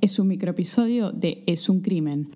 Es 0.00 0.20
un 0.20 0.28
microepisodio 0.28 1.10
de 1.10 1.42
Es 1.44 1.68
un 1.68 1.80
crimen. 1.80 2.28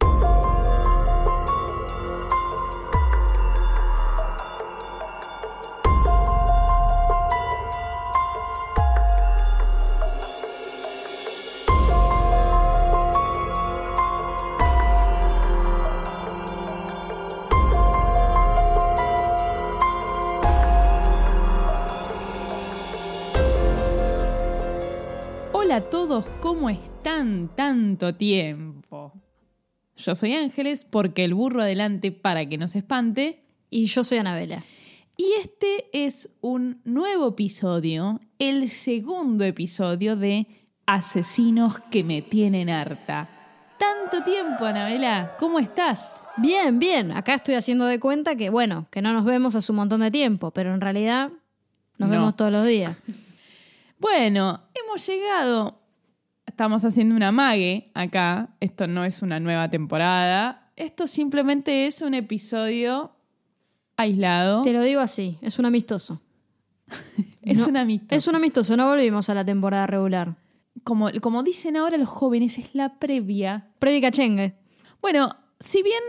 Hola 25.53 25.77
a 25.77 25.81
todos, 25.83 26.27
¿cómo 26.41 26.69
están 26.69 26.90
tanto 27.57 28.15
tiempo? 28.15 29.13
Yo 29.97 30.15
soy 30.15 30.35
Ángeles 30.35 30.85
porque 30.85 31.25
el 31.25 31.35
burro 31.35 31.63
adelante 31.63 32.13
para 32.13 32.47
que 32.49 32.57
no 32.59 32.69
se 32.69 32.79
espante. 32.79 33.43
Y 33.69 33.87
yo 33.87 34.03
soy 34.05 34.19
Anabela. 34.19 34.65
Y 35.17 35.33
este 35.41 35.85
es 35.93 36.31
un 36.41 36.81
nuevo 36.85 37.29
episodio, 37.29 38.19
el 38.39 38.69
segundo 38.69 39.45
episodio 39.45 40.17
de 40.17 40.47
Asesinos 40.87 41.79
que 41.91 42.03
me 42.05 42.23
tienen 42.23 42.71
harta. 42.71 43.29
Tanto 43.79 44.25
tiempo, 44.25 44.65
Anabela, 44.65 45.37
¿cómo 45.39 45.59
estás? 45.59 46.21
Bien, 46.39 46.79
bien. 46.79 47.13
Acá 47.13 47.35
estoy 47.35 47.55
haciendo 47.55 47.85
de 47.85 48.01
cuenta 48.01 48.35
que, 48.37 48.49
bueno, 48.51 48.87
que 48.91 49.03
no 49.03 49.13
nos 49.13 49.25
vemos 49.27 49.55
hace 49.55 49.73
un 49.73 49.77
montón 49.77 50.01
de 50.01 50.11
tiempo, 50.11 50.53
pero 50.53 50.73
en 50.73 50.81
realidad 50.81 51.31
nos 51.99 52.09
No. 52.09 52.15
vemos 52.15 52.37
todos 52.37 52.53
los 52.53 52.65
días. 52.67 52.97
Bueno, 53.99 54.63
hemos 54.73 55.07
llegado. 55.07 55.80
Estamos 56.51 56.85
haciendo 56.85 57.15
una 57.15 57.31
mague 57.31 57.93
acá. 57.95 58.49
Esto 58.59 58.89
no 58.89 59.05
es 59.05 59.23
una 59.23 59.39
nueva 59.39 59.71
temporada. 59.71 60.73
Esto 60.75 61.07
simplemente 61.07 61.87
es 61.87 62.03
un 62.03 62.13
episodio 62.13 63.13
aislado. 63.97 64.63
Te 64.63 64.73
lo 64.73 64.83
digo 64.83 65.01
así, 65.01 65.39
es 65.43 65.61
un 65.61 65.67
amistoso. 65.67 66.21
Es 67.43 67.59
No, 67.59 67.69
una 67.69 67.83
amistad. 67.83 68.17
Es 68.17 68.27
un 68.27 68.35
amistoso, 68.35 68.77
no 68.77 68.89
volvimos 68.89 69.31
a 69.31 69.35
la 69.35 69.45
temporada 69.45 69.87
regular. 69.87 70.37
Como, 70.83 71.09
como 71.23 71.45
dicen 71.45 71.77
ahora 71.77 71.97
los 71.97 72.09
jóvenes, 72.09 72.59
es 72.59 72.75
la 72.75 72.99
previa. 72.99 73.69
Previ 73.79 74.01
cachengue. 74.01 74.57
Bueno, 75.01 75.31
si 75.61 75.83
bien 75.85 76.03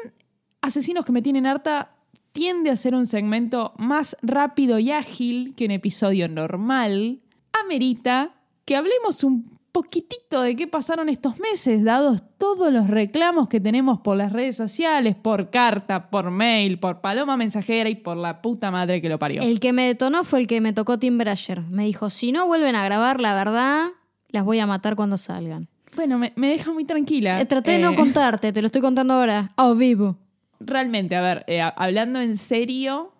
Asesinos 0.62 1.06
que 1.06 1.12
me 1.12 1.22
tienen 1.22 1.46
harta 1.46 1.96
tiende 2.32 2.72
a 2.72 2.76
ser 2.76 2.96
un 2.96 3.06
segmento 3.06 3.74
más 3.78 4.18
rápido 4.24 4.80
y 4.80 4.92
ágil 4.92 5.54
que 5.56 5.66
un 5.66 5.72
episodio 5.72 6.28
normal, 6.28 7.22
amerita 7.54 8.34
que 8.66 8.76
hablemos 8.76 9.24
un 9.24 9.61
poquitito 9.72 10.42
de 10.42 10.56
qué 10.56 10.68
pasaron 10.68 11.10
estos 11.10 11.40
meses, 11.40 11.84
dados 11.84 12.22
todos 12.38 12.72
los 12.74 12.88
reclamos 12.88 13.48
que 13.50 13.60
tenemos 13.60 14.00
por 14.02 14.18
las 14.18 14.34
redes 14.34 14.56
sociales, 14.56 15.16
por 15.16 15.50
carta, 15.50 16.10
por 16.10 16.30
mail, 16.32 16.80
por 16.80 17.02
paloma 17.02 17.38
mensajera 17.38 17.90
y 17.90 17.96
por 17.96 18.18
la 18.18 18.42
puta 18.42 18.70
madre 18.72 19.02
que 19.02 19.10
lo 19.10 19.18
parió. 19.20 19.42
El 19.42 19.60
que 19.60 19.74
me 19.74 19.88
detonó 19.88 20.24
fue 20.24 20.40
el 20.42 20.48
que 20.48 20.60
me 20.62 20.74
tocó 20.74 21.00
Tim 21.00 21.18
Brasher. 21.18 21.62
Me 21.62 21.86
dijo, 21.86 22.10
si 22.10 22.32
no 22.32 22.48
vuelven 22.48 22.76
a 22.76 22.84
grabar 22.84 23.20
la 23.22 23.34
verdad, 23.34 23.88
las 24.30 24.44
voy 24.46 24.60
a 24.60 24.68
matar 24.68 24.96
cuando 24.96 25.18
salgan. 25.18 25.68
Bueno, 25.96 26.18
me, 26.18 26.32
me 26.36 26.48
deja 26.48 26.72
muy 26.72 26.86
tranquila. 26.86 27.40
Eh, 27.42 27.46
traté 27.46 27.72
de 27.74 27.80
no 27.80 27.92
Eh, 27.92 27.96
contarte, 27.96 28.54
te 28.54 28.62
lo 28.62 28.68
estoy 28.68 28.82
contando 28.82 29.14
ahora, 29.14 29.52
a 29.58 29.74
vivo. 29.74 30.18
realmente, 30.60 31.16
a 31.16 31.22
ver, 31.22 31.44
eh, 31.48 31.62
hablando 31.62 32.20
en 32.22 32.38
serio, 32.38 33.11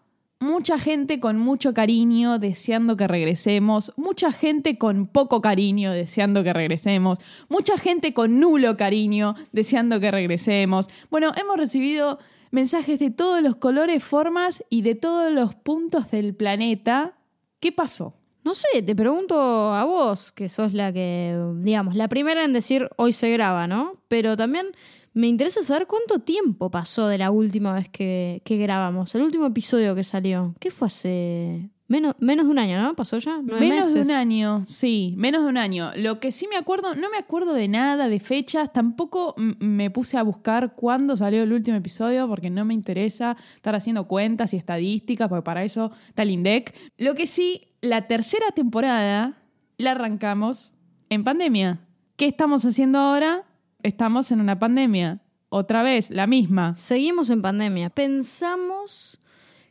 mucha 0.42 0.80
gente 0.80 1.20
con 1.20 1.38
mucho 1.38 1.74
cariño 1.74 2.40
deseando 2.40 2.98
que 2.98 3.08
regresemos, 3.08 3.94
mucha 3.96 4.34
gente 4.34 4.78
con 4.80 5.06
poco 5.06 5.40
cariño 5.40 5.92
deseando 5.92 6.44
que 6.44 6.52
regresemos, 6.52 7.20
mucha 7.48 7.78
gente 7.78 8.14
con 8.14 8.40
nulo 8.40 8.76
cariño 8.76 9.36
deseando 9.52 10.00
que 10.00 10.10
regresemos. 10.10 10.90
Bueno, 11.12 11.32
hemos 11.40 11.58
recibido 11.58 12.18
mensajes 12.50 12.98
de 13.00 13.12
todos 13.12 13.42
los 13.44 13.56
colores, 13.56 14.04
formas 14.04 14.64
y 14.70 14.82
de 14.82 14.96
todos 14.96 15.32
los 15.32 15.54
puntos 15.54 16.10
del 16.10 16.34
planeta. 16.34 17.14
¿Qué 17.60 17.72
pasó? 17.72 18.16
No 18.44 18.56
sé, 18.56 18.82
te 18.82 18.96
pregunto 18.96 19.40
a 19.40 19.86
vos, 19.86 20.32
que 20.32 20.50
sos 20.50 20.74
la 20.74 20.92
que, 20.92 21.40
digamos, 21.58 21.96
la 21.96 22.08
primera 22.08 22.44
en 22.44 22.52
decir 22.52 22.90
hoy 22.98 23.14
se 23.14 23.30
graba, 23.30 23.68
¿no? 23.68 24.02
Pero 24.08 24.36
también 24.36 24.66
me 25.14 25.28
interesa 25.28 25.62
saber 25.64 25.88
cuánto 25.88 26.20
tiempo 26.20 26.70
pasó 26.72 27.08
de 27.08 27.18
la 27.18 27.32
última 27.32 27.74
vez 27.74 27.90
que, 27.90 28.42
que 28.46 28.58
grabamos, 28.58 29.14
el 29.16 29.24
último 29.24 29.46
episodio 29.46 29.96
que 29.96 30.04
salió. 30.04 30.56
¿Qué 30.60 30.72
fue 30.72 30.88
hace 30.88 31.70
menos, 31.92 32.16
menos 32.20 32.46
de 32.46 32.52
un 32.52 32.60
año, 32.60 32.82
¿no? 32.82 32.96
¿Pasó 32.96 33.18
ya? 33.18 33.42
¿Nueve 33.44 33.60
Menos 33.60 33.88
meses? 33.88 34.08
de 34.08 34.14
un 34.14 34.18
año, 34.18 34.64
sí, 34.66 35.14
menos 35.18 35.44
de 35.44 35.50
un 35.50 35.58
año. 35.58 35.92
Lo 35.98 36.22
que 36.22 36.32
sí 36.32 36.48
me 36.48 36.56
acuerdo, 36.56 36.96
no 36.96 37.10
me 37.10 37.18
acuerdo 37.18 37.54
de 37.54 37.68
nada, 37.68 38.08
de 38.08 38.20
fechas, 38.22 38.72
tampoco 38.72 39.36
me 39.38 39.92
puse 39.92 40.18
a 40.18 40.24
buscar 40.24 40.74
cuándo 40.76 41.18
salió 41.18 41.44
el 41.44 41.52
último 41.52 41.76
episodio 41.76 42.30
porque 42.30 42.50
no 42.50 42.64
me 42.64 42.74
interesa 42.74 43.36
estar 43.56 43.76
haciendo 43.76 44.08
cuentas 44.08 44.54
y 44.54 44.58
estadísticas, 44.58 45.28
porque 45.28 45.44
para 45.44 45.66
eso 45.66 45.92
está 46.08 46.24
el 46.24 46.32
INDEC. 46.32 46.74
Lo 46.98 47.14
que 47.14 47.28
sí, 47.28 47.74
la 47.82 48.08
tercera 48.08 48.52
temporada 48.56 49.38
la 49.78 49.92
arrancamos 49.92 50.72
en 51.10 51.26
pandemia. 51.26 51.82
¿Qué 52.16 52.28
estamos 52.28 52.64
haciendo 52.64 53.00
ahora? 53.00 53.44
Estamos 53.84 54.32
en 54.32 54.42
una 54.42 54.60
pandemia. 54.60 55.22
Otra 55.50 55.84
vez, 55.84 56.10
la 56.10 56.28
misma. 56.28 56.76
Seguimos 56.76 57.30
en 57.30 57.42
pandemia. 57.42 57.90
Pensamos 57.90 59.20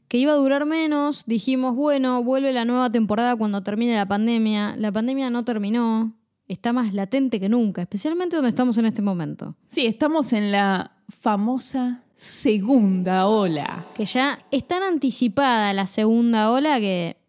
que 0.08 0.18
iba 0.18 0.32
a 0.32 0.36
durar 0.36 0.66
menos. 0.66 1.24
Dijimos, 1.26 1.74
bueno, 1.74 2.22
vuelve 2.22 2.52
la 2.52 2.64
nueva 2.64 2.90
temporada 2.90 3.36
cuando 3.36 3.62
termine 3.62 3.94
la 3.94 4.06
pandemia. 4.06 4.74
La 4.76 4.92
pandemia 4.92 5.30
no 5.30 5.44
terminó. 5.44 6.12
Está 6.48 6.72
más 6.72 6.92
latente 6.92 7.38
que 7.38 7.48
nunca, 7.48 7.82
especialmente 7.82 8.34
donde 8.34 8.48
estamos 8.48 8.76
en 8.78 8.86
este 8.86 9.02
momento. 9.02 9.54
Sí, 9.68 9.86
estamos 9.86 10.32
en 10.32 10.50
la 10.50 10.90
famosa 11.08 12.02
segunda 12.16 13.26
ola. 13.26 13.86
Que 13.94 14.04
ya 14.04 14.40
es 14.50 14.66
tan 14.66 14.82
anticipada 14.82 15.72
la 15.72 15.86
segunda 15.86 16.50
ola 16.50 16.80
que 16.80 17.19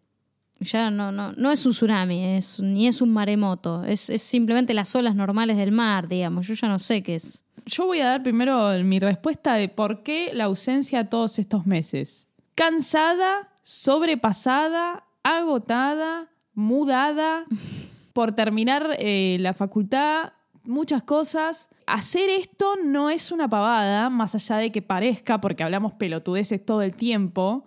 ya 0.62 0.90
no, 0.90 1.12
no, 1.12 1.32
no 1.32 1.50
es 1.50 1.64
un 1.66 1.72
tsunami, 1.72 2.36
es, 2.36 2.60
ni 2.60 2.86
es 2.86 3.02
un 3.02 3.12
maremoto. 3.12 3.84
Es, 3.84 4.10
es 4.10 4.22
simplemente 4.22 4.74
las 4.74 4.94
olas 4.94 5.14
normales 5.14 5.56
del 5.56 5.72
mar, 5.72 6.08
digamos. 6.08 6.46
Yo 6.46 6.54
ya 6.54 6.68
no 6.68 6.78
sé 6.78 7.02
qué 7.02 7.16
es. 7.16 7.44
Yo 7.66 7.86
voy 7.86 8.00
a 8.00 8.06
dar 8.06 8.22
primero 8.22 8.72
mi 8.82 8.98
respuesta 8.98 9.54
de 9.54 9.68
por 9.68 10.02
qué 10.02 10.30
la 10.32 10.44
ausencia 10.44 11.08
todos 11.08 11.38
estos 11.38 11.66
meses. 11.66 12.26
Cansada, 12.54 13.50
sobrepasada, 13.62 15.04
agotada, 15.22 16.28
mudada, 16.54 17.44
por 18.12 18.32
terminar 18.32 18.96
eh, 18.98 19.36
la 19.40 19.54
facultad, 19.54 20.32
muchas 20.64 21.02
cosas. 21.02 21.68
Hacer 21.86 22.28
esto 22.30 22.76
no 22.84 23.10
es 23.10 23.32
una 23.32 23.48
pavada, 23.48 24.10
más 24.10 24.34
allá 24.34 24.56
de 24.56 24.72
que 24.72 24.82
parezca, 24.82 25.40
porque 25.40 25.62
hablamos 25.62 25.94
pelotudeces 25.94 26.64
todo 26.64 26.82
el 26.82 26.94
tiempo, 26.94 27.64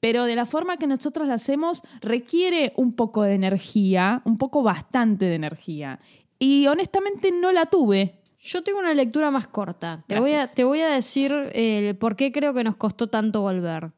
pero 0.00 0.24
de 0.24 0.34
la 0.34 0.46
forma 0.46 0.78
que 0.78 0.86
nosotros 0.86 1.28
la 1.28 1.34
hacemos 1.34 1.82
requiere 2.00 2.72
un 2.76 2.94
poco 2.94 3.22
de 3.22 3.34
energía, 3.34 4.22
un 4.24 4.38
poco 4.38 4.62
bastante 4.62 5.26
de 5.26 5.34
energía. 5.34 6.00
Y 6.38 6.66
honestamente 6.66 7.30
no 7.32 7.52
la 7.52 7.66
tuve. 7.66 8.18
Yo 8.38 8.62
tengo 8.62 8.78
una 8.78 8.94
lectura 8.94 9.30
más 9.30 9.46
corta. 9.46 10.02
Te, 10.06 10.18
voy 10.18 10.30
a, 10.30 10.36
Gracias. 10.36 10.54
te 10.54 10.64
voy 10.64 10.80
a 10.80 10.88
decir 10.88 11.32
eh, 11.52 11.94
por 12.00 12.16
qué 12.16 12.32
creo 12.32 12.54
que 12.54 12.64
nos 12.64 12.76
costó 12.76 13.08
tanto 13.08 13.42
volver. 13.42 13.92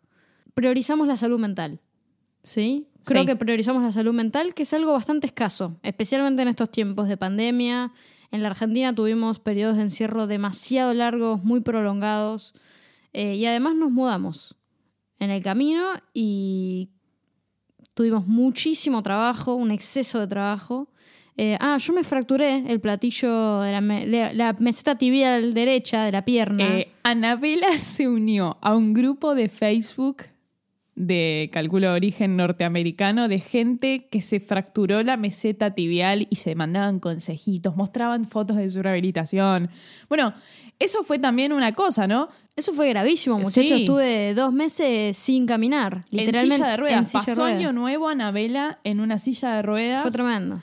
Priorizamos 0.55 1.07
la 1.07 1.17
salud 1.17 1.39
mental. 1.39 1.81
¿Sí? 2.43 2.89
Creo 3.05 3.23
Sí. 3.23 3.27
que 3.27 3.37
priorizamos 3.37 3.83
la 3.85 3.93
salud 3.93 4.13
mental, 4.13 4.55
que 4.55 4.65
es 4.65 4.73
algo 4.75 4.93
bastante 4.93 5.29
escaso, 5.29 5.77
especialmente 5.85 6.43
en 6.43 6.49
estos 6.49 6.71
tiempos 6.71 7.07
de 7.09 7.17
pandemia. 7.17 7.93
En 8.33 8.43
la 8.43 8.49
Argentina 8.49 8.93
tuvimos 8.93 9.39
periodos 9.39 9.77
de 9.77 9.83
encierro 9.83 10.27
demasiado 10.27 10.93
largos, 10.95 11.45
muy 11.45 11.61
prolongados, 11.61 12.55
eh, 13.13 13.37
y 13.37 13.47
además 13.47 13.77
nos 13.77 13.93
mudamos 13.93 14.57
en 15.23 15.31
el 15.31 15.43
camino 15.43 15.85
y 16.13 16.91
tuvimos 17.95 18.27
muchísimo 18.27 19.03
trabajo, 19.03 19.55
un 19.55 19.71
exceso 19.71 20.21
de 20.21 20.27
trabajo. 20.27 20.89
Eh, 21.37 21.57
ah, 21.61 21.79
yo 21.79 21.93
me 21.95 22.05
fracturé 22.05 22.65
el 22.71 22.81
platillo 22.81 23.61
de 23.61 23.73
la, 23.73 23.81
me- 23.81 24.07
la- 24.07 24.33
la 24.35 24.53
meseta 24.55 24.97
tibial 24.97 25.55
derecha 25.55 26.05
de 26.05 26.13
la 26.13 26.25
pierna. 26.25 26.79
Eh, 26.79 26.89
Anabela 27.03 27.79
se 27.79 28.09
unió 28.09 28.59
a 28.61 28.75
un 28.75 28.93
grupo 28.93 29.35
de 29.35 29.49
Facebook 29.49 30.25
de 30.95 31.49
calculo 31.51 31.89
de 31.89 31.95
origen 31.95 32.37
norteamericano 32.37 33.27
de 33.27 33.41
gente 33.41 34.09
que 34.11 34.21
se 34.21 34.41
fracturó 34.41 35.03
la 35.03 35.17
meseta 35.17 35.71
tibial 35.75 36.27
y 36.29 36.37
se 36.37 36.55
mandaban 36.55 37.01
consejitos, 37.01 37.77
mostraban 37.77 38.27
fotos 38.27 38.59
de 38.59 38.71
su 38.71 38.83
rehabilitación. 38.83 39.71
Bueno, 40.11 40.35
eso 40.85 41.05
fue 41.05 41.19
también 41.19 41.53
una 41.53 41.73
cosa, 41.75 42.07
¿no? 42.07 42.29
Eso 42.55 42.73
fue 42.73 42.89
gravísimo, 42.91 43.39
muchachos. 43.39 43.71
Sí. 43.71 43.83
Estuve 43.83 44.35
dos 44.35 44.53
meses 44.53 45.17
sin 45.17 45.47
caminar. 45.47 46.05
Literalmente. 46.11 46.55
en 46.55 46.59
silla 46.59 46.71
de 46.71 46.77
ruedas. 46.77 46.99
en 46.99 47.07
silla 47.07 47.25
Pasó 47.25 47.45
año 47.45 47.73
nuevo 47.73 48.09
Anabela 48.09 48.79
en 48.85 49.01
una 49.01 49.19
silla 49.19 49.57
de 49.57 49.63
ruedas. 49.63 50.03
Fue 50.03 50.11
tremendo. 50.11 50.61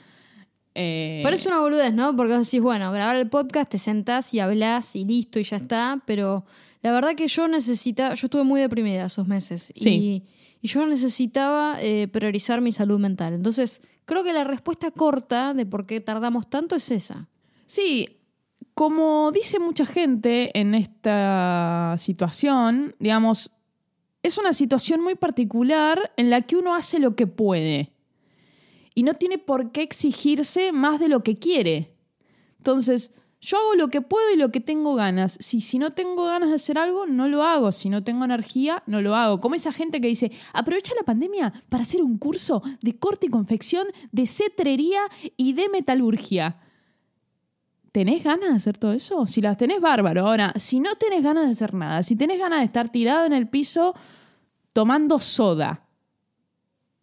Eh, 0.74 1.20
Parece 1.24 1.48
una 1.48 1.58
boludez, 1.58 1.92
¿no? 1.92 2.14
Porque 2.14 2.36
vos 2.36 2.46
decís, 2.46 2.60
bueno, 2.60 2.92
grabar 2.92 3.16
el 3.16 3.28
podcast, 3.28 3.70
te 3.70 3.78
sentás 3.78 4.32
y 4.32 4.40
hablas 4.40 4.94
y 4.94 5.04
listo 5.04 5.40
y 5.40 5.42
ya 5.42 5.56
está. 5.56 6.00
Pero 6.06 6.44
la 6.82 6.92
verdad 6.92 7.16
que 7.16 7.26
yo 7.26 7.48
necesitaba. 7.48 8.14
Yo 8.14 8.26
estuve 8.26 8.44
muy 8.44 8.60
deprimida 8.60 9.06
esos 9.06 9.26
meses. 9.26 9.72
Sí. 9.74 9.90
Y, 9.90 10.22
y 10.62 10.68
yo 10.68 10.86
necesitaba 10.86 11.78
eh, 11.80 12.06
priorizar 12.06 12.60
mi 12.60 12.70
salud 12.70 13.00
mental. 13.00 13.34
Entonces, 13.34 13.82
creo 14.04 14.22
que 14.22 14.32
la 14.32 14.44
respuesta 14.44 14.90
corta 14.90 15.54
de 15.54 15.66
por 15.66 15.86
qué 15.86 16.00
tardamos 16.00 16.48
tanto 16.48 16.76
es 16.76 16.90
esa. 16.90 17.28
Sí, 17.66 18.19
como 18.80 19.30
dice 19.30 19.58
mucha 19.58 19.84
gente 19.84 20.58
en 20.58 20.74
esta 20.74 21.96
situación, 21.98 22.96
digamos, 22.98 23.50
es 24.22 24.38
una 24.38 24.54
situación 24.54 25.02
muy 25.02 25.16
particular 25.16 26.14
en 26.16 26.30
la 26.30 26.40
que 26.40 26.56
uno 26.56 26.74
hace 26.74 26.98
lo 26.98 27.14
que 27.14 27.26
puede 27.26 27.92
y 28.94 29.02
no 29.02 29.12
tiene 29.12 29.36
por 29.36 29.70
qué 29.70 29.82
exigirse 29.82 30.72
más 30.72 30.98
de 30.98 31.10
lo 31.10 31.22
que 31.22 31.38
quiere. 31.38 31.94
Entonces, 32.56 33.12
yo 33.42 33.58
hago 33.58 33.74
lo 33.74 33.88
que 33.88 34.00
puedo 34.00 34.32
y 34.32 34.38
lo 34.38 34.50
que 34.50 34.60
tengo 34.60 34.94
ganas. 34.94 35.36
Si, 35.42 35.60
si 35.60 35.78
no 35.78 35.90
tengo 35.90 36.24
ganas 36.24 36.48
de 36.48 36.54
hacer 36.54 36.78
algo, 36.78 37.04
no 37.04 37.28
lo 37.28 37.42
hago. 37.42 37.72
Si 37.72 37.90
no 37.90 38.02
tengo 38.02 38.24
energía, 38.24 38.82
no 38.86 39.02
lo 39.02 39.14
hago. 39.14 39.40
Como 39.40 39.56
esa 39.56 39.72
gente 39.72 40.00
que 40.00 40.08
dice, 40.08 40.32
aprovecha 40.54 40.94
la 40.94 41.04
pandemia 41.04 41.52
para 41.68 41.82
hacer 41.82 42.00
un 42.00 42.16
curso 42.16 42.62
de 42.80 42.98
corte 42.98 43.26
y 43.26 43.28
confección, 43.28 43.88
de 44.10 44.24
cetrería 44.24 45.02
y 45.36 45.52
de 45.52 45.68
metalurgia. 45.68 46.60
¿Tenés 47.92 48.22
ganas 48.22 48.50
de 48.50 48.56
hacer 48.56 48.78
todo 48.78 48.92
eso? 48.92 49.26
Si 49.26 49.40
las 49.40 49.56
tenés, 49.56 49.80
bárbaro. 49.80 50.26
Ahora, 50.26 50.52
si 50.56 50.80
no 50.80 50.94
tenés 50.94 51.22
ganas 51.24 51.46
de 51.46 51.52
hacer 51.52 51.74
nada, 51.74 52.02
si 52.02 52.16
tenés 52.16 52.38
ganas 52.38 52.60
de 52.60 52.66
estar 52.66 52.88
tirado 52.88 53.26
en 53.26 53.32
el 53.32 53.48
piso 53.48 53.94
tomando 54.72 55.18
soda, 55.18 55.86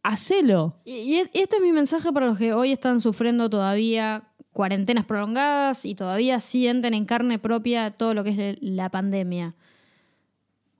hacelo. 0.04 0.80
Y, 0.86 0.92
y 0.94 1.16
este 1.18 1.58
es 1.58 1.62
mi 1.62 1.72
mensaje 1.72 2.12
para 2.14 2.28
los 2.28 2.38
que 2.38 2.54
hoy 2.54 2.72
están 2.72 3.02
sufriendo 3.02 3.50
todavía 3.50 4.30
cuarentenas 4.58 5.06
prolongadas 5.06 5.86
y 5.86 5.94
todavía 5.94 6.40
sienten 6.40 6.96
en 6.96 7.06
carne 7.06 7.38
propia 7.38 7.92
todo 7.92 8.16
lo 8.16 8.24
que 8.24 8.52
es 8.52 8.58
la 8.60 8.90
pandemia. 8.90 9.56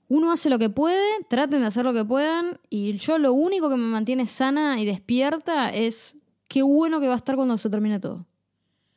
Uno 0.08 0.32
hace 0.32 0.48
lo 0.48 0.58
que 0.58 0.70
puede, 0.70 1.06
traten 1.28 1.60
de 1.60 1.66
hacer 1.66 1.84
lo 1.84 1.92
que 1.92 2.04
puedan 2.04 2.58
y 2.70 2.94
yo 2.94 3.18
lo 3.18 3.34
único 3.34 3.68
que 3.68 3.76
me 3.76 3.84
mantiene 3.84 4.26
sana 4.26 4.80
y 4.80 4.86
despierta 4.86 5.70
es 5.70 6.16
qué 6.48 6.62
bueno 6.62 6.98
que 6.98 7.06
va 7.06 7.12
a 7.12 7.18
estar 7.18 7.36
cuando 7.36 7.58
se 7.58 7.70
termine 7.70 8.00
todo. 8.00 8.26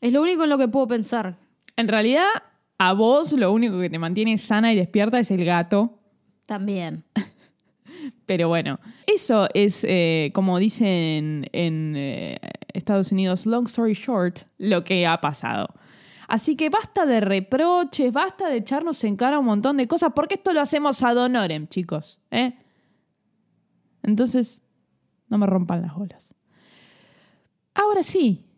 Es 0.02 0.12
lo 0.12 0.22
único 0.22 0.44
en 0.44 0.50
lo 0.50 0.58
que 0.58 0.68
puedo 0.68 0.88
pensar. 0.88 1.38
En 1.78 1.88
realidad, 1.88 2.28
a 2.80 2.94
vos 2.94 3.32
lo 3.34 3.52
único 3.52 3.80
que 3.80 3.90
te 3.90 4.00
mantiene 4.00 4.38
sana 4.40 4.74
y 4.74 4.76
despierta 4.76 5.20
es 5.20 5.30
el 5.30 5.46
gato. 5.46 6.00
También. 6.48 7.06
Pero 8.26 8.48
bueno, 8.48 8.80
eso 9.06 9.48
es, 9.54 9.86
eh, 9.88 10.32
como 10.34 10.58
dicen 10.58 11.48
en 11.52 11.94
eh, 11.96 12.40
Estados 12.74 13.12
Unidos, 13.12 13.46
long 13.46 13.68
story 13.68 13.94
short, 13.94 14.40
lo 14.58 14.84
que 14.84 15.06
ha 15.06 15.22
pasado. 15.22 15.68
Así 16.28 16.56
que 16.56 16.70
basta 16.70 17.06
de 17.06 17.20
reproches, 17.20 18.12
basta 18.12 18.48
de 18.48 18.58
echarnos 18.58 19.04
en 19.04 19.18
cara 19.18 19.38
un 19.38 19.46
montón 19.46 19.78
de 19.78 19.88
cosas, 19.88 20.14
porque 20.16 20.36
esto 20.36 20.54
lo 20.54 20.62
hacemos 20.62 21.04
ad 21.04 21.18
honorem, 21.18 21.68
chicos. 21.68 22.20
¿eh? 22.32 22.54
Entonces, 24.02 24.64
no 25.28 25.38
me 25.38 25.46
rompan 25.46 25.82
las 25.82 25.96
olas. 25.96 26.34
Ahora 27.74 28.02
sí, 28.02 28.51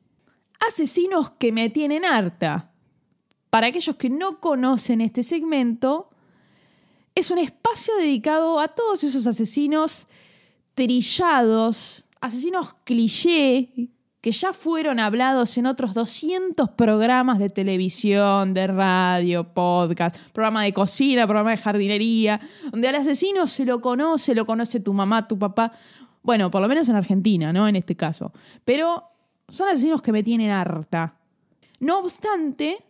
asesinos 0.68 1.32
que 1.32 1.52
me 1.52 1.70
tienen 1.70 2.06
harta. 2.06 2.72
Para 3.50 3.68
aquellos 3.68 3.96
que 3.96 4.10
no 4.10 4.40
conocen 4.40 5.02
este 5.02 5.24
segmento, 5.24 6.10
es 7.16 7.30
un 7.32 7.38
espacio 7.38 7.96
dedicado 7.98 8.60
a 8.60 8.70
todos 8.70 9.04
esos 9.04 9.28
asesinos 9.28 10.08
trillados, 10.74 12.06
asesinos 12.20 12.76
cliché, 12.84 13.92
que 14.22 14.32
ya 14.32 14.54
fueron 14.54 15.00
hablados 15.00 15.58
en 15.58 15.66
otros 15.66 15.94
200 15.94 16.70
programas 16.72 17.40
de 17.40 17.50
televisión, 17.50 18.54
de 18.54 18.68
radio, 18.68 19.54
podcast, 19.54 20.16
programa 20.32 20.64
de 20.64 20.74
cocina, 20.74 21.28
programa 21.28 21.52
de 21.52 21.58
jardinería, 21.58 22.40
donde 22.72 22.88
al 22.88 22.96
asesino 22.96 23.46
se 23.48 23.66
lo 23.66 23.82
conoce, 23.82 24.34
lo 24.34 24.46
conoce 24.46 24.80
tu 24.80 24.94
mamá, 24.94 25.28
tu 25.28 25.38
papá, 25.38 25.74
bueno, 26.24 26.50
por 26.50 26.62
lo 26.62 26.70
menos 26.70 26.88
en 26.88 26.96
Argentina, 26.96 27.52
¿no? 27.52 27.68
En 27.68 27.76
este 27.76 27.98
caso. 27.98 28.32
Pero 28.64 29.13
son 29.54 29.70
asesinos 29.70 30.02
que 30.02 30.12
me 30.12 30.24
tienen 30.24 30.50
harta. 30.50 31.20
No 31.80 32.00
obstante, 32.00 32.84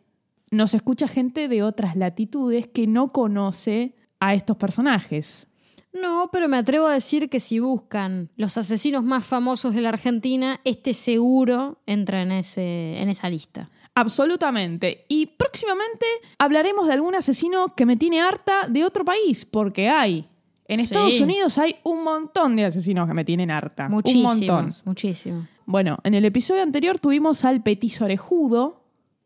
nos 0.49 0.73
escucha 0.73 1.07
gente 1.07 1.49
de 1.49 1.61
otras 1.61 1.95
latitudes 1.95 2.67
que 2.67 2.87
no 2.87 3.11
conoce 3.11 3.95
a 4.19 4.33
estos 4.33 4.55
personajes. 4.55 5.47
No, 5.91 6.29
pero 6.31 6.47
me 6.47 6.57
atrevo 6.57 6.87
a 6.87 6.93
decir 6.93 7.29
que 7.29 7.39
si 7.39 7.59
buscan 7.59 8.29
los 8.37 8.57
asesinos 8.57 9.03
más 9.03 9.25
famosos 9.25 9.75
de 9.75 9.81
la 9.81 9.89
Argentina, 9.89 10.61
este 10.63 10.93
seguro 10.93 11.81
entra 11.85 12.21
en, 12.21 12.31
ese, 12.31 12.97
en 12.97 13.09
esa 13.09 13.29
lista. 13.29 13.69
Absolutamente. 13.93 15.05
Y 15.09 15.25
próximamente 15.27 16.05
hablaremos 16.39 16.87
de 16.87 16.93
algún 16.93 17.13
asesino 17.13 17.67
que 17.75 17.85
me 17.85 17.97
tiene 17.97 18.21
harta 18.21 18.67
de 18.69 18.85
otro 18.85 19.03
país, 19.03 19.45
porque 19.45 19.89
hay. 19.89 20.29
En 20.67 20.79
Estados 20.79 21.19
Unidos 21.19 21.57
hay 21.57 21.75
un 21.83 22.03
montón 22.03 22.55
de 22.55 22.65
asesinos 22.65 23.05
que 23.07 23.13
me 23.13 23.25
tienen 23.25 23.51
harta. 23.51 23.89
Muchísimos, 23.89 24.31
un 24.31 24.39
montón. 24.39 24.75
Muchísimo. 24.85 25.47
Bueno, 25.65 25.99
en 26.03 26.13
el 26.13 26.25
episodio 26.25 26.61
anterior 26.61 26.99
tuvimos 26.99 27.45
al 27.45 27.63
petiso 27.63 28.05
orejudo 28.05 28.83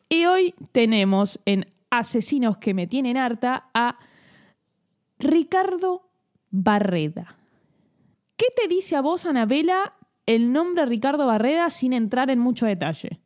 y 0.08 0.26
hoy 0.26 0.54
tenemos 0.72 1.40
en 1.46 1.66
Asesinos 1.90 2.58
que 2.58 2.74
me 2.74 2.86
tienen 2.86 3.18
harta 3.18 3.70
a 3.74 3.98
Ricardo 5.18 6.10
Barreda. 6.52 7.38
¿Qué 8.36 8.48
te 8.56 8.68
dice 8.68 8.96
a 8.96 9.02
vos, 9.02 9.26
Anabela, 9.26 9.96
el 10.28 10.52
nombre 10.52 10.86
Ricardo 10.86 11.26
Barreda 11.26 11.72
sin 11.72 11.94
entrar 11.94 12.30
en 12.30 12.40
mucho 12.40 12.68
detalle? 12.68 13.20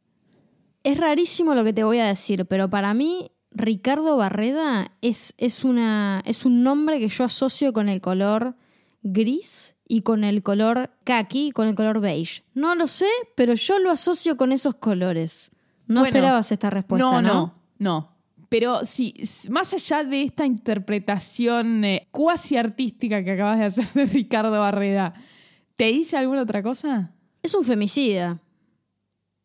Es 0.83 0.97
rarísimo 0.97 1.53
lo 1.53 1.65
que 1.65 1.73
te 1.73 1.83
voy 1.83 1.99
a 1.99 2.07
decir, 2.07 2.45
pero 2.45 2.69
para 2.69 2.93
mí 2.93 3.31
Ricardo 3.51 4.15
Barreda 4.15 4.93
es, 5.01 5.33
es, 5.37 5.65
una, 5.65 6.21
es 6.25 6.45
un 6.45 6.63
nombre 6.63 6.99
que 6.99 7.09
yo 7.09 7.25
asocio 7.25 7.73
con 7.73 7.89
el 7.89 7.99
color 7.99 8.55
gris 9.03 9.75
y 9.91 10.03
con 10.03 10.23
el 10.23 10.41
color 10.41 10.89
kaki, 11.03 11.51
con 11.51 11.67
el 11.67 11.75
color 11.75 11.99
beige. 11.99 12.43
No 12.53 12.75
lo 12.75 12.87
sé, 12.87 13.09
pero 13.35 13.55
yo 13.55 13.77
lo 13.77 13.91
asocio 13.91 14.37
con 14.37 14.53
esos 14.53 14.75
colores. 14.75 15.51
No 15.85 16.05
esperabas 16.05 16.49
esta 16.53 16.69
respuesta. 16.69 17.21
No, 17.21 17.21
no, 17.21 17.55
no. 17.77 18.15
Pero 18.47 18.85
sí, 18.85 19.13
más 19.49 19.73
allá 19.73 20.05
de 20.05 20.23
esta 20.23 20.45
interpretación 20.45 21.83
eh, 21.83 22.07
cuasi 22.11 22.55
artística 22.55 23.21
que 23.21 23.31
acabas 23.31 23.59
de 23.59 23.65
hacer 23.65 23.85
de 23.93 24.05
Ricardo 24.05 24.51
Barreda, 24.51 25.13
¿te 25.75 25.87
dice 25.87 26.15
alguna 26.15 26.43
otra 26.43 26.63
cosa? 26.63 27.11
Es 27.43 27.53
un 27.53 27.65
femicida. 27.65 28.39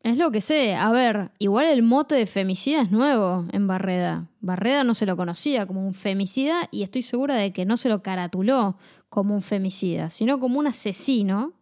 Es 0.02 0.16
lo 0.16 0.31
que 0.31 0.40
sé. 0.40 0.75
A 0.75 0.90
ver, 0.93 1.32
igual 1.38 1.66
el 1.66 1.82
mote 1.82 2.14
de 2.14 2.26
femicida 2.26 2.82
es 2.82 2.90
nuevo 2.90 3.46
en 3.52 3.66
Barreda. 3.66 4.28
Barreda 4.40 4.84
no 4.84 4.94
se 4.94 5.06
lo 5.06 5.16
conocía 5.16 5.66
como 5.66 5.84
un 5.84 5.94
femicida 5.94 6.69
y 6.70 6.82
estoy 6.82 7.02
segura 7.02 7.34
de 7.34 7.52
que 7.52 7.64
no 7.64 7.76
se 7.76 7.88
lo 7.88 8.02
caratuló 8.02 8.78
como 9.08 9.34
un 9.34 9.43
femicida, 9.43 10.10
sino 10.10 10.38
como 10.38 10.58
un 10.58 10.69
asesino, 10.69 11.54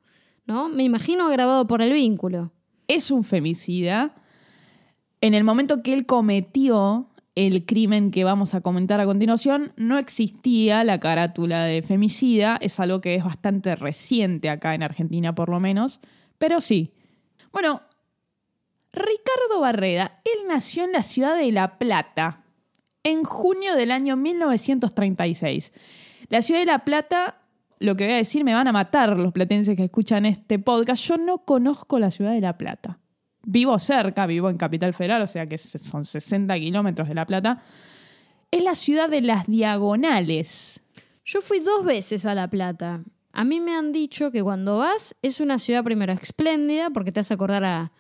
¿no? 0.47 0.69
Me 0.69 0.83
imagino 0.83 1.29
grabado 1.29 1.67
por 1.67 1.81
el 1.81 1.93
vínculo. 1.93 2.53
Es 2.87 3.11
un 3.11 3.25
femicida. 3.25 4.15
En 5.21 5.33
el 5.33 5.45
momento 5.45 5.83
que 5.83 5.95
él 5.95 6.05
cometió 6.05 7.09
el 7.35 7.65
crimen 7.65 8.11
que 8.11 8.25
vamos 8.25 8.55
a 8.55 8.61
comentar 8.61 9.01
a 9.01 9.07
continuación, 9.07 9.73
no 9.77 9.99
existía 9.99 10.85
la 10.85 11.01
carátula 11.01 11.65
de 11.65 11.83
femicida, 11.83 12.59
es 12.61 12.79
algo 12.79 13.01
que 13.01 13.15
es 13.15 13.25
bastante 13.25 13.75
reciente 13.75 14.51
acá 14.51 14.75
en 14.75 14.83
Argentina 14.83 15.35
por 15.35 15.49
lo 15.49 15.59
menos, 15.61 16.01
pero 16.39 16.61
sí. 16.61 16.93
Bueno, 17.53 17.83
Ricardo 18.95 19.61
Barreda, 19.61 20.21
él 20.25 20.49
nació 20.49 20.85
en 20.85 20.93
la 20.93 21.03
ciudad 21.03 21.37
de 21.37 21.51
La 21.53 21.79
Plata 21.79 22.45
en 23.03 23.25
junio 23.25 23.75
del 23.75 23.91
año 23.91 24.17
1936. 24.17 25.73
La 26.29 26.43
ciudad 26.43 26.61
de 26.61 26.67
La 26.67 26.85
Plata, 26.85 27.41
lo 27.81 27.97
que 27.97 28.05
voy 28.05 28.15
a 28.15 28.19
decir, 28.19 28.45
me 28.45 28.55
van 28.55 28.69
a 28.69 28.73
matar 28.73 29.19
los 29.19 29.33
platenses 29.33 29.77
que 29.77 29.85
escuchan 29.85 30.27
este 30.27 30.59
podcast, 30.59 31.05
yo 31.05 31.17
no 31.17 31.39
conozco 31.39 31.99
la 31.99 32.11
ciudad 32.11 32.33
de 32.33 32.41
La 32.41 32.57
Plata 32.57 32.99
vivo 33.47 33.79
cerca, 33.79 34.27
vivo 34.27 34.51
en 34.51 34.57
Capital 34.57 34.95
Federal, 34.95 35.23
o 35.23 35.27
sea 35.27 35.47
que 35.47 35.59
son 35.59 36.05
60 36.05 36.55
kilómetros 36.57 37.09
de 37.09 37.15
La 37.15 37.27
Plata, 37.27 37.63
es 38.51 38.63
la 38.63 38.75
ciudad 38.75 39.09
de 39.09 39.21
las 39.21 39.47
diagonales. 39.47 40.81
Yo 41.25 41.41
fui 41.41 41.61
dos 41.61 41.85
veces 41.85 42.27
a 42.27 42.35
La 42.35 42.49
Plata. 42.49 43.03
A 43.33 43.45
mí 43.45 43.61
me 43.61 43.75
han 43.75 43.93
dicho 43.93 44.31
que 44.31 44.43
cuando 44.43 44.79
vas 44.79 45.17
es 45.23 45.41
una 45.41 45.59
ciudad 45.59 45.83
primero 45.83 46.13
espléndida, 46.13 46.91
porque 46.91 47.13
te 47.13 47.21
hace 47.21 47.35
acordar 47.35 47.65
a, 47.65 47.93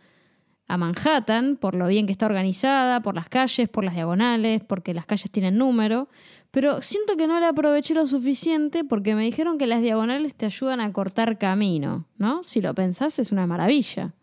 a 0.66 0.76
Manhattan, 0.76 1.56
por 1.56 1.74
lo 1.74 1.86
bien 1.86 2.06
que 2.06 2.12
está 2.12 2.26
organizada, 2.26 3.02
por 3.02 3.14
las 3.14 3.28
calles, 3.28 3.68
por 3.68 3.84
las 3.84 3.94
diagonales, 3.94 4.62
porque 4.66 4.94
las 4.94 5.06
calles 5.06 5.30
tienen 5.30 5.58
número, 5.58 6.08
pero 6.50 6.80
siento 6.82 7.16
que 7.16 7.26
no 7.26 7.38
la 7.40 7.48
aproveché 7.48 7.94
lo 7.94 8.06
suficiente 8.06 8.84
porque 8.84 9.14
me 9.14 9.24
dijeron 9.24 9.58
que 9.58 9.66
las 9.66 9.82
diagonales 9.82 10.34
te 10.34 10.46
ayudan 10.46 10.80
a 10.80 10.92
cortar 10.92 11.38
camino, 11.38 12.06
¿no? 12.16 12.42
Si 12.42 12.60
lo 12.60 12.74
pensás 12.74 13.18
es 13.18 13.32
una 13.32 13.46
maravilla 13.46 14.14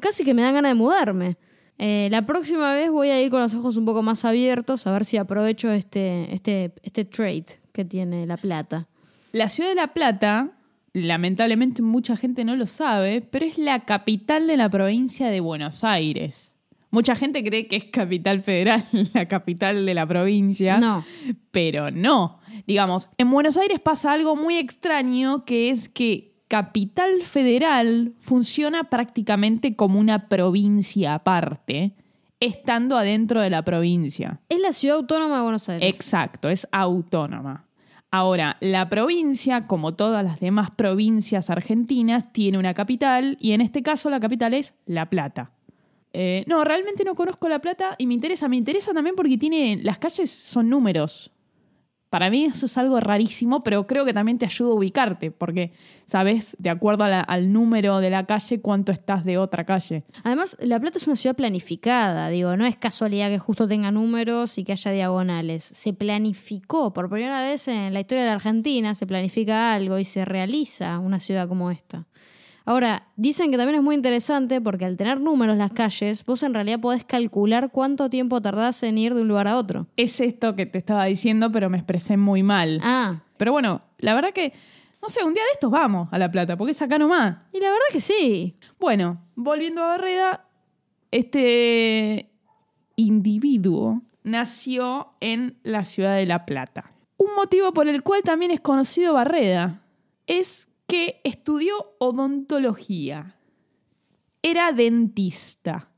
casi 0.00 0.24
que 0.24 0.34
me 0.34 0.42
dan 0.42 0.54
ganas 0.54 0.70
de 0.70 0.74
mudarme. 0.74 1.36
Eh, 1.78 2.08
la 2.10 2.24
próxima 2.24 2.72
vez 2.72 2.90
voy 2.90 3.10
a 3.10 3.20
ir 3.20 3.30
con 3.30 3.40
los 3.40 3.54
ojos 3.54 3.76
un 3.76 3.84
poco 3.84 4.02
más 4.02 4.24
abiertos 4.24 4.86
a 4.86 4.92
ver 4.92 5.04
si 5.04 5.18
aprovecho 5.18 5.70
este, 5.70 6.32
este, 6.34 6.72
este 6.82 7.04
trade 7.04 7.46
que 7.72 7.84
tiene 7.84 8.26
La 8.26 8.38
Plata. 8.38 8.88
La 9.32 9.48
ciudad 9.50 9.70
de 9.70 9.74
La 9.74 9.92
Plata, 9.92 10.55
lamentablemente 10.96 11.82
mucha 11.82 12.16
gente 12.16 12.44
no 12.44 12.56
lo 12.56 12.64
sabe, 12.64 13.20
pero 13.20 13.44
es 13.44 13.58
la 13.58 13.84
capital 13.84 14.46
de 14.46 14.56
la 14.56 14.70
provincia 14.70 15.28
de 15.28 15.40
Buenos 15.40 15.84
Aires. 15.84 16.54
Mucha 16.90 17.14
gente 17.14 17.44
cree 17.44 17.66
que 17.68 17.76
es 17.76 17.84
capital 17.84 18.40
federal, 18.40 18.86
la 19.12 19.28
capital 19.28 19.84
de 19.84 19.92
la 19.92 20.06
provincia. 20.06 20.78
No. 20.78 21.04
Pero 21.50 21.90
no. 21.90 22.40
Digamos, 22.66 23.08
en 23.18 23.30
Buenos 23.30 23.58
Aires 23.58 23.78
pasa 23.80 24.12
algo 24.12 24.36
muy 24.36 24.56
extraño 24.56 25.44
que 25.44 25.68
es 25.68 25.90
que 25.90 26.32
Capital 26.48 27.20
Federal 27.22 28.14
funciona 28.20 28.84
prácticamente 28.84 29.76
como 29.76 30.00
una 30.00 30.28
provincia 30.28 31.14
aparte 31.14 31.92
estando 32.40 32.96
adentro 32.96 33.40
de 33.42 33.50
la 33.50 33.62
provincia. 33.62 34.40
Es 34.48 34.60
la 34.60 34.72
ciudad 34.72 34.96
autónoma 34.96 35.36
de 35.36 35.42
Buenos 35.42 35.68
Aires. 35.68 35.94
Exacto, 35.94 36.48
es 36.48 36.66
autónoma. 36.72 37.65
Ahora, 38.16 38.56
la 38.60 38.88
provincia, 38.88 39.66
como 39.66 39.92
todas 39.92 40.24
las 40.24 40.40
demás 40.40 40.70
provincias 40.70 41.50
argentinas, 41.50 42.32
tiene 42.32 42.56
una 42.56 42.72
capital 42.72 43.36
y 43.38 43.52
en 43.52 43.60
este 43.60 43.82
caso 43.82 44.08
la 44.08 44.20
capital 44.20 44.54
es 44.54 44.72
La 44.86 45.10
Plata. 45.10 45.50
Eh, 46.14 46.42
no, 46.46 46.64
realmente 46.64 47.04
no 47.04 47.14
conozco 47.14 47.46
La 47.46 47.58
Plata 47.58 47.94
y 47.98 48.06
me 48.06 48.14
interesa. 48.14 48.48
Me 48.48 48.56
interesa 48.56 48.94
también 48.94 49.16
porque 49.16 49.36
tiene. 49.36 49.80
Las 49.82 49.98
calles 49.98 50.30
son 50.30 50.70
números. 50.70 51.30
Para 52.10 52.30
mí 52.30 52.44
eso 52.44 52.66
es 52.66 52.78
algo 52.78 53.00
rarísimo, 53.00 53.64
pero 53.64 53.86
creo 53.86 54.04
que 54.04 54.12
también 54.12 54.38
te 54.38 54.46
ayuda 54.46 54.70
a 54.70 54.74
ubicarte, 54.74 55.30
porque 55.32 55.72
sabes, 56.06 56.56
de 56.60 56.70
acuerdo 56.70 57.04
al 57.04 57.52
número 57.52 57.98
de 57.98 58.10
la 58.10 58.26
calle, 58.26 58.60
cuánto 58.60 58.92
estás 58.92 59.24
de 59.24 59.38
otra 59.38 59.64
calle. 59.64 60.04
Además, 60.22 60.56
La 60.60 60.78
Plata 60.78 60.98
es 60.98 61.06
una 61.06 61.16
ciudad 61.16 61.34
planificada, 61.34 62.28
digo, 62.28 62.56
no 62.56 62.64
es 62.64 62.76
casualidad 62.76 63.28
que 63.28 63.38
justo 63.38 63.66
tenga 63.66 63.90
números 63.90 64.56
y 64.56 64.64
que 64.64 64.72
haya 64.72 64.92
diagonales. 64.92 65.64
Se 65.64 65.92
planificó, 65.92 66.92
por 66.92 67.10
primera 67.10 67.42
vez 67.42 67.66
en 67.68 67.92
la 67.92 68.00
historia 68.00 68.22
de 68.22 68.30
la 68.30 68.36
Argentina, 68.36 68.94
se 68.94 69.06
planifica 69.06 69.74
algo 69.74 69.98
y 69.98 70.04
se 70.04 70.24
realiza 70.24 70.98
una 71.00 71.18
ciudad 71.18 71.48
como 71.48 71.70
esta. 71.70 72.06
Ahora, 72.68 73.06
dicen 73.16 73.50
que 73.52 73.56
también 73.56 73.78
es 73.78 73.82
muy 73.84 73.94
interesante 73.94 74.60
porque 74.60 74.84
al 74.84 74.96
tener 74.96 75.20
números 75.20 75.56
las 75.56 75.70
calles, 75.72 76.24
vos 76.26 76.42
en 76.42 76.52
realidad 76.52 76.80
podés 76.80 77.04
calcular 77.04 77.70
cuánto 77.70 78.10
tiempo 78.10 78.42
tardás 78.42 78.82
en 78.82 78.98
ir 78.98 79.14
de 79.14 79.22
un 79.22 79.28
lugar 79.28 79.46
a 79.46 79.56
otro. 79.56 79.86
Es 79.96 80.20
esto 80.20 80.56
que 80.56 80.66
te 80.66 80.78
estaba 80.78 81.04
diciendo, 81.04 81.50
pero 81.52 81.70
me 81.70 81.78
expresé 81.78 82.16
muy 82.16 82.42
mal. 82.42 82.80
Ah, 82.82 83.22
Pero 83.36 83.52
bueno, 83.52 83.82
la 83.98 84.14
verdad 84.14 84.32
que, 84.32 84.52
no 85.00 85.08
sé, 85.08 85.24
un 85.24 85.32
día 85.32 85.44
de 85.44 85.50
estos 85.52 85.70
vamos 85.70 86.08
a 86.10 86.18
La 86.18 86.30
Plata, 86.30 86.56
porque 86.56 86.72
es 86.72 86.82
acá 86.82 86.98
nomás. 86.98 87.36
y 87.52 87.60
la 87.60 87.68
verdad 87.70 87.86
que 87.92 88.00
sí. 88.00 88.56
Bueno, 88.80 89.22
volviendo 89.36 89.82
a 89.84 89.86
Barreda, 89.88 90.44
este 91.12 92.30
individuo 92.96 94.02
nació 94.24 95.12
en 95.20 95.56
la 95.62 95.84
ciudad 95.84 96.16
de 96.16 96.26
La 96.26 96.44
Plata. 96.46 96.92
Un 97.16 97.34
motivo 97.36 97.72
por 97.72 97.86
el 97.88 98.02
cual 98.02 98.22
también 98.22 98.50
es 98.50 98.60
conocido 98.60 99.14
Barreda 99.14 99.82
es 100.26 100.65
que 100.86 101.20
estudió 101.24 101.96
odontología. 101.98 103.36
Era 104.42 104.72
dentista. 104.72 105.88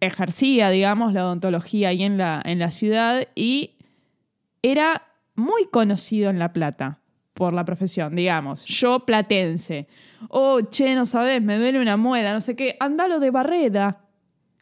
Ejercía, 0.00 0.70
digamos, 0.70 1.12
la 1.12 1.24
odontología 1.24 1.88
ahí 1.88 2.02
en 2.02 2.18
la, 2.18 2.40
en 2.44 2.58
la 2.58 2.70
ciudad 2.70 3.26
y 3.34 3.76
era 4.62 5.08
muy 5.34 5.66
conocido 5.66 6.30
en 6.30 6.38
La 6.38 6.52
Plata 6.52 7.00
por 7.34 7.52
la 7.52 7.64
profesión, 7.64 8.16
digamos. 8.16 8.64
Yo 8.64 9.06
platense. 9.06 9.86
Oh, 10.28 10.60
che, 10.62 10.94
no 10.94 11.06
sabes, 11.06 11.40
me 11.40 11.58
duele 11.58 11.80
una 11.80 11.96
muela, 11.96 12.32
no 12.32 12.40
sé 12.40 12.56
qué. 12.56 12.76
Andalo 12.80 13.20
de 13.20 13.30
Barreda. 13.30 14.04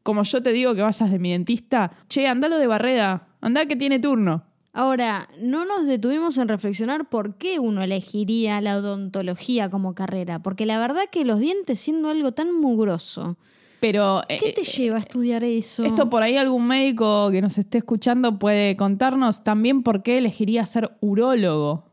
Como 0.02 0.22
yo 0.22 0.42
te 0.42 0.52
digo 0.52 0.74
que 0.74 0.82
vayas 0.82 1.10
de 1.10 1.18
mi 1.18 1.32
dentista. 1.32 1.90
Che, 2.08 2.26
andalo 2.26 2.58
de 2.58 2.66
Barreda. 2.66 3.28
Andá 3.40 3.66
que 3.66 3.76
tiene 3.76 3.98
turno. 3.98 4.44
Ahora, 4.78 5.30
no 5.40 5.64
nos 5.64 5.86
detuvimos 5.86 6.36
en 6.36 6.48
reflexionar 6.48 7.08
por 7.08 7.36
qué 7.36 7.58
uno 7.58 7.82
elegiría 7.82 8.60
la 8.60 8.76
odontología 8.76 9.70
como 9.70 9.94
carrera, 9.94 10.40
porque 10.40 10.66
la 10.66 10.78
verdad 10.78 11.04
que 11.10 11.24
los 11.24 11.40
dientes 11.40 11.80
siendo 11.80 12.10
algo 12.10 12.32
tan 12.32 12.52
mugroso, 12.52 13.38
Pero 13.80 14.20
¿qué 14.28 14.50
eh, 14.50 14.52
te 14.52 14.64
lleva 14.64 14.96
a 14.96 14.98
estudiar 14.98 15.44
eso? 15.44 15.82
esto 15.82 16.10
por 16.10 16.22
ahí 16.22 16.36
algún 16.36 16.66
médico 16.66 17.30
que 17.30 17.40
nos 17.40 17.56
esté 17.56 17.78
escuchando 17.78 18.38
puede 18.38 18.76
contarnos 18.76 19.42
también 19.42 19.82
por 19.82 20.02
qué 20.02 20.18
elegiría 20.18 20.66
ser 20.66 20.90
urólogo, 21.00 21.86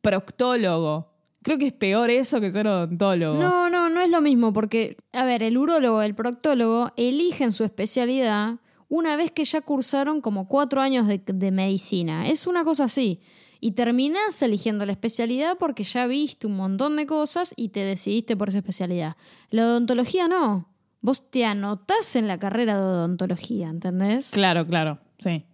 proctólogo. 0.00 1.12
Creo 1.42 1.58
que 1.58 1.66
es 1.66 1.72
peor 1.72 2.10
eso 2.10 2.40
que 2.40 2.52
ser 2.52 2.68
odontólogo. 2.68 3.36
No, 3.36 3.68
no, 3.68 3.88
no 3.90 4.00
es 4.00 4.10
lo 4.10 4.20
mismo, 4.20 4.52
porque, 4.52 4.96
a 5.12 5.24
ver, 5.24 5.42
el 5.42 5.58
urólogo, 5.58 6.02
el 6.02 6.14
proctólogo 6.14 6.92
eligen 6.96 7.50
su 7.50 7.64
especialidad 7.64 8.60
una 8.88 9.16
vez 9.16 9.30
que 9.32 9.44
ya 9.44 9.60
cursaron 9.62 10.20
como 10.20 10.48
cuatro 10.48 10.80
años 10.80 11.06
de, 11.06 11.20
de 11.24 11.50
medicina. 11.50 12.28
Es 12.28 12.46
una 12.46 12.64
cosa 12.64 12.84
así. 12.84 13.20
Y 13.60 13.72
terminás 13.72 14.40
eligiendo 14.42 14.84
la 14.86 14.92
especialidad 14.92 15.56
porque 15.58 15.82
ya 15.82 16.06
viste 16.06 16.46
un 16.46 16.56
montón 16.56 16.96
de 16.96 17.06
cosas 17.06 17.52
y 17.56 17.70
te 17.70 17.80
decidiste 17.80 18.36
por 18.36 18.50
esa 18.50 18.58
especialidad. 18.58 19.16
La 19.50 19.64
odontología 19.66 20.28
no. 20.28 20.68
Vos 21.00 21.30
te 21.30 21.44
anotás 21.44 22.16
en 22.16 22.26
la 22.28 22.38
carrera 22.38 22.76
de 22.76 22.82
odontología, 22.82 23.68
¿entendés? 23.68 24.30
Claro, 24.30 24.66
claro, 24.66 24.98
sí. 25.20 25.44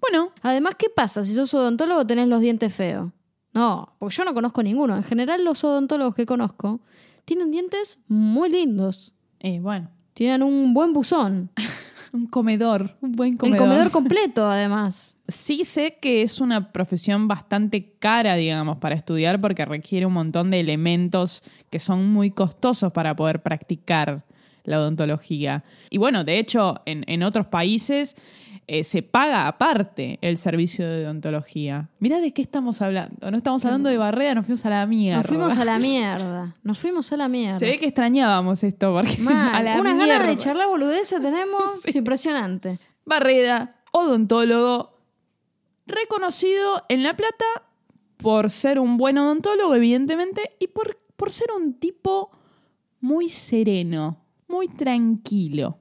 Bueno, 0.00 0.32
Además, 0.42 0.74
¿qué 0.78 0.88
pasa 0.88 1.24
si 1.24 1.34
sos 1.34 1.52
odontólogo 1.54 2.06
tenés 2.06 2.28
los 2.28 2.40
dientes 2.40 2.72
feos? 2.72 3.10
No, 3.54 3.94
porque 3.98 4.14
yo 4.14 4.24
no 4.24 4.34
conozco 4.34 4.62
ninguno. 4.62 4.96
En 4.96 5.02
general, 5.02 5.44
los 5.44 5.64
odontólogos 5.64 6.14
que 6.14 6.26
conozco 6.26 6.80
tienen 7.24 7.50
dientes 7.50 7.98
muy 8.06 8.50
lindos. 8.50 9.12
eh, 9.40 9.58
bueno, 9.60 9.90
Tienen 10.14 10.42
un 10.42 10.72
buen 10.74 10.92
buzón. 10.92 11.50
un 12.12 12.26
comedor, 12.26 12.96
un 13.00 13.12
buen 13.12 13.32
El 13.32 13.38
comedor. 13.38 13.58
comedor 13.58 13.90
completo, 13.90 14.50
además. 14.50 15.16
Sí 15.28 15.64
sé 15.64 15.98
que 16.00 16.22
es 16.22 16.40
una 16.40 16.72
profesión 16.72 17.28
bastante 17.28 17.92
cara, 17.98 18.34
digamos, 18.36 18.78
para 18.78 18.94
estudiar 18.94 19.40
porque 19.40 19.64
requiere 19.64 20.06
un 20.06 20.14
montón 20.14 20.50
de 20.50 20.60
elementos 20.60 21.42
que 21.70 21.78
son 21.78 22.10
muy 22.10 22.30
costosos 22.30 22.92
para 22.92 23.14
poder 23.14 23.42
practicar 23.42 24.24
la 24.64 24.80
odontología. 24.80 25.64
Y 25.90 25.98
bueno, 25.98 26.24
de 26.24 26.38
hecho, 26.38 26.82
en, 26.86 27.04
en 27.08 27.22
otros 27.22 27.46
países 27.46 28.16
eh, 28.70 28.84
se 28.84 29.02
paga 29.02 29.46
aparte 29.48 30.18
el 30.20 30.36
servicio 30.36 30.86
de 30.86 31.04
odontología. 31.06 31.88
Mirá 32.00 32.20
de 32.20 32.32
qué 32.32 32.42
estamos 32.42 32.82
hablando. 32.82 33.30
No 33.30 33.36
estamos 33.36 33.64
hablando 33.64 33.88
de 33.88 33.96
barrera, 33.96 34.34
nos 34.34 34.44
fuimos 34.44 34.64
a 34.66 34.70
la 34.70 34.86
mierda. 34.86 35.16
Nos 35.18 35.26
fuimos 35.26 35.56
a 35.58 35.64
la 35.64 35.78
mierda. 35.80 36.54
Nos 36.62 36.78
fuimos 36.78 37.10
a 37.12 37.16
la 37.16 37.28
mierda. 37.28 37.58
Se 37.58 37.64
ve 37.64 37.78
que 37.78 37.86
extrañábamos 37.86 38.62
esto 38.62 38.92
porque 38.92 39.16
Mal. 39.20 39.54
a 39.56 39.62
la 39.62 39.80
Unas 39.80 39.94
mierda. 39.94 40.12
ganas 40.18 40.28
de 40.28 40.36
charlar 40.36 40.68
boludeces 40.68 41.20
tenemos. 41.20 41.62
Es 41.86 41.96
impresionante. 41.96 42.78
Barreda, 43.06 43.74
odontólogo, 43.92 44.98
reconocido 45.86 46.82
en 46.88 47.02
La 47.02 47.16
Plata 47.16 47.44
por 48.18 48.50
ser 48.50 48.78
un 48.78 48.96
buen 48.98 49.16
odontólogo, 49.16 49.74
evidentemente, 49.74 50.50
y 50.58 50.66
por, 50.68 50.98
por 51.16 51.30
ser 51.32 51.48
un 51.56 51.74
tipo 51.74 52.30
muy 53.00 53.28
sereno, 53.30 54.18
muy 54.48 54.68
tranquilo. 54.68 55.78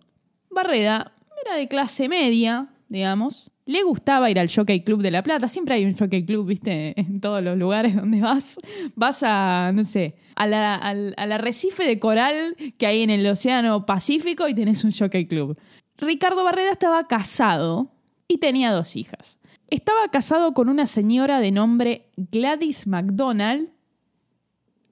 Barreda 0.49 1.11
era 1.45 1.55
de 1.55 1.67
clase 1.67 2.07
media, 2.07 2.69
digamos. 2.89 3.51
Le 3.65 3.83
gustaba 3.83 4.29
ir 4.31 4.39
al 4.39 4.49
Jockey 4.49 4.81
Club 4.83 5.01
de 5.01 5.11
La 5.11 5.23
Plata. 5.23 5.47
Siempre 5.49 5.75
hay 5.75 5.85
un 5.85 5.93
Jockey 5.97 6.25
Club, 6.25 6.47
viste, 6.47 6.97
en 6.99 7.19
todos 7.19 7.43
los 7.43 7.57
lugares 7.57 7.95
donde 7.95 8.21
vas. 8.21 8.57
Vas 8.95 9.23
a, 9.23 9.71
no 9.73 9.83
sé, 9.83 10.15
a 10.35 10.47
la- 10.47 10.75
al, 10.75 11.13
al 11.17 11.31
arrecife 11.33 11.83
de 11.85 11.99
coral 11.99 12.55
que 12.77 12.87
hay 12.87 13.01
en 13.01 13.09
el 13.09 13.27
Océano 13.27 13.85
Pacífico 13.85 14.47
y 14.47 14.53
tenés 14.55 14.83
un 14.85 14.91
Jockey 14.91 15.27
Club. 15.27 15.57
Ricardo 15.97 16.43
Barreda 16.43 16.71
estaba 16.71 17.07
casado 17.07 17.91
y 18.27 18.37
tenía 18.37 18.71
dos 18.71 18.95
hijas. 18.95 19.39
Estaba 19.69 20.07
casado 20.11 20.53
con 20.53 20.69
una 20.69 20.85
señora 20.87 21.41
de 21.41 21.51
nombre 21.51 22.05
Gladys 22.15 22.87
McDonald, 22.87 23.69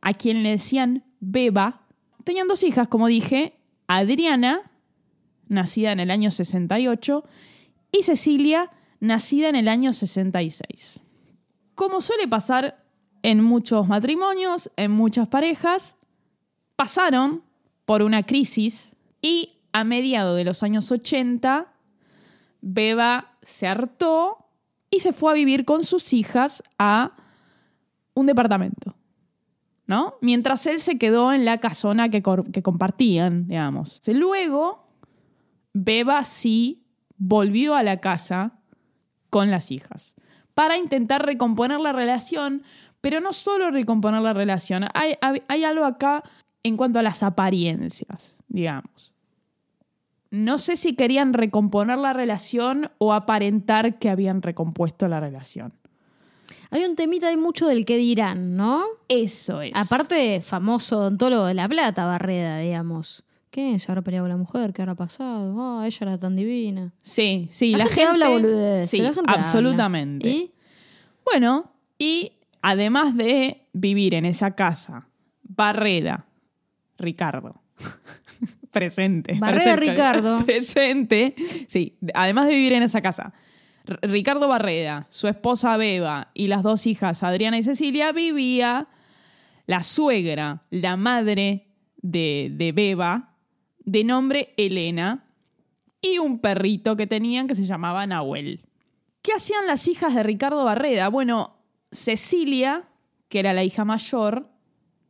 a 0.01 0.13
quien 0.13 0.43
le 0.43 0.49
decían 0.49 1.03
Beba. 1.21 1.81
Tenían 2.25 2.47
dos 2.49 2.61
hijas, 2.63 2.87
como 2.89 3.07
dije, 3.07 3.53
Adriana, 3.87 4.69
nacida 5.47 5.91
en 5.93 5.99
el 6.01 6.11
año 6.11 6.29
68, 6.31 7.23
y 7.91 8.03
Cecilia, 8.03 8.71
nacida 8.99 9.49
en 9.49 9.55
el 9.55 9.67
año 9.67 9.93
66. 9.93 10.99
Como 11.75 12.01
suele 12.01 12.27
pasar 12.27 12.83
en 13.21 13.41
muchos 13.41 13.87
matrimonios, 13.87 14.71
en 14.77 14.91
muchas 14.91 15.27
parejas, 15.27 15.97
pasaron 16.75 17.43
por 17.85 18.01
una 18.01 18.23
crisis 18.23 18.95
y 19.21 19.53
a 19.71 19.83
mediados 19.83 20.37
de 20.37 20.45
los 20.45 20.63
años 20.63 20.91
80, 20.91 21.73
Beba 22.61 23.37
se 23.41 23.67
hartó 23.67 24.49
y 24.89 24.99
se 24.99 25.11
fue 25.11 25.31
a 25.31 25.35
vivir 25.35 25.65
con 25.65 25.83
sus 25.83 26.13
hijas 26.13 26.63
a 26.79 27.11
un 28.13 28.25
departamento. 28.25 28.95
¿No? 29.87 30.15
Mientras 30.21 30.65
él 30.65 30.79
se 30.79 30.97
quedó 30.97 31.31
en 31.31 31.45
la 31.45 31.59
casona 31.59 32.09
que, 32.09 32.23
que 32.51 32.63
compartían, 32.63 33.47
digamos. 33.47 34.01
Luego, 34.07 34.87
Beba 35.73 36.23
sí 36.23 36.84
volvió 37.17 37.75
a 37.75 37.83
la 37.83 37.97
casa 37.97 38.53
con 39.29 39.51
las 39.51 39.71
hijas 39.71 40.15
para 40.53 40.77
intentar 40.77 41.25
recomponer 41.25 41.79
la 41.79 41.91
relación, 41.91 42.63
pero 43.01 43.19
no 43.21 43.33
solo 43.33 43.71
recomponer 43.71 44.21
la 44.21 44.33
relación, 44.33 44.85
hay, 44.93 45.15
hay- 45.21 45.43
hay 45.47 45.63
algo 45.63 45.85
acá 45.85 46.23
en 46.63 46.77
cuanto 46.77 46.99
a 46.99 47.03
las 47.03 47.21
apariencias, 47.23 48.35
digamos. 48.47 49.13
No 50.31 50.57
sé 50.57 50.75
si 50.75 50.95
querían 50.95 51.33
recomponer 51.33 51.97
la 51.97 52.11
relación 52.13 52.91
o 52.97 53.13
aparentar 53.13 53.99
que 53.99 54.09
habían 54.09 54.41
recompuesto 54.41 55.07
la 55.07 55.19
relación. 55.19 55.73
Hay 56.71 56.83
un 56.83 56.95
temita 56.95 57.27
ahí 57.27 57.37
mucho 57.37 57.67
del 57.67 57.85
que 57.85 57.95
dirán, 57.97 58.51
¿no? 58.51 58.83
Eso 59.07 59.61
es. 59.61 59.71
Aparte, 59.75 60.41
famoso 60.41 60.97
odontólogo 60.99 61.45
de 61.45 61.53
La 61.53 61.69
Plata, 61.69 62.05
Barreda, 62.05 62.57
digamos. 62.57 63.23
¿Qué? 63.55 63.79
¿Se 63.79 63.89
habrá 63.89 64.01
peleado 64.01 64.27
la 64.27 64.35
mujer? 64.35 64.73
¿Qué 64.73 64.81
habrá 64.81 64.95
pasado? 64.95 65.55
Ah, 65.79 65.85
ella 65.87 65.97
era 66.01 66.17
tan 66.17 66.35
divina. 66.35 66.93
Sí, 66.99 67.47
sí, 67.51 67.71
La, 67.71 67.77
la, 67.77 67.85
gente, 67.85 68.03
habla 68.03 68.27
boludeces. 68.27 68.89
Sí, 68.89 68.97
la 68.99 69.13
gente 69.13 69.31
habla. 69.31 69.43
absolutamente. 69.45 70.27
¿Y? 70.27 70.51
Bueno, 71.23 71.71
y 71.97 72.33
además 72.61 73.15
de 73.15 73.61
vivir 73.71 74.13
en 74.13 74.25
esa 74.25 74.55
casa, 74.55 75.07
Barreda, 75.41 76.25
Ricardo, 76.97 77.61
presente. 78.71 79.35
Barreda 79.39 79.75
presente, 79.75 79.91
Ricardo. 79.91 80.45
Presente. 80.45 81.35
Sí, 81.67 81.95
además 82.13 82.47
de 82.47 82.55
vivir 82.55 82.73
en 82.73 82.83
esa 82.83 83.01
casa. 83.01 83.31
R- 83.85 83.99
Ricardo 84.01 84.49
Barreda, 84.49 85.07
su 85.09 85.27
esposa 85.29 85.77
Beba 85.77 86.29
y 86.33 86.47
las 86.47 86.61
dos 86.61 86.87
hijas 86.87 87.23
Adriana 87.23 87.57
y 87.57 87.63
Cecilia 87.63 88.11
vivía 88.11 88.87
la 89.65 89.81
suegra, 89.83 90.63
la 90.71 90.97
madre 90.97 91.67
de, 92.01 92.49
de 92.51 92.71
Beba, 92.73 93.31
de 93.85 94.03
nombre 94.03 94.53
Elena, 94.57 95.25
y 96.01 96.19
un 96.19 96.39
perrito 96.39 96.95
que 96.95 97.07
tenían 97.07 97.47
que 97.47 97.55
se 97.55 97.65
llamaba 97.65 98.05
Nahuel. 98.05 98.61
¿Qué 99.21 99.33
hacían 99.33 99.65
las 99.65 99.87
hijas 99.87 100.13
de 100.13 100.21
Ricardo 100.21 100.63
Barreda? 100.63 101.09
Bueno, 101.09 101.55
Cecilia, 101.91 102.87
que 103.27 103.39
era 103.39 103.53
la 103.53 103.63
hija 103.63 103.85
mayor, 103.85 104.49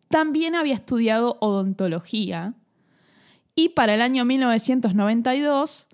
también 0.08 0.56
había 0.56 0.76
estudiado 0.76 1.38
odontología 1.42 2.54
y 3.56 3.70
para 3.70 3.96
el 3.96 4.02
año 4.02 4.24
1992 4.24 5.88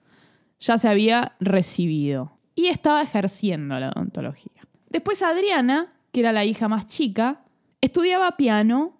ya 0.60 0.78
se 0.78 0.88
había 0.88 1.36
recibido 1.40 2.38
y 2.54 2.68
estaba 2.68 3.02
ejerciendo 3.02 3.80
la 3.80 3.90
odontología. 3.90 4.68
Después 4.90 5.24
Adriana, 5.24 5.90
que 6.12 6.20
era 6.20 6.32
la 6.32 6.46
hija 6.46 6.68
más 6.68 6.86
chica, 6.86 7.44
estudiaba 7.80 8.38
piano 8.38 9.00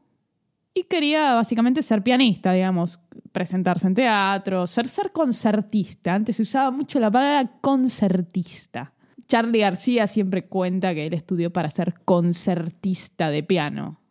y 0.74 0.84
quería 0.84 1.34
básicamente 1.34 1.84
ser 1.84 2.02
pianista, 2.02 2.54
digamos, 2.54 3.00
presentarse 3.32 3.88
en 3.88 3.94
teatro, 3.94 4.68
ser, 4.68 4.90
ser 4.90 5.12
concertista. 5.12 6.14
Antes 6.14 6.36
se 6.36 6.42
usaba 6.44 6.72
mucho 6.72 7.00
la 7.00 7.12
palabra 7.12 7.52
concertista. 7.62 8.94
Charlie 9.28 9.60
García 9.60 10.08
siempre 10.08 10.48
cuenta 10.48 10.94
que 10.94 11.08
él 11.08 11.14
estudió 11.14 11.54
para 11.54 11.70
ser 11.70 11.94
concertista 12.04 13.30
de 13.30 13.44
piano. 13.44 14.02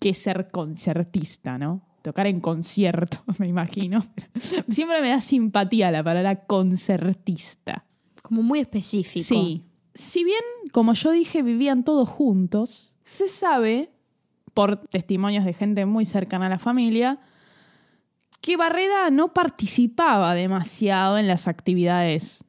¿Qué 0.00 0.10
es 0.10 0.18
ser 0.18 0.50
concertista, 0.50 1.58
no? 1.58 1.82
Tocar 2.02 2.26
en 2.26 2.40
concierto, 2.40 3.18
me 3.38 3.46
imagino. 3.46 4.04
Siempre 4.68 5.00
me 5.00 5.10
da 5.10 5.20
simpatía 5.20 5.90
la 5.90 6.02
palabra 6.02 6.44
concertista. 6.44 7.86
Como 8.20 8.42
muy 8.42 8.58
específico. 8.60 9.24
Sí. 9.24 9.64
Si 9.94 10.24
bien, 10.24 10.42
como 10.72 10.92
yo 10.94 11.12
dije, 11.12 11.42
vivían 11.42 11.84
todos 11.84 12.08
juntos, 12.08 12.92
se 13.04 13.28
sabe, 13.28 13.90
por 14.54 14.76
testimonios 14.76 15.44
de 15.44 15.52
gente 15.52 15.86
muy 15.86 16.04
cercana 16.04 16.46
a 16.46 16.48
la 16.48 16.58
familia, 16.58 17.20
que 18.44 18.58
Barreda 18.58 19.08
no 19.10 19.32
participaba 19.32 20.34
demasiado 20.34 21.16
en 21.16 21.26
las 21.26 21.48
actividades 21.48 22.44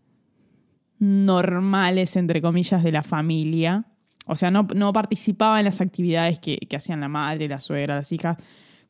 normales, 0.99 2.17
entre 2.17 2.41
comillas, 2.41 2.83
de 2.83 2.91
la 2.91 3.01
familia. 3.01 3.85
O 4.25 4.35
sea, 4.35 4.51
no, 4.51 4.67
no 4.75 4.91
participaba 4.91 5.57
en 5.59 5.63
las 5.63 5.79
actividades 5.79 6.37
que, 6.39 6.57
que 6.57 6.75
hacían 6.75 6.99
la 6.99 7.07
madre, 7.07 7.47
la 7.47 7.61
suegra, 7.61 7.95
las 7.95 8.11
hijas, 8.11 8.35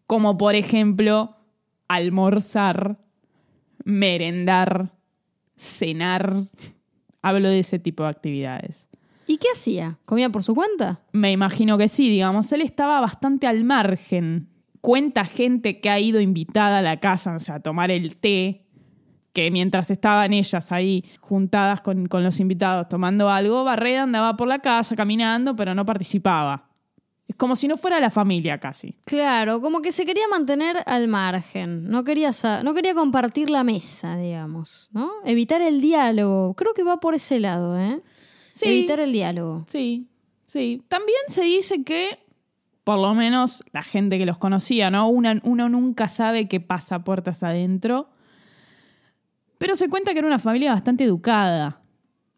como 0.08 0.36
por 0.36 0.56
ejemplo 0.56 1.38
almorzar, 1.88 2.98
merendar, 3.84 4.92
cenar. 5.56 6.48
Hablo 7.22 7.50
de 7.50 7.60
ese 7.60 7.78
tipo 7.78 8.02
de 8.02 8.10
actividades. 8.10 8.88
¿Y 9.28 9.38
qué 9.38 9.50
hacía? 9.54 10.00
¿Comía 10.06 10.32
por 10.32 10.42
su 10.42 10.56
cuenta? 10.56 11.02
Me 11.12 11.32
imagino 11.32 11.78
que 11.78 11.88
sí, 11.88 12.10
digamos, 12.10 12.52
él 12.52 12.62
estaba 12.62 13.00
bastante 13.00 13.46
al 13.46 13.64
margen. 13.64 14.55
Cuenta 14.86 15.26
gente 15.26 15.80
que 15.80 15.90
ha 15.90 16.00
ido 16.00 16.22
invitada 16.22 16.80
a 16.80 16.82
la 16.84 17.00
casa, 17.00 17.36
o 17.36 17.40
sea, 17.40 17.56
a 17.56 17.60
tomar 17.60 17.90
el 17.90 18.18
té, 18.18 18.66
que 19.34 19.50
mientras 19.50 19.90
estaban 19.90 20.32
ellas 20.32 20.72
ahí 20.72 21.04
juntadas 21.20 21.82
con, 21.82 22.08
con 22.08 22.24
los 22.24 22.40
invitados 22.40 22.88
tomando 22.88 23.30
algo, 23.30 23.64
Barreda 23.64 24.04
andaba 24.04 24.38
por 24.38 24.48
la 24.48 24.60
casa 24.60 24.96
caminando, 24.96 25.56
pero 25.56 25.74
no 25.74 25.86
participaba. 25.86 26.70
Es 27.28 27.36
como 27.36 27.56
si 27.56 27.68
no 27.68 27.78
fuera 27.78 28.00
la 28.00 28.12
familia 28.12 28.60
casi. 28.60 28.96
Claro, 29.06 29.60
como 29.60 29.82
que 29.82 29.92
se 29.92 30.06
quería 30.06 30.28
mantener 30.28 30.78
al 30.86 31.08
margen. 31.08 31.90
No 31.90 32.04
quería, 32.04 32.30
no 32.64 32.74
quería 32.76 32.94
compartir 32.94 33.50
la 33.50 33.64
mesa, 33.64 34.16
digamos, 34.18 34.90
¿no? 34.94 35.12
Evitar 35.26 35.64
el 35.64 35.82
diálogo. 35.82 36.54
Creo 36.54 36.76
que 36.76 36.84
va 36.84 37.00
por 37.00 37.16
ese 37.16 37.40
lado, 37.40 37.80
¿eh? 37.80 38.02
Sí. 38.52 38.68
Evitar 38.68 39.00
el 39.00 39.12
diálogo. 39.12 39.66
Sí, 39.68 40.08
sí. 40.46 40.84
También 40.88 41.18
se 41.28 41.42
dice 41.42 41.84
que, 41.84 42.20
por 42.86 43.00
lo 43.00 43.16
menos 43.16 43.64
la 43.74 43.82
gente 43.82 44.20
que 44.20 44.28
los 44.28 44.38
conocía, 44.38 44.92
¿no? 44.92 45.10
Uno 45.10 45.70
nunca 45.70 46.08
sabe 46.08 46.48
qué 46.48 46.60
pasa 46.60 47.04
puertas 47.04 47.42
adentro. 47.42 48.10
Pero 49.58 49.76
se 49.76 49.90
cuenta 49.90 50.14
que 50.14 50.20
era 50.20 50.28
una 50.28 50.38
familia 50.38 50.72
bastante 50.72 51.04
educada. 51.04 51.82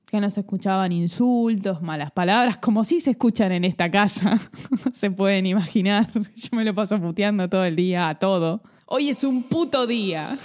Que 0.05 0.21
no 0.21 0.29
se 0.29 0.39
escuchaban 0.39 0.93
insultos, 0.93 1.81
malas 1.81 2.11
palabras, 2.11 2.59
como 2.59 2.85
sí 2.85 3.01
se 3.01 3.11
escuchan 3.11 3.51
en 3.51 3.65
esta 3.65 3.91
casa. 3.91 4.37
se 4.93 5.11
pueden 5.11 5.45
imaginar. 5.47 6.07
Yo 6.13 6.49
me 6.53 6.63
lo 6.63 6.73
paso 6.73 6.97
puteando 6.97 7.49
todo 7.49 7.65
el 7.65 7.75
día 7.75 8.07
a 8.07 8.17
todo. 8.17 8.61
Hoy 8.85 9.09
es 9.09 9.25
un 9.25 9.43
puto 9.43 9.85
día. 9.85 10.37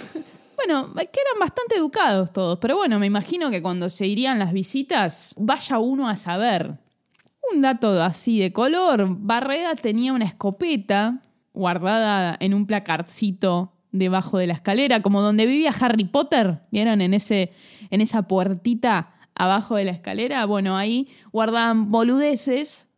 Bueno, 0.57 0.93
que 0.93 0.99
eran 1.01 1.39
bastante 1.39 1.77
educados 1.77 2.33
todos, 2.33 2.59
pero 2.59 2.75
bueno, 2.75 2.99
me 2.99 3.07
imagino 3.07 3.49
que 3.49 3.61
cuando 3.61 3.89
se 3.89 4.05
irían 4.05 4.37
las 4.37 4.51
visitas, 4.51 5.33
vaya 5.37 5.79
uno 5.79 6.09
a 6.09 6.17
saber. 6.17 6.77
Un 7.51 7.61
dato 7.61 8.01
así 8.01 8.39
de 8.39 8.53
color, 8.53 9.07
Barreda 9.09 9.75
tenía 9.75 10.13
una 10.13 10.25
escopeta 10.25 11.21
guardada 11.53 12.35
en 12.39 12.53
un 12.53 12.65
placarcito 12.65 13.73
debajo 13.91 14.37
de 14.37 14.47
la 14.47 14.53
escalera, 14.53 15.01
como 15.01 15.21
donde 15.21 15.45
vivía 15.45 15.71
Harry 15.79 16.05
Potter, 16.05 16.61
¿vieron? 16.71 17.01
En, 17.01 17.13
ese, 17.13 17.51
en 17.91 18.01
esa 18.01 18.23
puertita 18.23 19.13
abajo 19.35 19.75
de 19.75 19.85
la 19.85 19.91
escalera, 19.91 20.45
bueno, 20.45 20.77
ahí 20.77 21.07
guardaban 21.31 21.91
boludeces, 21.91 22.89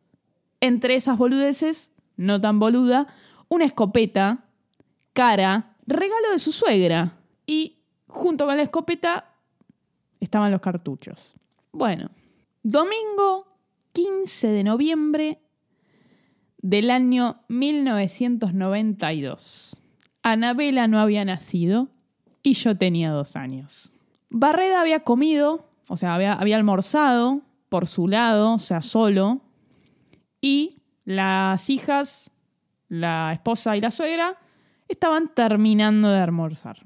entre 0.62 0.96
esas 0.96 1.18
boludeces, 1.18 1.92
no 2.18 2.40
tan 2.40 2.60
boluda, 2.60 3.08
una 3.50 3.66
escopeta, 3.66 4.46
cara, 5.14 5.76
regalo 5.86 6.32
de 6.32 6.40
su 6.40 6.52
suegra. 6.52 7.18
Y 7.46 7.78
junto 8.08 8.46
con 8.46 8.58
la 8.58 8.64
escopeta 8.64 9.34
estaban 10.20 10.52
los 10.52 10.62
cartuchos. 10.62 11.36
Bueno, 11.72 12.10
domingo 12.64 13.55
15 13.96 14.50
de 14.50 14.64
noviembre 14.66 15.40
del 16.58 16.92
año 16.92 17.42
1992. 17.48 19.82
Anabela 20.22 20.90
no 20.90 21.00
había 21.00 21.24
nacido 21.24 21.88
y 22.44 22.56
yo 22.56 22.78
tenía 22.78 23.12
dos 23.12 23.38
años. 23.38 23.94
Barreda 24.30 24.82
había 24.82 25.00
comido, 25.00 25.70
o 25.88 25.96
sea, 25.96 26.14
había, 26.14 26.34
había 26.34 26.58
almorzado 26.58 27.44
por 27.70 27.88
su 27.88 28.10
lado, 28.10 28.56
o 28.56 28.60
sea, 28.60 28.82
solo, 28.82 29.40
y 30.42 30.82
las 31.06 31.70
hijas, 31.70 32.32
la 32.90 33.32
esposa 33.32 33.78
y 33.78 33.82
la 33.82 33.92
suegra, 33.92 34.38
estaban 34.90 35.34
terminando 35.34 36.10
de 36.10 36.20
almorzar. 36.20 36.80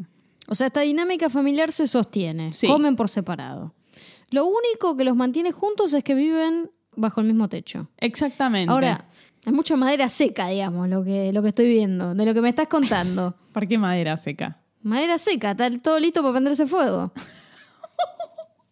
O 0.47 0.53
sea, 0.53 0.67
esta 0.67 0.81
dinámica 0.81 1.31
familiar 1.31 1.71
se 1.71 1.87
sostiene. 1.87 2.53
Sí. 2.53 2.67
Comen 2.67 2.95
por 2.95 3.09
separado. 3.09 3.73
Lo 4.29 4.45
único 4.45 4.95
que 4.95 5.05
los 5.05 5.15
mantiene 5.15 5.51
juntos 5.51 5.91
es 5.93 6.03
que 6.03 6.13
viven 6.13 6.69
bajo 6.99 7.21
el 7.21 7.27
mismo 7.27 7.47
techo. 7.47 7.89
Exactamente. 7.97 8.71
Ahora, 8.71 9.05
hay 9.45 9.53
mucha 9.53 9.75
madera 9.75 10.09
seca, 10.09 10.47
digamos, 10.47 10.89
lo 10.89 11.03
que, 11.03 11.31
lo 11.33 11.41
que 11.41 11.49
estoy 11.49 11.69
viendo, 11.69 12.13
de 12.13 12.25
lo 12.25 12.33
que 12.33 12.41
me 12.41 12.49
estás 12.49 12.67
contando. 12.67 13.35
¿por 13.53 13.67
qué 13.67 13.77
madera 13.77 14.17
seca? 14.17 14.57
madera 14.81 15.17
seca, 15.17 15.51
está 15.51 15.69
todo 15.79 15.99
listo 15.99 16.21
para 16.21 16.33
prenderse 16.33 16.67
fuego. 16.67 17.11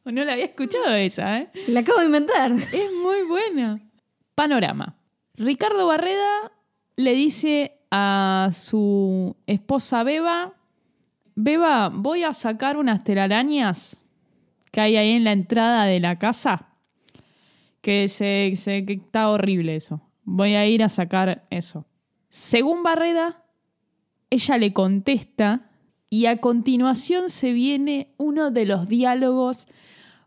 No 0.06 0.24
la 0.24 0.34
había 0.34 0.46
escuchado 0.46 0.94
esa, 0.94 1.40
¿eh? 1.40 1.50
La 1.68 1.82
acabo 1.82 2.00
de 2.00 2.06
inventar. 2.06 2.52
Es 2.72 2.92
muy 2.94 3.24
buena. 3.28 3.82
Panorama. 4.36 4.96
Ricardo 5.36 5.86
Barreda 5.86 6.52
le 6.96 7.14
dice 7.14 7.78
a 7.92 8.52
su 8.54 9.36
esposa 9.48 10.04
Beba, 10.04 10.54
Beba, 11.36 11.90
voy 11.90 12.24
a 12.24 12.34
sacar 12.34 12.78
unas 12.78 13.04
telarañas 13.04 14.02
que 14.72 14.82
hay 14.82 14.96
ahí 14.96 15.12
en 15.12 15.24
la 15.24 15.34
entrada 15.34 15.84
de 15.84 16.00
la 16.00 16.18
casa, 16.18 16.67
que, 17.88 18.10
se, 18.10 18.52
se- 18.58 18.84
que 18.86 18.94
está 18.96 19.30
horrible 19.30 19.78
eso. 19.78 20.02
Voy 20.26 20.56
a 20.56 20.66
ir 20.68 20.84
a 20.84 20.90
sacar 20.90 21.48
eso. 21.50 21.86
Según 22.30 22.84
Barreda, 22.84 23.46
ella 24.30 24.58
le 24.58 24.74
contesta 24.74 25.70
y 26.10 26.26
a 26.26 26.42
continuación 26.42 27.30
se 27.30 27.54
viene 27.54 28.14
uno 28.18 28.52
de 28.52 28.66
los 28.66 28.90
diálogos 28.90 29.68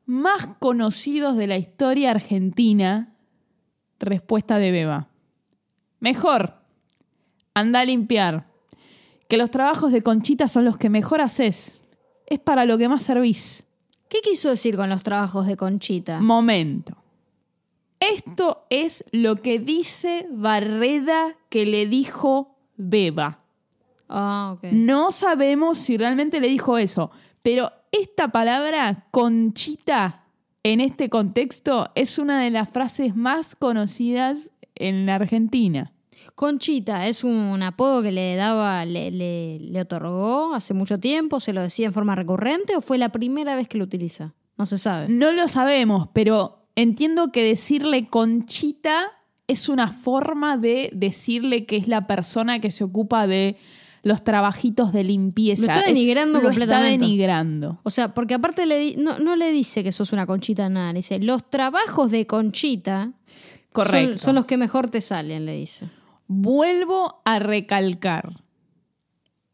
más 0.06 0.46
conocidos 0.58 1.36
de 1.36 1.48
la 1.48 1.58
historia 1.58 2.12
argentina. 2.12 3.14
Respuesta 3.98 4.58
de 4.58 4.70
Beba. 4.70 5.08
Mejor, 5.98 6.54
anda 7.52 7.80
a 7.80 7.84
limpiar. 7.84 8.46
Que 9.28 9.36
los 9.36 9.50
trabajos 9.50 9.92
de 9.92 10.00
Conchita 10.00 10.48
son 10.48 10.64
los 10.64 10.78
que 10.78 10.88
mejor 10.88 11.20
haces. 11.20 11.78
Es 12.26 12.38
para 12.38 12.64
lo 12.64 12.78
que 12.78 12.88
más 12.88 13.02
servís. 13.02 13.66
¿Qué 14.08 14.20
quiso 14.22 14.48
decir 14.48 14.76
con 14.76 14.88
los 14.88 15.02
trabajos 15.02 15.46
de 15.46 15.58
Conchita? 15.58 16.22
Momento. 16.22 16.96
Esto 18.00 18.64
es 18.70 19.04
lo 19.12 19.36
que 19.36 19.58
dice 19.58 20.26
Barreda 20.30 21.36
que 21.48 21.66
le 21.66 21.86
dijo 21.86 22.56
Beba. 22.76 23.40
Ah, 24.08 24.54
ok. 24.56 24.64
No 24.72 25.12
sabemos 25.12 25.78
si 25.78 25.96
realmente 25.96 26.40
le 26.40 26.48
dijo 26.48 26.78
eso, 26.78 27.10
pero 27.42 27.70
esta 27.92 28.28
palabra 28.28 29.06
conchita 29.10 30.24
en 30.62 30.80
este 30.80 31.08
contexto 31.10 31.90
es 31.94 32.18
una 32.18 32.40
de 32.42 32.50
las 32.50 32.68
frases 32.70 33.14
más 33.16 33.54
conocidas 33.54 34.50
en 34.74 35.06
la 35.06 35.16
Argentina. 35.16 35.92
Conchita 36.34 37.06
es 37.06 37.22
un 37.24 37.62
apodo 37.62 38.02
que 38.02 38.12
le 38.12 38.34
daba, 38.36 38.84
le, 38.84 39.10
le- 39.10 39.58
le 39.60 39.80
otorgó 39.80 40.54
hace 40.54 40.74
mucho 40.74 40.98
tiempo, 40.98 41.38
se 41.40 41.52
lo 41.52 41.60
decía 41.62 41.86
en 41.86 41.92
forma 41.92 42.14
recurrente 42.14 42.76
o 42.76 42.80
fue 42.80 42.98
la 42.98 43.10
primera 43.10 43.56
vez 43.56 43.68
que 43.68 43.78
lo 43.78 43.84
utiliza. 43.84 44.32
No 44.58 44.66
se 44.66 44.78
sabe. 44.78 45.08
No 45.08 45.32
lo 45.32 45.48
sabemos, 45.48 46.08
pero 46.12 46.59
entiendo 46.82 47.32
que 47.32 47.42
decirle 47.44 48.06
Conchita 48.06 49.12
es 49.46 49.68
una 49.68 49.92
forma 49.92 50.56
de 50.56 50.90
decirle 50.92 51.66
que 51.66 51.76
es 51.76 51.88
la 51.88 52.06
persona 52.06 52.60
que 52.60 52.70
se 52.70 52.84
ocupa 52.84 53.26
de 53.26 53.56
los 54.02 54.24
trabajitos 54.24 54.92
de 54.92 55.04
limpieza. 55.04 55.66
Lo 55.66 55.72
está 55.72 55.86
denigrando 55.86 56.38
Lo 56.38 56.44
completamente. 56.44 56.94
está 56.94 57.04
denigrando. 57.04 57.80
O 57.82 57.90
sea, 57.90 58.14
porque 58.14 58.34
aparte 58.34 58.64
le 58.64 58.96
no, 58.96 59.18
no 59.18 59.36
le 59.36 59.50
dice 59.50 59.82
que 59.82 59.92
sos 59.92 60.12
una 60.12 60.26
conchita 60.26 60.68
nada, 60.68 60.92
le 60.92 60.98
dice, 60.98 61.18
los 61.18 61.50
trabajos 61.50 62.10
de 62.10 62.26
conchita 62.26 63.12
Correcto. 63.72 64.12
Son, 64.12 64.18
son 64.18 64.34
los 64.34 64.46
que 64.46 64.56
mejor 64.56 64.88
te 64.88 65.00
salen, 65.00 65.46
le 65.46 65.54
dice. 65.56 65.88
Vuelvo 66.26 67.22
a 67.24 67.38
recalcar. 67.38 68.42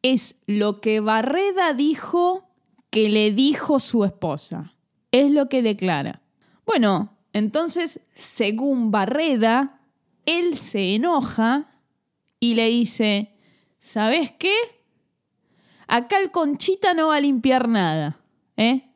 Es 0.02 0.36
lo 0.46 0.80
que 0.80 1.00
Barreda 1.00 1.74
dijo 1.74 2.48
que 2.90 3.08
le 3.08 3.32
dijo 3.32 3.78
su 3.78 4.04
esposa. 4.04 4.74
Es 5.12 5.30
lo 5.30 5.48
que 5.48 5.62
declara. 5.62 6.22
Bueno, 6.64 7.15
entonces, 7.37 8.01
según 8.14 8.90
Barreda, 8.90 9.79
él 10.25 10.57
se 10.57 10.94
enoja 10.94 11.66
y 12.40 12.55
le 12.55 12.68
dice, 12.70 13.31
¿sabes 13.79 14.33
qué? 14.33 14.55
Acá 15.87 16.18
el 16.18 16.31
Conchita 16.31 16.94
no 16.94 17.09
va 17.09 17.16
a 17.16 17.20
limpiar 17.20 17.68
nada, 17.68 18.18
¿eh? 18.57 18.88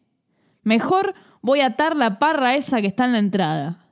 Mejor 0.63 1.15
voy 1.43 1.61
a 1.61 1.67
atar 1.67 1.97
la 1.97 2.19
parra 2.19 2.57
esa 2.57 2.81
que 2.81 2.87
está 2.87 3.05
en 3.05 3.13
la 3.13 3.19
entrada. 3.19 3.85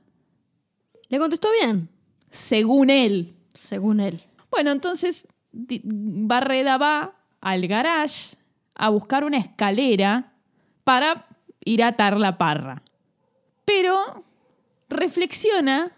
Le 1.09 1.19
contestó 1.19 1.49
bien, 1.61 1.87
Según 2.31 2.89
él. 2.89 3.35
según 3.53 3.99
él. 3.99 4.23
Bueno, 4.49 4.71
entonces 4.71 5.27
Barreda 5.51 6.79
va 6.79 7.13
al 7.39 7.67
garage 7.67 8.35
a 8.73 8.89
buscar 8.89 9.23
una 9.25 9.37
escalera 9.37 10.33
para 10.83 11.27
ir 11.63 11.83
a 11.83 11.89
atar 11.89 12.17
la 12.17 12.39
parra. 12.39 12.81
Pero 13.63 14.25
reflexiona 14.89 15.91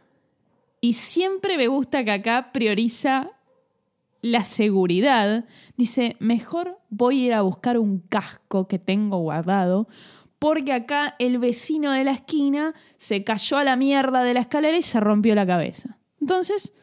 y 0.82 0.94
siempre 0.94 1.58
me 1.58 1.68
gusta 1.68 2.04
que 2.04 2.12
acá 2.12 2.52
prioriza 2.52 3.32
la 4.22 4.44
seguridad. 4.44 5.46
Dice, 5.78 6.16
mejor 6.20 6.80
voy 6.90 7.24
a 7.24 7.26
ir 7.26 7.34
a 7.34 7.42
buscar 7.42 7.78
un 7.78 8.00
casco 8.00 8.68
que 8.68 8.80
tengo 8.80 9.18
guardado 9.18 9.88
porque 10.40 10.74
acá 10.74 11.16
el 11.20 11.38
vecino 11.38 11.92
de 11.92 12.04
la 12.04 12.14
esquina 12.14 12.74
se 12.98 13.24
cayó 13.24 13.58
a 13.58 13.64
la 13.64 13.76
mierda 13.76 14.24
de 14.24 14.34
la 14.34 14.40
escalera 14.40 14.76
y 14.76 14.82
se 14.82 15.00
rompió 15.00 15.36
la 15.36 15.46
cabeza. 15.46 16.00
Entonces, 16.20 16.74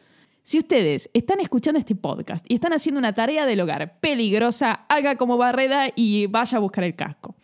si 0.43 0.57
ustedes 0.57 1.09
están 1.13 1.41
escuchando 1.41 1.77
este 1.77 1.93
podcast 1.93 2.45
y 2.47 2.55
están 2.55 2.71
haciendo 2.71 2.99
una 2.99 3.13
tarea 3.13 3.45
del 3.45 3.59
hogar 3.59 3.99
peligrosa, 3.99 4.85
haga 4.87 5.17
como 5.17 5.37
Barreda 5.37 5.89
y 5.93 6.27
vaya 6.27 6.57
a 6.57 6.61
buscar 6.61 6.85
el 6.85 6.95
casco. 6.95 7.35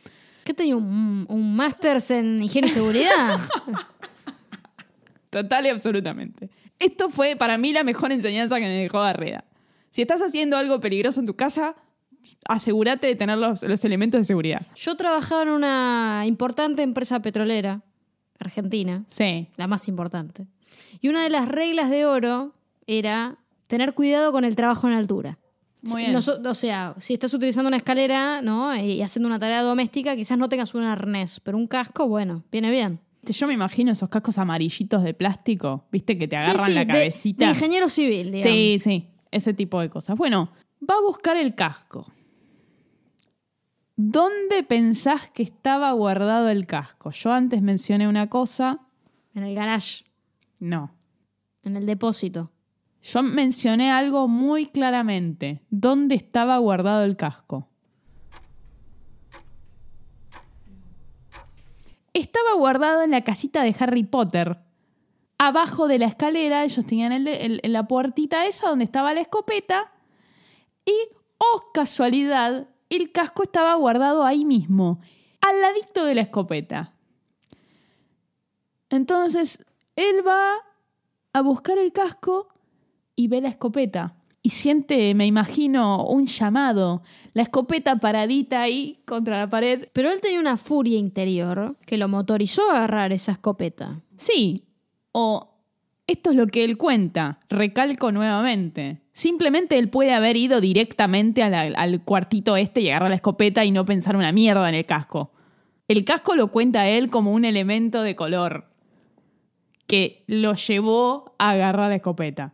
¿Qué 0.45 0.53
tenía 0.53 0.77
un, 0.77 1.25
un 1.27 1.55
máster 1.55 1.97
en 2.09 2.41
higiene 2.41 2.67
y 2.67 2.71
seguridad? 2.71 3.39
Total 5.41 5.65
y 5.65 5.69
absolutamente. 5.69 6.49
Esto 6.79 7.09
fue 7.09 7.35
para 7.35 7.57
mí 7.57 7.73
la 7.73 7.83
mejor 7.83 8.13
enseñanza 8.13 8.55
que 8.55 8.61
me 8.61 8.79
dejó 8.83 8.99
Barreda. 8.99 9.43
Si 9.89 10.01
estás 10.01 10.21
haciendo 10.21 10.55
algo 10.55 10.79
peligroso 10.79 11.19
en 11.19 11.25
tu 11.25 11.35
casa, 11.35 11.75
asegúrate 12.47 13.07
de 13.07 13.15
tener 13.15 13.37
los, 13.37 13.61
los 13.63 13.83
elementos 13.83 14.19
de 14.21 14.23
seguridad. 14.23 14.65
Yo 14.77 14.95
trabajaba 14.95 15.43
en 15.43 15.49
una 15.49 16.23
importante 16.25 16.83
empresa 16.83 17.21
petrolera, 17.21 17.81
argentina, 18.39 19.03
Sí. 19.07 19.49
la 19.57 19.67
más 19.67 19.89
importante. 19.89 20.47
Y 21.01 21.09
una 21.09 21.21
de 21.23 21.29
las 21.29 21.49
reglas 21.49 21.89
de 21.89 22.05
oro 22.05 22.53
era 22.87 23.37
tener 23.67 23.93
cuidado 23.93 24.31
con 24.31 24.45
el 24.45 24.55
trabajo 24.55 24.87
en 24.87 24.93
altura. 24.93 25.37
Muy 25.81 26.03
bien. 26.03 26.15
O 26.15 26.53
sea, 26.53 26.95
si 26.97 27.13
estás 27.13 27.33
utilizando 27.33 27.67
una 27.67 27.77
escalera 27.77 28.41
¿no? 28.41 28.73
y 28.73 29.01
haciendo 29.01 29.27
una 29.27 29.37
tarea 29.37 29.61
doméstica, 29.63 30.15
quizás 30.15 30.37
no 30.37 30.47
tengas 30.47 30.73
un 30.75 30.83
arnés, 30.83 31.41
pero 31.41 31.57
un 31.57 31.67
casco, 31.67 32.07
bueno, 32.07 32.43
viene 32.51 32.71
bien. 32.71 33.01
Yo 33.33 33.47
me 33.47 33.53
imagino 33.53 33.91
esos 33.91 34.09
cascos 34.09 34.37
amarillitos 34.37 35.03
de 35.03 35.13
plástico, 35.13 35.85
viste, 35.91 36.17
que 36.17 36.27
te 36.27 36.35
agarran 36.37 36.65
sí, 36.65 36.73
la 36.73 36.81
de- 36.81 36.87
cabecita. 36.87 37.45
De, 37.45 37.51
ingeniero 37.51 37.89
civil, 37.89 38.31
digamos. 38.31 38.55
Sí, 38.57 38.79
sí, 38.83 39.09
ese 39.31 39.53
tipo 39.53 39.79
de 39.81 39.89
cosas. 39.89 40.17
Bueno, 40.17 40.51
va 40.89 40.95
a 40.95 41.01
buscar 41.01 41.37
el 41.37 41.55
casco. 41.55 42.05
¿Dónde 43.97 44.63
pensás 44.63 45.29
que 45.31 45.43
estaba 45.43 45.91
guardado 45.93 46.49
el 46.49 46.65
casco? 46.67 47.11
Yo 47.11 47.31
antes 47.31 47.61
mencioné 47.61 48.07
una 48.07 48.29
cosa. 48.29 48.81
En 49.33 49.43
el 49.43 49.55
garage, 49.55 50.03
No. 50.59 50.91
en 51.63 51.75
el 51.77 51.85
depósito. 51.85 52.51
Yo 53.01 53.21
mencioné 53.23 53.91
algo 53.91 54.27
muy 54.27 54.65
claramente. 54.65 55.61
¿Dónde 55.69 56.15
estaba 56.15 56.57
guardado 56.57 57.03
el 57.03 57.15
casco? 57.15 57.69
Estaba 62.15 62.53
guardado 62.53 63.01
en 63.01 63.11
la 63.11 63.25
casita 63.25 63.61
de 63.61 63.75
Harry 63.77 64.05
Potter. 64.05 64.57
Abajo 65.37 65.89
de 65.89 65.99
la 65.99 66.05
escalera, 66.05 66.63
ellos 66.63 66.85
tenían 66.85 67.25
la 67.25 67.87
puertita 67.89 68.45
esa 68.45 68.69
donde 68.69 68.85
estaba 68.85 69.13
la 69.13 69.19
escopeta. 69.19 69.91
Y, 70.85 70.93
oh 71.39 71.71
casualidad, 71.73 72.69
el 72.87 73.11
casco 73.11 73.43
estaba 73.43 73.75
guardado 73.75 74.23
ahí 74.23 74.45
mismo, 74.45 75.01
al 75.41 75.59
ladito 75.59 76.05
de 76.05 76.15
la 76.15 76.21
escopeta. 76.21 76.93
Entonces, 78.89 79.65
él 79.97 80.25
va 80.25 80.53
a 81.33 81.41
buscar 81.41 81.77
el 81.77 81.91
casco 81.91 82.47
y 83.17 83.27
ve 83.27 83.41
la 83.41 83.49
escopeta. 83.49 84.15
Y 84.45 84.51
siente, 84.51 85.15
me 85.15 85.25
imagino, 85.25 86.05
un 86.05 86.27
llamado. 86.27 87.01
La 87.33 87.41
escopeta 87.41 87.95
paradita 87.95 88.61
ahí 88.61 88.99
contra 89.05 89.39
la 89.39 89.49
pared. 89.49 89.87
Pero 89.91 90.11
él 90.11 90.21
tenía 90.21 90.39
una 90.39 90.57
furia 90.57 90.99
interior 90.99 91.75
que 91.87 91.97
lo 91.97 92.07
motorizó 92.07 92.69
a 92.69 92.75
agarrar 92.77 93.11
esa 93.11 93.31
escopeta. 93.31 94.01
Sí. 94.17 94.61
O 95.13 95.49
esto 96.05 96.29
es 96.29 96.35
lo 96.35 96.45
que 96.45 96.63
él 96.63 96.77
cuenta. 96.77 97.39
Recalco 97.49 98.11
nuevamente. 98.11 99.01
Simplemente 99.13 99.79
él 99.79 99.89
puede 99.89 100.13
haber 100.13 100.37
ido 100.37 100.61
directamente 100.61 101.49
la- 101.49 101.61
al 101.61 102.03
cuartito 102.03 102.55
este 102.55 102.81
y 102.81 102.89
agarrar 102.89 103.09
la 103.09 103.15
escopeta 103.15 103.65
y 103.65 103.71
no 103.71 103.83
pensar 103.83 104.15
una 104.15 104.31
mierda 104.31 104.69
en 104.69 104.75
el 104.75 104.85
casco. 104.85 105.31
El 105.87 106.05
casco 106.05 106.35
lo 106.35 106.51
cuenta 106.51 106.87
él 106.87 107.09
como 107.09 107.31
un 107.33 107.45
elemento 107.45 108.03
de 108.03 108.15
color 108.15 108.69
que 109.87 110.23
lo 110.27 110.53
llevó 110.53 111.33
a 111.39 111.49
agarrar 111.49 111.89
la 111.89 111.95
escopeta. 111.95 112.53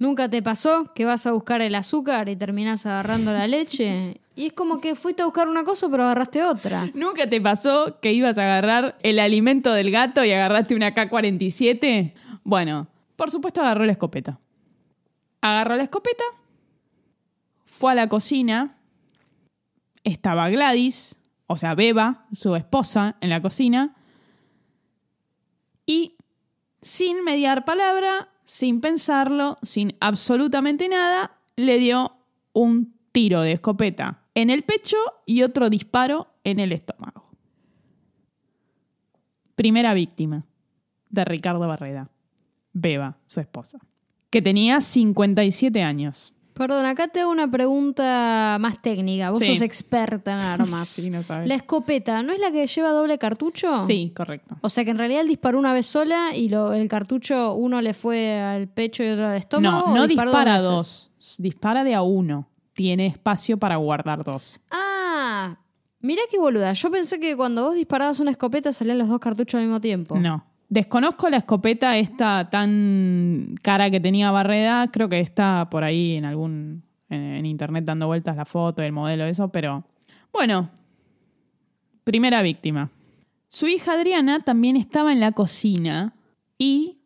¿Nunca 0.00 0.30
te 0.30 0.42
pasó 0.42 0.94
que 0.94 1.04
vas 1.04 1.26
a 1.26 1.32
buscar 1.32 1.60
el 1.60 1.74
azúcar 1.74 2.30
y 2.30 2.34
terminás 2.34 2.86
agarrando 2.86 3.34
la 3.34 3.46
leche? 3.46 4.18
Y 4.34 4.46
es 4.46 4.54
como 4.54 4.80
que 4.80 4.94
fuiste 4.94 5.20
a 5.20 5.26
buscar 5.26 5.46
una 5.46 5.62
cosa 5.62 5.90
pero 5.90 6.04
agarraste 6.04 6.42
otra. 6.42 6.90
¿Nunca 6.94 7.28
te 7.28 7.38
pasó 7.38 8.00
que 8.00 8.10
ibas 8.10 8.38
a 8.38 8.44
agarrar 8.44 8.96
el 9.02 9.18
alimento 9.18 9.74
del 9.74 9.90
gato 9.90 10.24
y 10.24 10.32
agarraste 10.32 10.74
una 10.74 10.94
K-47? 10.94 12.14
Bueno, 12.44 12.88
por 13.14 13.30
supuesto 13.30 13.60
agarró 13.60 13.84
la 13.84 13.92
escopeta. 13.92 14.40
Agarró 15.42 15.76
la 15.76 15.82
escopeta, 15.82 16.24
fue 17.66 17.92
a 17.92 17.94
la 17.94 18.08
cocina, 18.08 18.78
estaba 20.02 20.48
Gladys, 20.48 21.16
o 21.46 21.56
sea, 21.56 21.74
Beba, 21.74 22.24
su 22.32 22.56
esposa, 22.56 23.16
en 23.20 23.28
la 23.28 23.42
cocina, 23.42 23.96
y 25.84 26.16
sin 26.80 27.22
mediar 27.22 27.66
palabra, 27.66 28.29
sin 28.50 28.80
pensarlo, 28.80 29.58
sin 29.62 29.94
absolutamente 30.00 30.88
nada, 30.88 31.38
le 31.54 31.78
dio 31.78 32.16
un 32.52 32.96
tiro 33.12 33.42
de 33.42 33.52
escopeta 33.52 34.24
en 34.34 34.50
el 34.50 34.64
pecho 34.64 34.96
y 35.24 35.42
otro 35.42 35.70
disparo 35.70 36.34
en 36.42 36.58
el 36.58 36.72
estómago. 36.72 37.30
Primera 39.54 39.94
víctima 39.94 40.44
de 41.10 41.24
Ricardo 41.24 41.68
Barreda, 41.68 42.10
Beba, 42.72 43.18
su 43.26 43.38
esposa, 43.38 43.78
que 44.30 44.42
tenía 44.42 44.80
57 44.80 45.84
años. 45.84 46.34
Perdón, 46.60 46.84
acá 46.84 47.08
te 47.08 47.20
hago 47.20 47.30
una 47.30 47.50
pregunta 47.50 48.58
más 48.60 48.82
técnica. 48.82 49.30
Vos 49.30 49.38
Sí. 49.40 49.46
sos 49.46 49.62
experta 49.62 50.34
en 50.34 50.42
armas. 50.42 50.88
Sí, 51.00 51.08
no 51.08 51.22
sabes. 51.22 51.48
¿La 51.48 51.54
escopeta 51.54 52.22
no 52.22 52.34
es 52.34 52.38
la 52.38 52.50
que 52.52 52.66
lleva 52.66 52.90
doble 52.90 53.16
cartucho? 53.16 53.82
Sí, 53.86 54.12
correcto. 54.14 54.56
O 54.60 54.68
sea 54.68 54.84
que 54.84 54.90
en 54.90 54.98
realidad 54.98 55.22
él 55.22 55.28
disparó 55.28 55.58
una 55.58 55.72
vez 55.72 55.86
sola 55.86 56.36
y 56.36 56.50
lo- 56.50 56.74
el 56.74 56.86
cartucho 56.86 57.54
uno 57.54 57.80
le 57.80 57.94
fue 57.94 58.38
al 58.38 58.68
pecho 58.68 59.02
y 59.02 59.08
otro 59.08 59.28
al 59.28 59.38
estómago. 59.38 59.86
No, 59.86 59.92
¿o 59.94 59.96
no 59.96 60.06
dispara 60.06 60.52
veces? 60.56 60.68
dos, 60.68 61.10
dispara 61.38 61.82
de 61.82 61.94
a 61.94 62.02
uno. 62.02 62.46
Tiene 62.74 63.06
espacio 63.06 63.56
para 63.58 63.76
guardar 63.76 64.22
dos. 64.22 64.60
Ah, 64.70 65.58
mirá 66.00 66.20
qué 66.30 66.38
boluda. 66.38 66.74
Yo 66.74 66.90
pensé 66.90 67.18
que 67.18 67.36
cuando 67.36 67.64
vos 67.68 67.74
disparabas 67.74 68.20
una 68.20 68.32
escopeta 68.32 68.70
salían 68.72 68.98
los 68.98 69.08
dos 69.08 69.18
cartuchos 69.18 69.58
al 69.58 69.64
mismo 69.64 69.80
tiempo. 69.80 70.18
No. 70.18 70.44
Desconozco 70.70 71.28
la 71.28 71.38
escopeta 71.38 71.98
esta 71.98 72.48
tan 72.48 73.56
cara 73.60 73.90
que 73.90 74.00
tenía 74.00 74.30
Barreda. 74.30 74.88
Creo 74.90 75.08
que 75.08 75.20
está 75.20 75.68
por 75.68 75.84
ahí 75.84 76.14
en 76.14 76.24
algún. 76.24 76.84
en, 77.08 77.20
en 77.20 77.44
internet 77.44 77.84
dando 77.84 78.06
vueltas 78.06 78.36
la 78.36 78.44
foto, 78.44 78.82
el 78.82 78.92
modelo, 78.92 79.24
eso, 79.24 79.48
pero. 79.48 79.84
Bueno. 80.32 80.70
Primera 82.04 82.40
víctima. 82.40 82.90
Su 83.48 83.66
hija 83.66 83.92
Adriana 83.94 84.40
también 84.40 84.76
estaba 84.76 85.12
en 85.12 85.20
la 85.20 85.32
cocina 85.32 86.14
y 86.56 87.00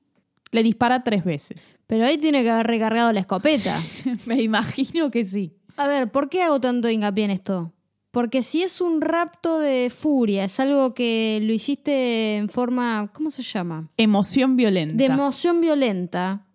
le 0.55 0.62
dispara 0.62 1.03
tres 1.03 1.24
veces. 1.24 1.77
Pero 1.87 2.05
ahí 2.05 2.16
tiene 2.16 2.42
que 2.44 2.50
haber 2.50 2.66
recargado 2.66 3.12
la 3.12 3.20
escopeta. 3.20 3.77
Me 4.27 4.40
imagino 4.40 5.11
que 5.11 5.24
sí. 5.24 5.53
A 5.77 5.88
ver, 5.88 6.12
¿por 6.12 6.29
qué 6.29 6.42
hago 6.42 6.61
tanto 6.61 6.88
hincapié 6.88 7.24
en 7.24 7.31
esto? 7.33 7.72
Porque 8.14 8.42
si 8.42 8.62
es 8.62 8.81
un 8.81 9.00
rapto 9.00 9.59
de 9.59 9.90
furia, 9.90 10.44
es 10.44 10.61
algo 10.61 10.94
que 10.94 11.40
lo 11.42 11.53
hiciste 11.53 12.37
en 12.37 12.48
forma, 12.48 13.11
¿cómo 13.12 13.29
se 13.29 13.42
llama? 13.42 13.90
Emoción 13.96 14.55
violenta. 14.55 14.94
De 14.94 15.07
emoción 15.07 15.61
violenta, 15.61 16.46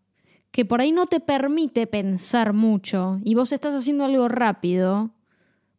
que 0.52 0.64
por 0.64 0.80
ahí 0.80 0.94
no 0.94 1.06
te 1.08 1.20
permite 1.20 1.86
pensar 1.86 2.54
mucho 2.54 3.20
y 3.26 3.36
vos 3.36 3.52
estás 3.52 3.76
haciendo 3.76 4.06
algo 4.06 4.30
rápido, 4.30 5.12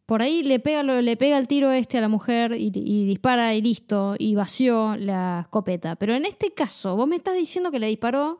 por 0.05 0.21
ahí 0.21 0.43
le 0.43 0.61
pega, 0.61 0.83
le 0.83 1.17
pega 1.17 1.39
el 1.39 1.49
tiro 1.49 1.73
este 1.73 1.97
a 1.97 2.03
la 2.03 2.09
mujer 2.09 2.53
y, 2.59 2.71
y 2.75 3.07
dispara 3.07 3.55
y 3.55 3.63
listo, 3.63 4.17
y 4.19 4.35
vació 4.35 4.97
la 4.97 5.41
escopeta. 5.45 5.97
Pero 5.97 6.15
en 6.15 6.27
este 6.27 6.53
caso, 6.53 6.95
vos 6.95 7.09
me 7.09 7.17
estás 7.17 7.37
diciendo 7.37 7.71
que 7.71 7.79
le 7.79 7.87
disparó 7.87 8.39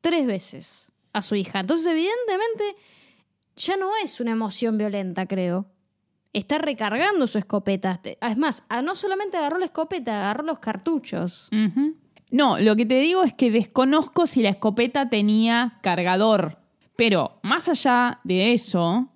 tres 0.00 0.24
veces 0.24 0.90
a 1.12 1.20
su 1.20 1.34
hija. 1.34 1.60
Entonces, 1.60 1.86
evidentemente, 1.88 2.64
ya 3.54 3.76
no 3.76 3.90
es 4.02 4.18
una 4.18 4.30
emoción 4.30 4.78
violenta, 4.78 5.26
creo. 5.26 5.66
Está 6.34 6.58
recargando 6.58 7.26
su 7.26 7.38
escopeta. 7.38 8.00
Es 8.20 8.36
más, 8.36 8.64
no 8.82 8.94
solamente 8.94 9.38
agarró 9.38 9.58
la 9.58 9.64
escopeta, 9.64 10.24
agarró 10.24 10.42
los 10.42 10.58
cartuchos. 10.58 11.48
No, 12.30 12.58
lo 12.58 12.76
que 12.76 12.84
te 12.84 12.98
digo 12.98 13.22
es 13.22 13.32
que 13.32 13.50
desconozco 13.50 14.26
si 14.26 14.42
la 14.42 14.50
escopeta 14.50 15.08
tenía 15.08 15.78
cargador. 15.80 16.58
Pero 16.96 17.38
más 17.42 17.68
allá 17.68 18.20
de 18.24 18.52
eso, 18.52 19.12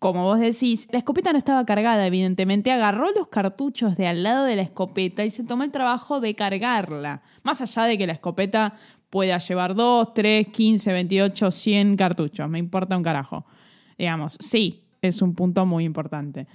como 0.00 0.24
vos 0.24 0.40
decís, 0.40 0.88
la 0.90 0.98
escopeta 0.98 1.32
no 1.32 1.38
estaba 1.38 1.64
cargada, 1.64 2.06
evidentemente. 2.06 2.72
Agarró 2.72 3.12
los 3.12 3.28
cartuchos 3.28 3.96
de 3.96 4.08
al 4.08 4.24
lado 4.24 4.44
de 4.44 4.56
la 4.56 4.62
escopeta 4.62 5.24
y 5.24 5.30
se 5.30 5.44
tomó 5.44 5.62
el 5.62 5.70
trabajo 5.70 6.20
de 6.20 6.34
cargarla. 6.34 7.22
Más 7.44 7.60
allá 7.62 7.84
de 7.84 7.96
que 7.96 8.06
la 8.08 8.14
escopeta 8.14 8.74
pueda 9.10 9.38
llevar 9.38 9.76
2, 9.76 10.14
3, 10.14 10.48
15, 10.48 10.92
28, 10.92 11.50
100 11.52 11.96
cartuchos. 11.96 12.48
Me 12.48 12.58
importa 12.58 12.96
un 12.96 13.04
carajo. 13.04 13.46
Digamos, 13.96 14.36
sí, 14.40 14.87
es 15.02 15.22
un 15.22 15.34
punto 15.34 15.64
muy 15.66 15.84
importante. 15.84 16.46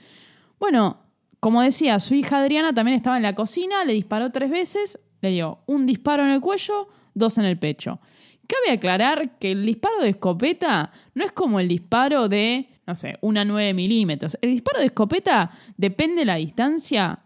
Bueno, 0.59 0.97
como 1.39 1.61
decía, 1.61 1.99
su 1.99 2.15
hija 2.15 2.39
Adriana 2.39 2.73
también 2.73 2.95
estaba 2.95 3.17
en 3.17 3.23
la 3.23 3.35
cocina, 3.35 3.83
le 3.83 3.93
disparó 3.93 4.31
tres 4.31 4.49
veces, 4.49 4.99
le 5.21 5.31
dio 5.31 5.59
un 5.65 5.85
disparo 5.85 6.23
en 6.23 6.29
el 6.29 6.41
cuello, 6.41 6.87
dos 7.13 7.37
en 7.37 7.45
el 7.45 7.59
pecho. 7.59 7.99
Cabe 8.47 8.77
aclarar 8.77 9.37
que 9.39 9.51
el 9.51 9.65
disparo 9.65 9.99
de 10.01 10.09
escopeta 10.09 10.91
no 11.13 11.23
es 11.23 11.31
como 11.31 11.59
el 11.59 11.67
disparo 11.67 12.29
de, 12.29 12.69
no 12.85 12.95
sé, 12.95 13.17
una 13.21 13.45
9 13.45 13.73
milímetros. 13.73 14.37
El 14.41 14.51
disparo 14.51 14.79
de 14.79 14.87
escopeta, 14.87 15.51
depende 15.77 16.21
de 16.21 16.25
la 16.25 16.35
distancia, 16.35 17.19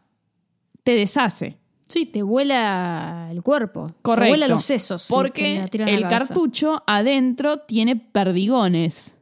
te 0.84 0.94
deshace. 0.94 1.58
Sí, 1.88 2.06
te 2.06 2.22
vuela 2.22 3.30
el 3.32 3.42
cuerpo. 3.44 3.96
Correcto. 4.02 4.24
Te 4.24 4.30
vuela 4.30 4.48
los 4.48 4.64
sesos. 4.64 5.08
Porque 5.10 5.58
el 5.58 5.70
cabeza. 5.70 6.08
cartucho 6.08 6.84
adentro 6.86 7.60
tiene 7.60 7.96
perdigones. 7.96 9.17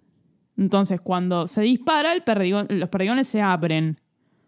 Entonces, 0.58 1.02
cuando 1.02 1.48
se 1.48 1.62
dispara, 1.62 2.14
el 2.14 2.24
perdigón- 2.24 2.70
los 2.70 2.90
perdigones 2.90 3.28
se 3.28 3.42
abren. 3.42 4.00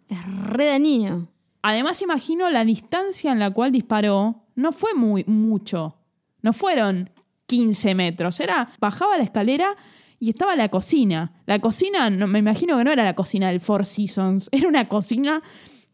Es 0.08 0.20
re 0.43 0.65
dañino. 0.67 1.28
Además, 1.62 2.02
imagino 2.02 2.50
la 2.50 2.63
distancia 2.63 3.32
en 3.32 3.39
la 3.39 3.52
cual 3.52 3.72
disparó 3.72 4.43
no 4.56 4.72
fue 4.72 4.93
muy 4.93 5.24
mucho. 5.26 5.98
No 6.41 6.54
fueron 6.54 7.10
15 7.46 7.93
metros. 7.96 8.39
Era, 8.39 8.70
bajaba 8.80 9.17
la 9.17 9.24
escalera 9.24 9.76
y 10.20 10.30
estaba 10.30 10.56
la 10.56 10.70
cocina. 10.70 11.34
La 11.46 11.60
cocina, 11.60 12.10
no, 12.10 12.26
me 12.28 12.39
imagino 12.39 12.78
que 12.78 12.84
no 12.86 12.91
era 12.91 13.04
la 13.04 13.15
cocina 13.15 13.48
del 13.50 13.60
Four 13.60 13.86
Seasons. 13.86 14.50
Era 14.54 14.67
una 14.67 14.88
cocina 14.88 15.41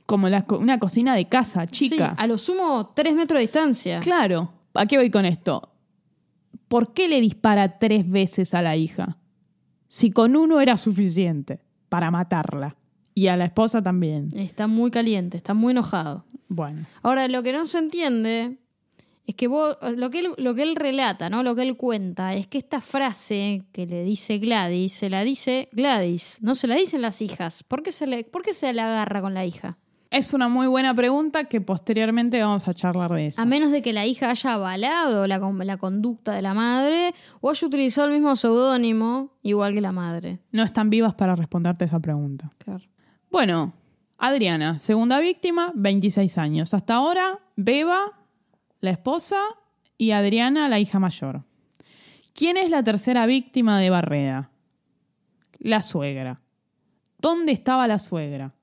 como 0.05 0.29
la 0.29 0.45
una 0.49 0.79
cocina 0.79 1.15
de 1.15 1.27
casa, 1.27 1.65
chica. 1.65 2.09
Sí, 2.09 2.15
a 2.17 2.27
lo 2.27 2.37
sumo 2.37 2.91
tres 2.95 3.15
metros 3.15 3.37
de 3.39 3.41
distancia. 3.41 3.99
Claro. 3.99 4.51
¿A 4.75 4.85
qué 4.85 4.97
voy 4.97 5.09
con 5.09 5.25
esto? 5.25 5.71
¿Por 6.67 6.93
qué 6.93 7.07
le 7.07 7.19
dispara 7.21 7.77
tres 7.77 8.07
veces 8.09 8.53
a 8.53 8.61
la 8.61 8.75
hija? 8.75 9.17
Si 9.93 10.09
con 10.09 10.35
uno 10.35 10.59
era 10.59 10.75
suficiente 10.75 11.59
para 11.87 12.09
matarla. 12.09 12.75
Y 13.13 13.27
a 13.27 13.37
la 13.37 13.45
esposa 13.45 13.79
también. 13.79 14.29
Está 14.35 14.65
muy 14.65 14.89
caliente, 14.89 15.37
está 15.37 15.53
muy 15.53 15.69
enojado. 15.69 16.25
Bueno. 16.47 16.87
Ahora, 17.03 17.27
lo 17.27 17.43
que 17.43 17.53
no 17.53 17.63
se 17.65 17.77
entiende 17.77 18.57
es 19.27 19.35
que 19.35 19.47
vos, 19.47 19.77
lo 19.95 20.09
que 20.09 20.21
él, 20.21 20.29
lo 20.37 20.55
que 20.55 20.63
él 20.63 20.75
relata, 20.75 21.29
¿no? 21.29 21.43
Lo 21.43 21.53
que 21.55 21.61
él 21.61 21.77
cuenta, 21.77 22.33
es 22.33 22.47
que 22.47 22.57
esta 22.57 22.81
frase 22.81 23.65
que 23.71 23.85
le 23.85 24.03
dice 24.03 24.39
Gladys, 24.39 24.93
se 24.93 25.11
la 25.11 25.23
dice 25.23 25.69
Gladys, 25.73 26.39
no 26.41 26.55
se 26.55 26.65
la 26.65 26.73
dicen 26.73 27.03
las 27.03 27.21
hijas. 27.21 27.61
¿Por 27.61 27.83
qué 27.83 27.91
se 27.91 28.07
le, 28.07 28.23
por 28.23 28.41
qué 28.41 28.53
se 28.53 28.73
le 28.73 28.81
agarra 28.81 29.21
con 29.21 29.35
la 29.35 29.45
hija? 29.45 29.77
Es 30.15 30.31
una 30.33 30.47
muy 30.47 30.67
buena 30.67 30.93
pregunta 30.93 31.45
que 31.45 31.59
posteriormente 31.59 32.39
vamos 32.39 32.67
a 32.67 32.73
charlar 32.75 33.11
de 33.13 33.27
eso. 33.27 33.41
A 33.41 33.45
menos 33.45 33.71
de 33.71 33.81
que 33.81 33.93
la 33.93 34.05
hija 34.05 34.29
haya 34.29 34.53
avalado 34.53 35.25
la, 35.25 35.39
con- 35.39 35.57
la 35.65 35.77
conducta 35.77 36.33
de 36.33 36.43
la 36.43 36.53
madre 36.53 37.15
o 37.41 37.49
haya 37.49 37.65
utilizado 37.67 38.07
el 38.09 38.13
mismo 38.13 38.35
seudónimo, 38.35 39.31
igual 39.41 39.73
que 39.73 39.81
la 39.81 39.91
madre. 39.91 40.37
No 40.51 40.61
están 40.61 40.91
vivas 40.91 41.15
para 41.15 41.35
responderte 41.35 41.85
esa 41.85 41.99
pregunta. 41.99 42.51
Claro. 42.59 42.83
Bueno, 43.31 43.73
Adriana, 44.19 44.79
segunda 44.79 45.19
víctima, 45.19 45.71
26 45.73 46.37
años. 46.37 46.75
Hasta 46.75 46.93
ahora, 46.93 47.39
Beba, 47.55 48.11
la 48.81 48.91
esposa, 48.91 49.37
y 49.97 50.11
Adriana, 50.11 50.69
la 50.69 50.79
hija 50.79 50.99
mayor. 50.99 51.43
¿Quién 52.35 52.57
es 52.57 52.69
la 52.69 52.83
tercera 52.83 53.25
víctima 53.25 53.79
de 53.79 53.89
Barreda? 53.89 54.51
La 55.57 55.81
suegra. 55.81 56.39
¿Dónde 57.17 57.51
estaba 57.51 57.87
la 57.87 57.97
suegra? 57.97 58.53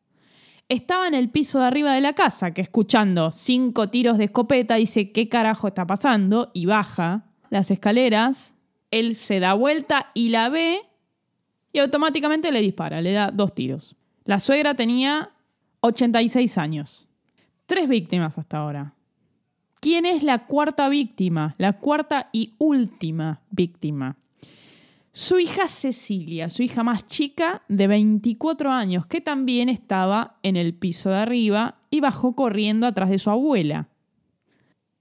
Estaba 0.70 1.08
en 1.08 1.14
el 1.14 1.30
piso 1.30 1.58
de 1.58 1.66
arriba 1.66 1.92
de 1.94 2.00
la 2.00 2.12
casa, 2.12 2.54
que 2.54 2.60
escuchando 2.60 3.32
cinco 3.32 3.88
tiros 3.88 4.18
de 4.18 4.26
escopeta 4.26 4.76
dice 4.76 5.10
qué 5.10 5.28
carajo 5.28 5.66
está 5.66 5.84
pasando 5.84 6.52
y 6.54 6.66
baja 6.66 7.24
las 7.48 7.72
escaleras. 7.72 8.54
Él 8.92 9.16
se 9.16 9.40
da 9.40 9.54
vuelta 9.54 10.12
y 10.14 10.28
la 10.28 10.48
ve 10.48 10.82
y 11.72 11.80
automáticamente 11.80 12.52
le 12.52 12.60
dispara, 12.60 13.00
le 13.00 13.10
da 13.10 13.32
dos 13.32 13.52
tiros. 13.52 13.96
La 14.24 14.38
suegra 14.38 14.74
tenía 14.74 15.30
86 15.80 16.56
años. 16.56 17.08
Tres 17.66 17.88
víctimas 17.88 18.38
hasta 18.38 18.58
ahora. 18.58 18.94
¿Quién 19.80 20.06
es 20.06 20.22
la 20.22 20.46
cuarta 20.46 20.88
víctima? 20.88 21.56
La 21.58 21.80
cuarta 21.80 22.28
y 22.30 22.54
última 22.58 23.40
víctima. 23.50 24.18
Su 25.12 25.38
hija 25.40 25.66
Cecilia, 25.66 26.48
su 26.48 26.62
hija 26.62 26.82
más 26.84 27.04
chica 27.06 27.62
de 27.68 27.88
24 27.88 28.70
años, 28.70 29.06
que 29.06 29.20
también 29.20 29.68
estaba 29.68 30.38
en 30.42 30.56
el 30.56 30.74
piso 30.74 31.10
de 31.10 31.16
arriba 31.16 31.78
y 31.90 32.00
bajó 32.00 32.36
corriendo 32.36 32.86
atrás 32.86 33.10
de 33.10 33.18
su 33.18 33.28
abuela. 33.30 33.88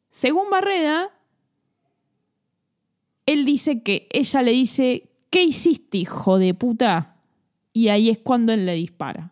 Según 0.09 0.49
Barreda, 0.49 1.09
él 3.27 3.45
dice 3.45 3.83
que 3.83 4.07
ella 4.11 4.41
le 4.41 4.51
dice, 4.51 5.09
¿qué 5.29 5.43
hiciste, 5.43 5.99
hijo 5.99 6.39
de 6.39 6.55
puta? 6.55 7.17
Y 7.71 7.89
ahí 7.89 8.09
es 8.09 8.17
cuando 8.17 8.51
él 8.51 8.65
le 8.65 8.73
dispara. 8.73 9.31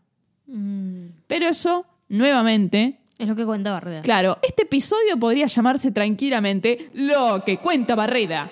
Pero 1.27 1.47
eso, 1.47 1.85
nuevamente, 2.07 2.99
Es 3.17 3.27
lo 3.27 3.35
que 3.35 3.45
cuenta 3.45 3.71
Barreda. 3.71 4.03
claro, 4.03 4.37
este 4.43 4.63
episodio 4.63 5.17
podría 5.19 5.47
llamarse 5.47 5.91
tranquilamente 5.91 6.91
Lo 6.93 7.43
que 7.43 7.57
cuenta 7.57 7.95
Barreda. 7.95 8.51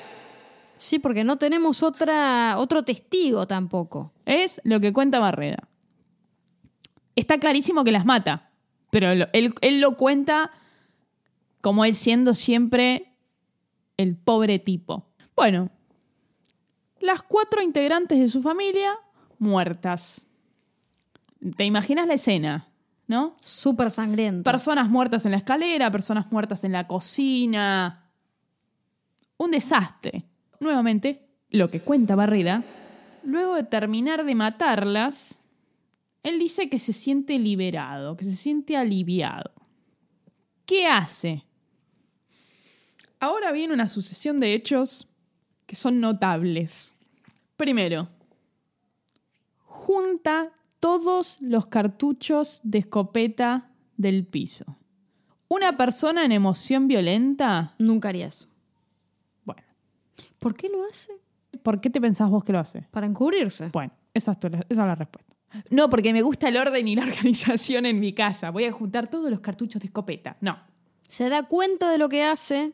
Sí, 0.78 1.00
porque 1.00 1.24
no 1.24 1.38
tenemos 1.38 1.84
otra, 1.84 2.58
otro 2.58 2.84
testigo 2.84 3.48
tampoco. 3.48 4.14
Es 4.26 4.60
lo 4.64 4.80
que 4.80 4.92
cuenta 4.94 5.20
Barreda. 5.20 5.68
Está 7.16 7.40
clarísimo 7.40 7.84
que 7.84 7.92
las 7.92 8.06
mata, 8.06 8.52
pero 8.92 9.16
lo- 9.16 9.28
él, 9.34 9.54
él 9.62 9.80
lo 9.80 9.96
cuenta 9.96 10.52
como 11.62 11.86
él 11.86 11.96
siendo 11.96 12.34
siempre 12.34 13.14
el 13.98 14.16
pobre 14.18 14.60
tipo. 14.60 15.08
Bueno, 15.36 15.70
las 17.00 17.24
cuatro 17.24 17.62
integrantes 17.62 18.20
de 18.20 18.28
su 18.28 18.42
familia 18.42 18.94
muertas. 19.40 20.26
¿Te 21.56 21.64
imaginas 21.66 22.08
la 22.08 22.16
escena? 22.16 22.68
¿No? 23.08 23.36
Súper 23.40 23.92
sangriento. 23.92 24.44
Personas 24.50 24.90
muertas 24.90 25.26
en 25.26 25.32
la 25.32 25.38
escalera, 25.38 25.92
personas 25.92 26.32
muertas 26.32 26.64
en 26.64 26.72
la 26.72 26.88
cocina. 26.88 28.10
Un 29.38 29.52
desastre. 29.52 30.26
Nuevamente, 30.66 31.30
lo 31.52 31.70
que 31.70 31.80
cuenta 31.80 32.16
Barreda, 32.16 32.64
luego 33.24 33.54
de 33.54 33.62
terminar 33.62 34.26
de 34.26 34.34
matarlas, 34.34 35.40
él 36.24 36.40
dice 36.40 36.70
que 36.70 36.80
se 36.80 36.92
siente 36.92 37.38
liberado, 37.38 38.18
que 38.18 38.26
se 38.26 38.36
siente 38.36 38.76
aliviado. 38.76 39.52
¿Qué 40.66 40.88
hace? 40.88 41.44
Ahora 43.20 43.52
viene 43.52 43.76
una 43.76 43.88
sucesión 43.88 44.40
de 44.40 44.56
hechos 44.56 45.08
que 45.68 45.76
son 45.76 46.00
notables. 46.00 46.96
Primero, 47.58 48.10
junta 49.66 50.52
todos 50.80 51.38
los 51.42 51.68
cartuchos 51.68 52.60
de 52.64 52.80
escopeta 52.80 53.70
del 53.98 54.26
piso. 54.26 54.80
Una 55.48 55.78
persona 55.78 56.26
en 56.26 56.32
emoción 56.32 56.88
violenta, 56.88 57.76
Nunca 57.78 58.10
haría 58.10 58.26
eso. 58.26 58.55
¿Por 60.46 60.54
qué 60.54 60.70
lo 60.70 60.86
hace? 60.88 61.12
¿por 61.64 61.82
qué 61.82 61.90
te 61.90 62.00
pensás 62.00 62.30
vos 62.30 62.44
que 62.44 62.52
lo 62.54 62.60
hace? 62.60 62.84
Para 62.92 63.08
encubrirse. 63.08 63.70
Bueno, 63.70 63.92
esa 64.14 64.34
es, 64.34 64.40
tu- 64.40 64.46
esa 64.46 64.62
es 64.70 64.78
la 64.78 64.94
respuesta. 64.94 65.34
No, 65.72 65.90
porque 65.90 66.14
me 66.14 66.22
gusta 66.22 66.50
el 66.50 66.58
orden 66.58 66.88
y 66.88 66.96
la 66.96 67.04
organización 67.08 67.88
en 67.88 68.00
mi 68.00 68.14
casa. 68.14 68.52
Voy 68.52 68.66
a 68.66 68.72
juntar 68.72 69.10
todos 69.10 69.32
los 69.32 69.40
cartuchos 69.40 69.82
de 69.82 69.88
escopeta. 69.88 70.38
No. 70.42 70.56
Se 71.08 71.30
da 71.30 71.48
cuenta 71.48 71.90
de 71.90 71.98
lo 71.98 72.10
que 72.10 72.24
hace, 72.24 72.74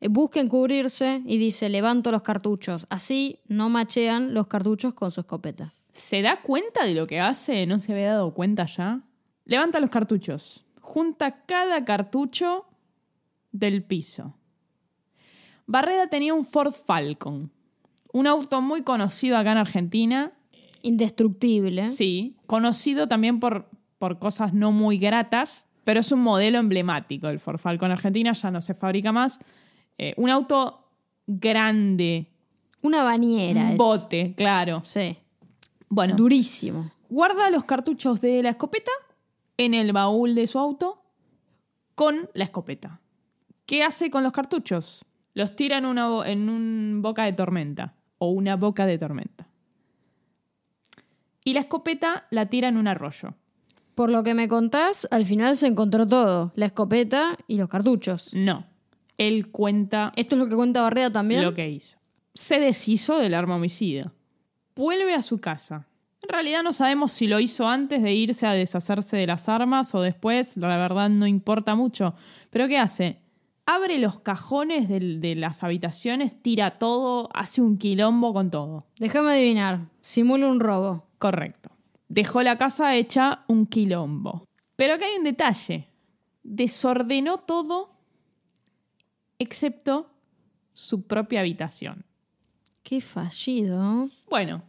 eh, 0.00 0.08
busca 0.08 0.40
encubrirse 0.40 1.22
y 1.24 1.38
dice, 1.38 1.68
levanto 1.68 2.10
los 2.10 2.22
cartuchos. 2.22 2.86
Así 2.90 3.38
no 3.46 3.68
machean 3.68 4.34
los 4.34 4.48
cartuchos 4.48 4.94
con 4.94 5.12
su 5.12 5.20
escopeta. 5.20 5.72
¿Se 5.92 6.20
da 6.20 6.42
cuenta 6.42 6.84
de 6.84 6.94
lo 6.94 7.06
que 7.06 7.20
hace? 7.20 7.64
¿No 7.66 7.78
se 7.78 7.92
había 7.92 8.14
dado 8.14 8.34
cuenta 8.34 8.66
ya? 8.66 9.02
Levanta 9.44 9.78
los 9.78 9.90
cartuchos. 9.90 10.64
Junta 10.80 11.44
cada 11.46 11.84
cartucho 11.84 12.64
del 13.52 13.84
piso. 13.84 14.34
Barreda 15.66 16.08
tenía 16.08 16.34
un 16.34 16.44
Ford 16.44 16.72
Falcon, 16.72 17.50
un 18.12 18.26
auto 18.26 18.60
muy 18.60 18.82
conocido 18.82 19.36
acá 19.36 19.52
en 19.52 19.58
Argentina. 19.58 20.32
Indestructible. 20.82 21.84
Sí, 21.84 22.36
conocido 22.46 23.08
también 23.08 23.40
por, 23.40 23.68
por 23.98 24.18
cosas 24.18 24.52
no 24.52 24.70
muy 24.72 24.98
gratas, 24.98 25.66
pero 25.84 26.00
es 26.00 26.12
un 26.12 26.20
modelo 26.20 26.58
emblemático. 26.58 27.28
El 27.28 27.40
Ford 27.40 27.58
Falcon 27.58 27.90
Argentina 27.90 28.32
ya 28.32 28.50
no 28.50 28.60
se 28.60 28.74
fabrica 28.74 29.10
más. 29.12 29.38
Eh, 29.98 30.12
un 30.16 30.28
auto 30.30 30.88
grande, 31.26 32.30
Una 32.82 33.02
bañera. 33.02 33.62
un 33.64 33.70
es. 33.72 33.76
bote, 33.78 34.34
claro. 34.36 34.82
Sí. 34.84 35.16
Bueno, 35.88 36.14
Durísimo. 36.16 36.90
guarda 37.08 37.48
los 37.50 37.64
cartuchos 37.64 38.20
de 38.20 38.42
la 38.42 38.50
escopeta 38.50 38.90
en 39.56 39.72
el 39.74 39.92
baúl 39.92 40.34
de 40.34 40.46
su 40.46 40.58
auto 40.58 41.02
con 41.94 42.28
la 42.34 42.44
escopeta. 42.44 43.00
¿Qué 43.66 43.82
hace 43.82 44.10
con 44.10 44.22
los 44.22 44.32
cartuchos? 44.32 45.04
Los 45.34 45.56
tira 45.56 45.78
en 45.78 45.86
una 45.86 46.26
en 46.28 46.48
un 46.48 47.00
boca 47.02 47.24
de 47.24 47.32
tormenta 47.32 47.94
o 48.18 48.30
una 48.30 48.56
boca 48.56 48.86
de 48.86 48.98
tormenta. 48.98 49.48
Y 51.44 51.54
la 51.54 51.60
escopeta 51.60 52.26
la 52.30 52.46
tira 52.46 52.68
en 52.68 52.78
un 52.78 52.88
arroyo. 52.88 53.34
Por 53.94 54.10
lo 54.10 54.22
que 54.22 54.34
me 54.34 54.48
contás, 54.48 55.06
al 55.10 55.26
final 55.26 55.56
se 55.56 55.66
encontró 55.66 56.06
todo. 56.06 56.52
La 56.56 56.66
escopeta 56.66 57.36
y 57.46 57.58
los 57.58 57.68
cartuchos. 57.68 58.32
No, 58.32 58.66
él 59.18 59.50
cuenta 59.50 60.12
Esto 60.16 60.34
es 60.36 60.40
lo 60.40 60.48
que 60.48 60.56
cuenta 60.56 60.82
Barreda 60.82 61.10
también. 61.10 61.42
lo 61.42 61.54
que 61.54 61.68
hizo. 61.68 61.98
Se 62.34 62.58
deshizo 62.58 63.18
del 63.18 63.34
arma 63.34 63.56
homicida. 63.56 64.12
Vuelve 64.74 65.14
a 65.14 65.22
su 65.22 65.40
casa. 65.40 65.86
En 66.22 66.28
realidad 66.30 66.62
no 66.62 66.72
sabemos 66.72 67.12
si 67.12 67.28
lo 67.28 67.38
hizo 67.38 67.68
antes 67.68 68.02
de 68.02 68.12
irse 68.14 68.46
a 68.46 68.52
deshacerse 68.52 69.16
de 69.16 69.26
las 69.26 69.48
armas 69.48 69.94
o 69.94 70.00
después, 70.00 70.56
la 70.56 70.78
verdad 70.78 71.10
no 71.10 71.26
importa 71.26 71.74
mucho. 71.74 72.14
Pero 72.50 72.66
¿qué 72.66 72.78
hace? 72.78 73.18
Abre 73.66 73.98
los 73.98 74.20
cajones 74.20 74.88
de 74.88 75.34
las 75.36 75.62
habitaciones, 75.62 76.42
tira 76.42 76.78
todo, 76.78 77.30
hace 77.32 77.62
un 77.62 77.78
quilombo 77.78 78.34
con 78.34 78.50
todo. 78.50 78.86
Déjame 78.98 79.32
adivinar. 79.32 79.88
Simula 80.02 80.48
un 80.48 80.60
robo. 80.60 81.06
Correcto. 81.18 81.70
Dejó 82.08 82.42
la 82.42 82.58
casa 82.58 82.94
hecha 82.94 83.44
un 83.48 83.66
quilombo. 83.66 84.46
Pero 84.76 84.94
acá 84.94 85.06
hay 85.06 85.16
un 85.16 85.24
detalle. 85.24 85.88
Desordenó 86.42 87.38
todo 87.38 87.94
excepto 89.38 90.10
su 90.74 91.06
propia 91.06 91.40
habitación. 91.40 92.04
Qué 92.82 93.00
fallido. 93.00 94.10
Bueno, 94.28 94.62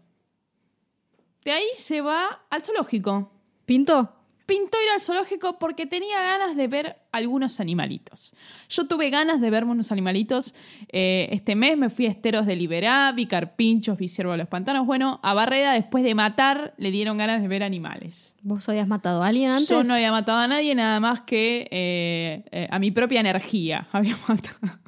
de 1.43 1.51
ahí 1.51 1.67
se 1.75 2.01
va 2.01 2.45
al 2.49 2.63
zoológico. 2.63 3.29
¿Pintó? 3.65 4.13
Pintó 4.45 4.77
ir 4.83 4.89
al 4.93 5.01
zoológico 5.01 5.57
porque 5.57 5.85
tenía 5.85 6.21
ganas 6.21 6.55
de 6.55 6.67
ver 6.67 6.97
algunos 7.11 7.59
animalitos. 7.59 8.33
Yo 8.69 8.87
tuve 8.87 9.09
ganas 9.09 9.41
de 9.41 9.49
verme 9.49 9.71
unos 9.71 9.91
animalitos. 9.91 10.53
eh, 10.89 11.29
este 11.31 11.55
mes 11.55 11.77
me 11.77 11.89
fui 11.89 12.05
a 12.05 12.09
Esteros 12.09 12.45
de 12.45 12.55
Liberá, 12.55 13.11
vi 13.11 13.25
carpinchos, 13.25 13.97
vi 13.97 14.07
ciervo 14.07 14.33
de 14.33 14.37
los 14.39 14.47
pantanos. 14.47 14.85
Bueno, 14.85 15.19
a 15.23 15.33
Barreda, 15.33 15.73
después 15.73 16.03
de 16.03 16.13
matar, 16.13 16.73
le 16.77 16.91
dieron 16.91 17.17
ganas 17.17 17.41
de 17.41 17.47
ver 17.47 17.63
animales. 17.63 18.35
¿Vos 18.43 18.69
habías 18.69 18.87
matado 18.87 19.23
a 19.23 19.27
alguien 19.27 19.49
antes? 19.49 19.69
Yo 19.69 19.83
no 19.83 19.95
había 19.95 20.11
matado 20.11 20.37
a 20.37 20.47
nadie, 20.47 20.75
nada 20.75 20.99
más 20.99 21.21
que 21.21 21.67
eh, 21.71 22.43
eh, 22.51 22.67
a 22.69 22.77
mi 22.79 22.91
propia 22.91 23.19
energía 23.19 23.87
había 23.91 24.15
matado. 24.27 24.79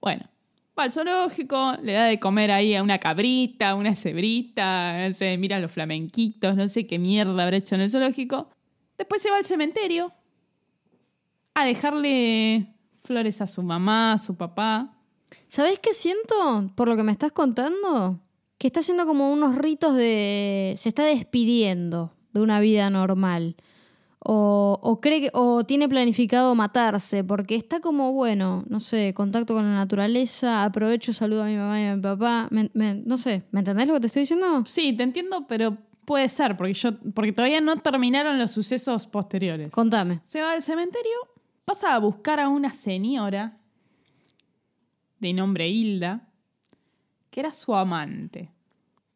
Bueno, 0.00 0.28
va 0.78 0.84
al 0.84 0.92
zoológico, 0.92 1.74
le 1.82 1.92
da 1.92 2.04
de 2.04 2.20
comer 2.20 2.50
ahí 2.50 2.74
a 2.74 2.82
una 2.82 2.98
cabrita, 2.98 3.70
a 3.70 3.74
una 3.74 3.96
cebrita, 3.96 5.08
no 5.08 5.12
sé, 5.12 5.36
mira 5.36 5.58
los 5.58 5.72
flamenquitos, 5.72 6.54
no 6.54 6.68
sé 6.68 6.86
qué 6.86 6.98
mierda 6.98 7.42
habrá 7.42 7.56
hecho 7.56 7.74
en 7.74 7.80
el 7.82 7.90
zoológico. 7.90 8.48
Después 8.96 9.20
se 9.22 9.30
va 9.30 9.38
al 9.38 9.44
cementerio 9.44 10.12
a 11.54 11.64
dejarle 11.64 12.74
flores 13.02 13.40
a 13.40 13.46
su 13.46 13.62
mamá, 13.62 14.12
a 14.12 14.18
su 14.18 14.36
papá. 14.36 14.94
¿Sabés 15.48 15.78
qué 15.78 15.92
siento 15.92 16.70
por 16.74 16.88
lo 16.88 16.96
que 16.96 17.02
me 17.02 17.12
estás 17.12 17.32
contando? 17.32 18.20
Que 18.58 18.68
está 18.68 18.80
haciendo 18.80 19.06
como 19.06 19.32
unos 19.32 19.56
ritos 19.56 19.96
de... 19.96 20.74
Se 20.76 20.88
está 20.88 21.04
despidiendo 21.04 22.12
de 22.32 22.40
una 22.40 22.60
vida 22.60 22.90
normal. 22.90 23.56
O, 24.30 24.78
o 24.82 25.00
cree 25.00 25.22
que, 25.22 25.30
o 25.32 25.64
tiene 25.64 25.88
planificado 25.88 26.54
matarse, 26.54 27.24
porque 27.24 27.56
está 27.56 27.80
como, 27.80 28.12
bueno, 28.12 28.62
no 28.68 28.78
sé, 28.78 29.14
contacto 29.14 29.54
con 29.54 29.64
la 29.64 29.72
naturaleza, 29.74 30.64
aprovecho, 30.64 31.14
saludo 31.14 31.44
a 31.44 31.46
mi 31.46 31.56
mamá 31.56 31.80
y 31.80 31.84
a 31.86 31.96
mi 31.96 32.02
papá. 32.02 32.46
Me- 32.50 32.70
me- 32.74 32.94
no 32.96 33.16
sé, 33.16 33.44
¿me 33.52 33.60
entendés 33.60 33.86
lo 33.88 33.94
que 33.94 34.00
te 34.00 34.06
estoy 34.08 34.22
diciendo? 34.24 34.64
Sí, 34.66 34.92
te 34.94 35.02
entiendo, 35.02 35.46
pero 35.48 35.78
puede 36.04 36.28
ser, 36.28 36.58
porque, 36.58 36.74
yo, 36.74 36.90
porque 37.14 37.32
todavía 37.32 37.62
no 37.62 37.76
terminaron 37.78 38.38
los 38.38 38.50
sucesos 38.50 39.06
posteriores. 39.06 39.70
Contame. 39.70 40.20
Se 40.24 40.42
va 40.42 40.52
al 40.52 40.60
cementerio, 40.60 41.16
pasa 41.64 41.94
a 41.94 41.98
buscar 41.98 42.38
a 42.38 42.50
una 42.50 42.72
señora 42.74 43.56
de 45.20 45.32
nombre 45.32 45.68
Hilda, 45.70 46.28
que 47.30 47.40
era 47.40 47.52
su 47.52 47.74
amante. 47.74 48.52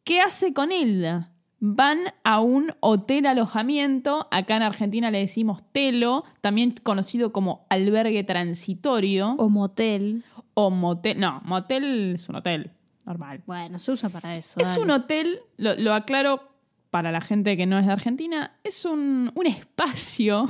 ¿Qué 0.05 0.20
hace 0.22 0.55
con 0.55 0.72
Hilda? 0.72 1.32
Van 1.64 2.01
a 2.25 2.40
un 2.40 2.72
hotel 2.81 3.25
alojamiento, 3.25 4.27
acá 4.33 4.57
en 4.57 4.62
Argentina 4.62 5.12
le 5.12 5.18
decimos 5.18 5.62
telo, 5.70 6.25
también 6.40 6.75
conocido 6.83 7.33
como 7.33 7.66
albergue 7.70 8.25
transitorio 8.25 9.37
O 9.38 9.48
motel. 9.48 10.25
o 10.55 10.70
motel. 10.70 11.20
No, 11.20 11.40
motel 11.44 12.14
es 12.16 12.29
un 12.29 12.35
hotel, 12.35 12.72
normal. 13.07 13.44
Bueno, 13.46 13.79
se 13.79 13.92
usa 13.92 14.09
para 14.09 14.35
eso. 14.35 14.59
Es 14.59 14.70
dale. 14.70 14.83
un 14.83 14.90
hotel, 14.90 15.38
lo, 15.57 15.77
lo 15.77 15.94
aclaro 15.94 16.51
para 16.90 17.12
la 17.12 17.20
gente 17.20 17.57
que 17.57 17.64
no 17.66 17.79
es 17.79 17.87
de 17.87 17.92
Argentina, 17.92 18.57
es 18.64 18.85
un, 18.85 19.31
un 19.37 19.46
espacio 19.46 20.46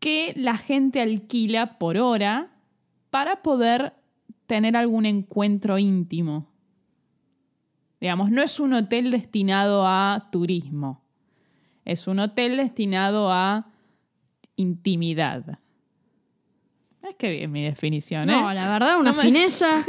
que 0.00 0.34
la 0.36 0.58
gente 0.58 1.00
alquila 1.00 1.78
por 1.78 1.96
hora 1.96 2.50
para 3.08 3.40
poder 3.40 3.94
tener 4.46 4.76
algún 4.76 5.06
encuentro 5.06 5.78
íntimo. 5.78 6.52
Digamos, 8.04 8.30
no 8.30 8.42
es 8.42 8.60
un 8.60 8.74
hotel 8.74 9.10
destinado 9.10 9.86
a 9.86 10.28
turismo, 10.30 11.02
es 11.86 12.06
un 12.06 12.18
hotel 12.18 12.58
destinado 12.58 13.32
a 13.32 13.72
intimidad. 14.56 15.58
Es 17.02 17.14
que 17.16 17.30
bien 17.30 17.50
mi 17.50 17.62
definición, 17.64 18.28
¿eh? 18.28 18.32
No, 18.38 18.52
la 18.52 18.70
verdad, 18.70 19.00
una 19.00 19.12
No 19.12 19.16
me- 19.16 19.22
fineza. 19.22 19.82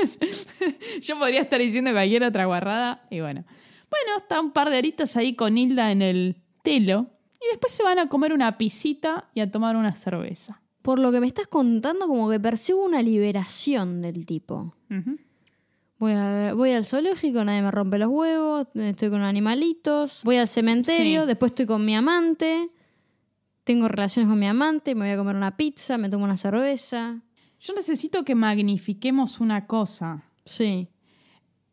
Yo 1.02 1.20
podría 1.20 1.42
estar 1.42 1.60
diciendo 1.60 1.92
cualquier 1.92 2.24
otra 2.24 2.46
guarrada 2.46 3.06
y 3.10 3.20
bueno. 3.20 3.44
Bueno, 3.90 4.18
está 4.18 4.40
un 4.40 4.52
par 4.52 4.70
de 4.70 4.78
horitas 4.78 5.18
ahí 5.18 5.36
con 5.36 5.58
Hilda 5.58 5.92
en 5.92 6.02
el 6.02 6.38
telo 6.64 7.08
y 7.42 7.50
después 7.52 7.74
se 7.74 7.84
van 7.84 8.00
a 8.00 8.08
comer 8.08 8.32
una 8.32 8.58
pisita 8.58 9.30
y 9.34 9.42
a 9.42 9.52
tomar 9.52 9.76
una 9.76 9.94
cerveza. 9.94 10.62
Por 10.82 11.00
lo 11.00 11.12
que 11.12 11.20
me 11.20 11.28
estás 11.28 11.48
contando, 11.48 12.08
como 12.08 12.30
que 12.30 12.40
percibo 12.40 12.86
una 12.86 13.02
liberación 13.02 14.02
del 14.02 14.26
tipo. 14.26 14.74
Ujú. 14.90 15.18
Voy, 15.98 16.12
a 16.12 16.30
ver- 16.30 16.56
voy 16.56 16.72
al 16.72 16.86
zoológico, 16.86 17.44
nadie 17.46 17.62
me 17.62 17.72
rompe 17.72 17.98
los 17.98 18.10
huevos, 18.10 18.68
estoy 18.76 19.10
con 19.10 19.22
animalitos. 19.22 20.22
Voy 20.26 20.36
al 20.38 20.48
cementerio, 20.48 21.22
Sí. 21.22 21.28
después 21.28 21.52
estoy 21.54 21.66
con 21.66 21.86
mi 21.86 21.96
amante. 21.96 22.70
Tengo 23.64 23.88
relaciones 23.88 24.30
con 24.30 24.38
mi 24.38 24.46
amante, 24.48 24.94
me 24.94 25.06
voy 25.06 25.12
a 25.12 25.18
comer 25.18 25.36
una 25.36 25.56
pizza, 25.56 25.98
me 25.98 26.10
tomo 26.10 26.26
una 26.26 26.38
cerveza. 26.38 27.22
Yo 27.62 27.74
necesito 27.74 28.24
que 28.26 28.36
magnifiquemos 28.36 29.40
una 29.40 29.66
cosa. 29.68 30.24
Sí. 30.44 30.90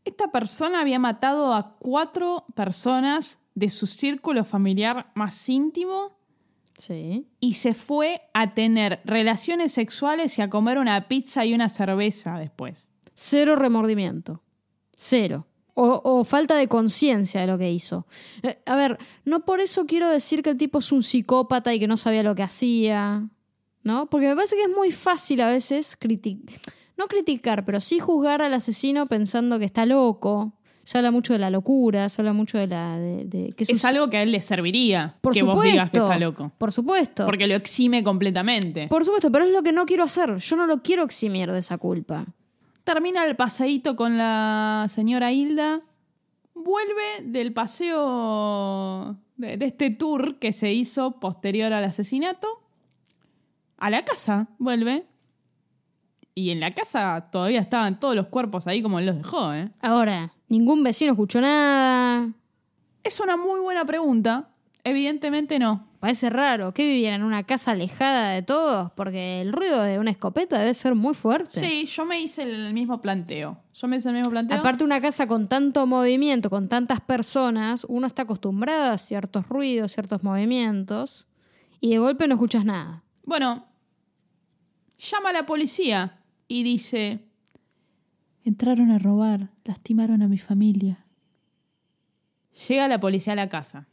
Esta 0.04 0.30
persona 0.30 0.80
había 0.80 0.98
matado 0.98 1.52
a 1.54 1.76
cuatro 1.78 2.44
personas 2.54 3.40
de 3.54 3.68
su 3.70 3.86
círculo 3.86 4.44
familiar 4.44 5.10
más 5.14 5.48
íntimo 5.48 6.16
Sí. 6.78 7.26
y 7.40 7.54
se 7.54 7.74
fue 7.74 8.22
a 8.32 8.54
tener 8.54 9.00
relaciones 9.04 9.72
sexuales 9.72 10.38
y 10.38 10.42
a 10.42 10.48
comer 10.48 10.78
una 10.78 11.08
pizza 11.08 11.44
y 11.44 11.52
una 11.54 11.68
cerveza 11.68 12.38
después. 12.38 12.90
Cero 13.24 13.54
remordimiento. 13.54 14.42
Cero. 14.96 15.46
O, 15.74 16.00
o 16.04 16.24
falta 16.24 16.56
de 16.56 16.66
conciencia 16.66 17.40
de 17.40 17.46
lo 17.46 17.56
que 17.56 17.70
hizo. 17.70 18.04
Eh, 18.42 18.58
a 18.66 18.74
ver, 18.74 18.98
no 19.24 19.44
por 19.44 19.60
eso 19.60 19.86
quiero 19.86 20.08
decir 20.08 20.42
que 20.42 20.50
el 20.50 20.56
tipo 20.56 20.80
es 20.80 20.90
un 20.90 21.04
psicópata 21.04 21.72
y 21.72 21.78
que 21.78 21.86
no 21.86 21.96
sabía 21.96 22.24
lo 22.24 22.34
que 22.34 22.42
hacía. 22.42 23.28
¿No? 23.84 24.06
Porque 24.10 24.26
me 24.28 24.34
parece 24.34 24.56
que 24.56 24.62
es 24.62 24.76
muy 24.76 24.90
fácil 24.90 25.40
a 25.40 25.48
veces 25.48 25.96
criticar. 25.96 26.56
No 26.98 27.06
criticar, 27.06 27.64
pero 27.64 27.80
sí 27.80 28.00
juzgar 28.00 28.42
al 28.42 28.54
asesino 28.54 29.06
pensando 29.06 29.58
que 29.60 29.64
está 29.66 29.86
loco. 29.86 30.54
Se 30.82 30.98
habla 30.98 31.12
mucho 31.12 31.32
de 31.32 31.38
la 31.38 31.48
locura, 31.50 32.08
se 32.08 32.20
habla 32.20 32.32
mucho 32.32 32.58
de 32.58 32.66
la. 32.66 32.98
De, 32.98 33.24
de- 33.24 33.52
que 33.52 33.64
Es 33.68 33.84
algo 33.84 34.10
que 34.10 34.16
a 34.16 34.22
él 34.24 34.32
le 34.32 34.40
serviría 34.40 35.16
por 35.20 35.32
que 35.32 35.40
supuesto, 35.40 35.56
vos 35.62 35.64
digas 35.72 35.90
que 35.92 35.98
está 35.98 36.18
loco. 36.18 36.50
Por 36.58 36.72
supuesto. 36.72 37.24
Porque 37.24 37.46
lo 37.46 37.54
exime 37.54 38.02
completamente. 38.02 38.88
Por 38.88 39.04
supuesto, 39.04 39.30
pero 39.30 39.44
es 39.44 39.52
lo 39.52 39.62
que 39.62 39.70
no 39.72 39.86
quiero 39.86 40.02
hacer. 40.02 40.36
Yo 40.38 40.56
no 40.56 40.66
lo 40.66 40.82
quiero 40.82 41.04
eximir 41.04 41.50
de 41.52 41.60
esa 41.60 41.78
culpa. 41.78 42.26
Termina 42.84 43.24
el 43.24 43.36
paseíto 43.36 43.96
con 43.96 44.18
la 44.18 44.86
señora 44.88 45.32
Hilda. 45.32 45.82
Vuelve 46.54 47.22
del 47.22 47.52
paseo 47.52 49.16
de, 49.36 49.56
de 49.56 49.66
este 49.66 49.90
tour 49.90 50.38
que 50.38 50.52
se 50.52 50.72
hizo 50.72 51.20
posterior 51.20 51.72
al 51.72 51.84
asesinato. 51.84 52.48
A 53.78 53.90
la 53.90 54.04
casa, 54.04 54.48
vuelve. 54.58 55.06
Y 56.34 56.50
en 56.50 56.60
la 56.60 56.74
casa 56.74 57.28
todavía 57.30 57.60
estaban 57.60 58.00
todos 58.00 58.14
los 58.14 58.28
cuerpos 58.28 58.66
ahí 58.66 58.82
como 58.82 58.98
él 58.98 59.06
los 59.06 59.16
dejó, 59.16 59.52
¿eh? 59.52 59.70
Ahora, 59.80 60.32
ningún 60.48 60.82
vecino 60.82 61.12
escuchó 61.12 61.40
nada. 61.40 62.32
Es 63.02 63.20
una 63.20 63.36
muy 63.36 63.60
buena 63.60 63.84
pregunta. 63.84 64.50
Evidentemente 64.84 65.58
no. 65.58 65.91
Parece 66.02 66.30
raro. 66.30 66.74
¿Que 66.74 66.84
vivían 66.84 67.14
en 67.14 67.22
una 67.22 67.44
casa 67.44 67.70
alejada 67.70 68.30
de 68.30 68.42
todos? 68.42 68.90
Porque 68.96 69.40
el 69.40 69.52
ruido 69.52 69.80
de 69.84 70.00
una 70.00 70.10
escopeta 70.10 70.58
debe 70.58 70.74
ser 70.74 70.96
muy 70.96 71.14
fuerte. 71.14 71.60
Sí, 71.60 71.86
yo 71.86 72.04
me 72.04 72.20
hice 72.20 72.42
el 72.42 72.74
mismo 72.74 73.00
planteo. 73.00 73.62
Yo 73.72 73.86
me 73.86 73.98
hice 73.98 74.08
el 74.08 74.16
mismo 74.16 74.28
planteo. 74.32 74.58
Aparte, 74.58 74.82
una 74.82 75.00
casa 75.00 75.28
con 75.28 75.46
tanto 75.46 75.86
movimiento, 75.86 76.50
con 76.50 76.68
tantas 76.68 77.00
personas, 77.00 77.86
uno 77.88 78.08
está 78.08 78.22
acostumbrado 78.22 78.90
a 78.92 78.98
ciertos 78.98 79.48
ruidos, 79.48 79.92
ciertos 79.92 80.24
movimientos, 80.24 81.28
y 81.80 81.90
de 81.90 81.98
golpe 81.98 82.26
no 82.26 82.34
escuchas 82.34 82.64
nada. 82.64 83.04
Bueno, 83.24 83.68
llama 84.98 85.28
a 85.28 85.32
la 85.32 85.46
policía 85.46 86.18
y 86.48 86.64
dice, 86.64 87.28
entraron 88.44 88.90
a 88.90 88.98
robar, 88.98 89.50
lastimaron 89.62 90.20
a 90.22 90.26
mi 90.26 90.38
familia. 90.38 91.06
Llega 92.66 92.88
la 92.88 92.98
policía 92.98 93.34
a 93.34 93.36
la 93.36 93.48
casa. 93.48 93.86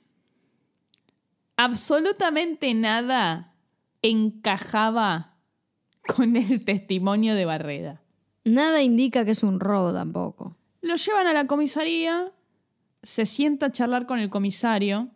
Absolutamente 1.62 2.74
nada 2.74 3.54
encajaba 4.02 5.36
con 6.16 6.38
el 6.38 6.64
testimonio 6.64 7.36
de 7.36 7.44
Barreda. 7.44 8.02
Nada 8.46 8.82
indica 8.82 9.26
que 9.26 9.32
es 9.32 9.44
un 9.44 9.60
robo 9.60 9.92
tampoco. 9.92 10.56
Lo 10.80 10.96
llevan 10.96 11.28
a 11.28 11.34
la 11.34 11.48
comisaría, 11.48 12.32
se 13.04 13.26
sienta 13.26 13.66
a 13.66 13.72
charlar 13.74 14.06
con 14.06 14.20
el 14.20 14.30
comisario. 14.30 15.10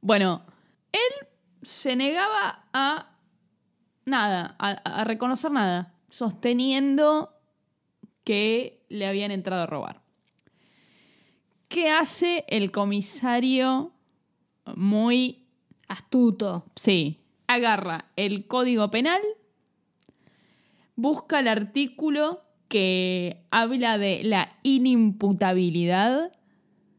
Bueno, 0.00 0.44
él 0.90 1.28
se 1.62 1.94
negaba 1.94 2.64
a 2.72 3.16
nada, 4.04 4.56
a, 4.58 4.70
a 4.70 5.04
reconocer 5.04 5.52
nada, 5.52 5.94
sosteniendo 6.10 7.38
que 8.24 8.84
le 8.88 9.06
habían 9.06 9.30
entrado 9.30 9.62
a 9.62 9.66
robar. 9.66 10.02
¿Qué 11.68 11.88
hace 11.88 12.44
el 12.48 12.72
comisario 12.72 13.92
muy 14.74 15.43
Astuto. 15.88 16.64
Sí. 16.76 17.20
Agarra 17.46 18.06
el 18.16 18.46
código 18.46 18.90
penal, 18.90 19.20
busca 20.96 21.40
el 21.40 21.48
artículo 21.48 22.42
que 22.68 23.44
habla 23.50 23.98
de 23.98 24.22
la 24.24 24.56
inimputabilidad 24.62 26.32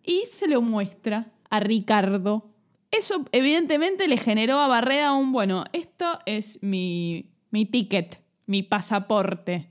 y 0.03 0.23
se 0.29 0.47
lo 0.47 0.61
muestra 0.61 1.31
a 1.49 1.59
Ricardo. 1.59 2.51
Eso 2.91 3.25
evidentemente 3.31 4.07
le 4.07 4.17
generó 4.17 4.59
a 4.59 4.67
Barreda 4.67 5.13
un, 5.13 5.31
bueno, 5.31 5.65
esto 5.73 6.19
es 6.25 6.59
mi, 6.61 7.31
mi 7.49 7.65
ticket, 7.65 8.21
mi 8.45 8.63
pasaporte 8.63 9.69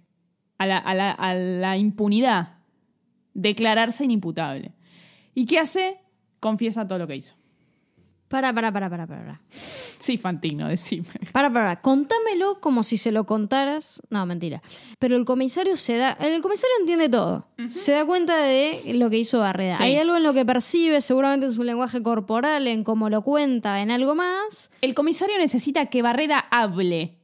a 0.58 0.66
la, 0.66 0.78
a 0.78 0.94
la- 0.94 1.12
a 1.12 1.34
la 1.34 1.76
impunidad, 1.76 2.58
declararse 3.32 4.04
inimputable. 4.04 4.72
¿Y 5.34 5.46
qué 5.46 5.58
hace? 5.58 5.98
Confiesa 6.40 6.86
todo 6.86 6.98
lo 6.98 7.06
que 7.06 7.16
hizo. 7.16 7.36
Para, 8.34 8.52
para, 8.52 8.72
para, 8.72 8.90
para, 8.90 9.06
para. 9.06 9.40
Sí, 10.00 10.18
Fantino, 10.18 10.66
decime. 10.66 11.06
Para, 11.30 11.52
para, 11.52 11.80
contámelo 11.80 12.60
como 12.60 12.82
si 12.82 12.96
se 12.96 13.12
lo 13.12 13.26
contaras. 13.26 14.02
No, 14.10 14.26
mentira. 14.26 14.60
Pero 14.98 15.14
el 15.14 15.24
comisario 15.24 15.76
se 15.76 15.98
da. 15.98 16.14
El 16.14 16.42
comisario 16.42 16.74
entiende 16.80 17.08
todo. 17.08 17.46
Se 17.70 17.92
da 17.92 18.04
cuenta 18.04 18.36
de 18.38 18.94
lo 18.94 19.08
que 19.08 19.18
hizo 19.18 19.38
Barreda. 19.38 19.76
Sí. 19.76 19.84
Hay 19.84 19.96
algo 19.98 20.16
en 20.16 20.24
lo 20.24 20.34
que 20.34 20.44
percibe, 20.44 21.00
seguramente 21.00 21.46
en 21.46 21.52
su 21.52 21.62
lenguaje 21.62 22.02
corporal, 22.02 22.66
en 22.66 22.82
cómo 22.82 23.08
lo 23.08 23.22
cuenta, 23.22 23.80
en 23.80 23.92
algo 23.92 24.16
más. 24.16 24.72
El 24.80 24.94
comisario 24.94 25.38
necesita 25.38 25.86
que 25.86 26.02
Barreda 26.02 26.40
hable, 26.50 27.20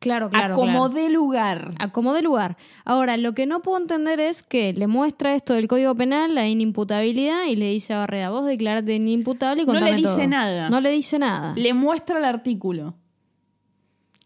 Claro, 0.00 0.30
claro. 0.30 0.54
a 0.54 0.56
como 0.56 0.88
claro. 0.90 1.08
lugar. 1.08 1.74
Acomode 1.80 2.22
lugar. 2.22 2.56
Ahora, 2.84 3.16
lo 3.16 3.32
que 3.34 3.46
no 3.46 3.62
puedo 3.62 3.78
entender 3.78 4.20
es 4.20 4.44
que 4.44 4.72
le 4.72 4.86
muestra 4.86 5.34
esto 5.34 5.54
del 5.54 5.66
Código 5.66 5.94
Penal, 5.96 6.34
la 6.36 6.46
inimputabilidad, 6.46 7.46
y 7.46 7.56
le 7.56 7.70
dice 7.70 7.94
a 7.94 7.98
Barreda, 7.98 8.30
vos 8.30 8.46
declarate 8.46 8.94
inimputable 8.94 9.62
y 9.64 9.66
No 9.66 9.74
le 9.74 9.94
dice 9.94 10.14
todo". 10.14 10.26
nada. 10.28 10.70
No 10.70 10.80
le 10.80 10.90
dice 10.90 11.18
nada. 11.18 11.52
Le 11.56 11.74
muestra 11.74 12.18
el 12.18 12.24
artículo. 12.24 12.94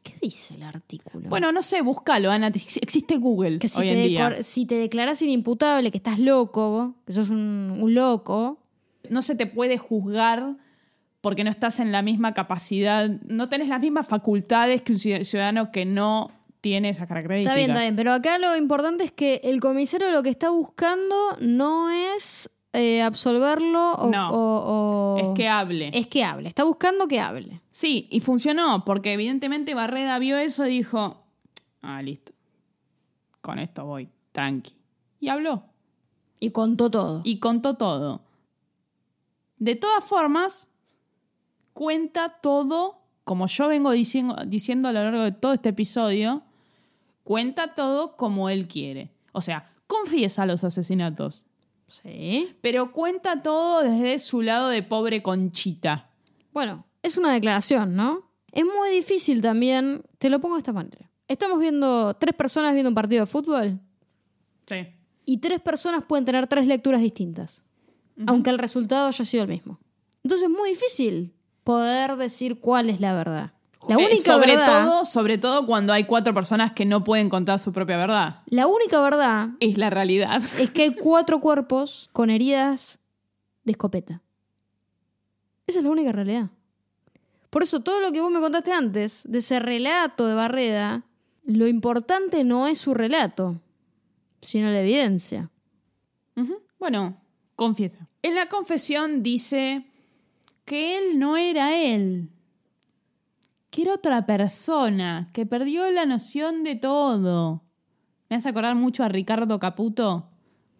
¿Qué 0.03 0.15
dice 0.21 0.57
el 0.57 0.65
artículo? 0.65 1.29
Bueno, 1.31 1.53
no 1.53 1.63
sé, 1.63 1.81
búscalo, 1.81 2.31
Ana. 2.31 2.49
Existe 2.49 3.17
Google 3.19 3.59
que 3.59 3.69
si 3.69 3.81
hoy 3.81 3.89
te, 3.89 4.03
en 4.03 4.09
día. 4.09 4.29
decor- 4.29 4.43
si 4.43 4.67
te 4.67 4.75
declaras 4.75 5.23
inimputable, 5.23 5.91
que 5.91 5.97
estás 5.99 6.19
loco, 6.19 6.97
que 7.07 7.13
sos 7.13 7.31
un, 7.31 7.73
un 7.81 7.95
loco, 7.95 8.59
No 9.09 9.23
se 9.23 9.35
te 9.37 9.47
puede 9.47 9.79
juzgar 9.79 10.57
porque 11.23 11.45
no 11.45 11.51
estás 11.51 11.81
en 11.81 11.91
la 11.93 12.03
misma 12.03 12.35
capacidad, 12.35 13.09
no 13.09 13.49
tenés 13.49 13.69
las 13.69 13.81
mismas 13.81 14.07
facultades 14.07 14.83
que 14.83 14.93
un 14.93 14.99
ci- 14.99 15.25
ciudadano 15.25 15.71
que 15.73 15.87
no 15.87 16.31
tiene 16.61 16.91
esas 16.91 17.09
características. 17.09 17.57
está 17.57 17.59
bien, 17.59 17.71
está 17.71 17.81
bien. 17.83 17.97
Pero 17.97 18.13
acá 18.13 18.39
lo 18.39 18.55
importante 18.57 19.03
es 19.05 19.11
que 19.13 19.41
el 19.45 19.61
comisario 19.61 20.11
lo 20.13 20.23
que 20.23 20.29
está 20.31 20.51
buscando 20.51 21.17
no 21.41 21.89
es 21.91 22.51
eh, 22.75 23.03
absolverlo 23.03 23.93
o, 23.95 24.11
No. 24.11 24.31
o- 24.31 25.17
o- 25.17 25.19
Es 25.19 25.37
que 25.37 25.49
hable. 25.49 25.91
es 25.93 26.07
que 26.07 26.25
hable. 26.25 26.49
Está 26.49 26.65
buscando 26.65 27.07
que 27.09 27.21
hable. 27.21 27.61
Sí, 27.71 28.09
y 28.11 28.21
funcionó, 28.21 28.85
porque 28.85 29.13
evidentemente 29.13 29.75
Barreda 29.75 30.19
vio 30.19 30.37
eso 30.39 30.67
y 30.67 30.71
dijo, 30.71 31.25
ah, 31.83 32.01
listo, 32.03 32.33
con 33.43 33.59
esto 33.59 33.85
voy, 33.85 34.09
tranqui. 34.33 34.75
Y 35.21 35.29
habló. 35.29 35.65
Y 36.41 36.51
contó 36.51 36.91
todo. 36.91 37.21
y 37.25 37.39
contó 37.39 37.75
todo. 37.75 38.23
De 39.59 39.77
todas 39.77 40.03
formas, 40.05 40.69
cuenta 41.73 42.39
todo, 42.43 42.99
como 43.25 43.47
yo 43.47 43.69
vengo 43.69 43.91
diciendo, 43.93 44.37
diciendo 44.47 44.89
a 44.89 44.93
lo 44.93 45.03
largo 45.03 45.23
de 45.23 45.33
todo 45.33 45.53
este 45.53 45.71
episodio, 45.71 46.43
cuenta 47.25 47.75
todo 47.75 48.17
como 48.17 48.49
él 48.49 48.69
quiere. 48.69 49.11
O 49.33 49.41
sea, 49.41 49.71
confiesa 49.87 50.47
los 50.47 50.65
asesinatos, 50.65 51.45
Sí. 51.89 52.57
pero 52.63 52.93
cuenta 52.93 53.43
todo 53.43 53.83
desde 53.83 54.19
su 54.19 54.41
lado 54.43 54.69
de 54.69 54.83
pobre 54.83 55.23
conchita. 55.23 56.11
Bueno, 56.53 56.85
es 57.03 57.17
una 57.19 57.33
declaración, 57.33 57.95
¿no? 57.97 58.31
Es 58.51 58.65
muy 58.65 58.91
difícil 58.91 59.41
también, 59.43 60.03
te 60.19 60.31
lo 60.31 60.41
pongo 60.41 60.55
de 60.57 60.61
esta 60.61 60.73
manera. 60.73 61.11
Estamos 61.29 61.59
viendo 61.61 62.15
tres 62.15 62.35
personas 62.35 62.73
viendo 62.75 62.89
un 62.91 62.95
partido 62.95 63.21
de 63.23 63.27
fútbol 63.27 63.81
Sí. 64.67 64.87
y 65.25 65.39
tres 65.39 65.61
personas 65.61 66.05
pueden 66.05 66.25
tener 66.25 66.47
tres 66.47 66.67
lecturas 66.67 67.01
distintas, 67.01 67.65
aunque 68.27 68.51
el 68.51 68.59
resultado 68.59 69.09
haya 69.09 69.25
sido 69.25 69.45
el 69.45 69.49
mismo. 69.49 69.79
Entonces 70.23 70.49
es 70.51 70.55
muy 70.57 70.71
difícil 70.71 71.33
poder 71.65 72.17
decir 72.17 72.59
cuál 72.61 72.91
es 72.91 73.01
la 73.01 73.15
verdad. 73.15 73.53
La 73.89 73.97
Eh, 73.97 74.07
única 74.07 74.33
sobre 74.33 74.57
verdad, 74.57 74.85
todo, 74.85 75.05
sobre 75.05 75.39
todo 75.39 75.67
cuando 75.67 75.93
hay 75.93 76.05
cuatro 76.05 76.33
personas 76.33 76.73
que 76.73 76.85
no 76.85 77.03
pueden 77.03 77.29
contar 77.29 77.59
su 77.59 77.73
propia 77.73 77.97
verdad. 77.97 78.43
la 78.47 78.67
única 78.69 79.01
verdad 79.01 79.49
Es 79.61 79.77
la 79.77 79.91
realidad. 79.91 80.41
es 80.59 80.71
que 80.71 80.83
hay 80.83 80.95
cuatro 81.03 81.41
cuerpos 81.41 82.09
con 82.13 82.31
heridas 82.31 83.01
de 83.65 83.73
escopeta. 83.73 84.23
Esa 85.67 85.79
es 85.81 85.85
la 85.85 85.91
única 85.91 86.13
realidad. 86.13 86.51
Por 87.51 87.63
eso 87.65 87.81
todo 87.81 88.01
lo 88.01 88.13
que 88.13 88.21
vos 88.21 88.31
me 88.31 88.41
contaste 88.41 88.73
antes, 88.73 89.23
de 89.29 89.39
ese 89.39 89.59
relato 89.61 90.27
de 90.27 90.35
Barreda, 90.35 91.05
lo 91.45 91.67
importante 91.67 92.45
no 92.45 92.67
es 92.69 92.79
su 92.79 92.95
relato, 92.95 93.61
sino 94.41 94.71
la 94.71 94.81
evidencia. 94.81 95.51
Bueno, 96.79 97.17
confiesa. 97.57 98.09
En 98.23 98.35
la 98.35 98.47
confesión 98.49 99.23
dice 99.23 99.85
que 100.65 100.99
él 100.99 101.19
no 101.19 101.37
era 101.37 101.77
él, 101.77 102.31
que 103.71 103.83
era 103.83 103.95
otra 103.95 104.27
persona, 104.27 105.31
que 105.33 105.47
perdió 105.47 105.91
la 105.91 106.07
noción 106.07 106.63
de 106.63 106.77
todo. 106.77 107.63
Me 108.29 108.37
hace 108.37 108.49
acordar 108.49 108.75
mucho 108.77 109.03
a 109.05 109.09
Ricardo 109.09 109.59
Caputo, 109.59 110.29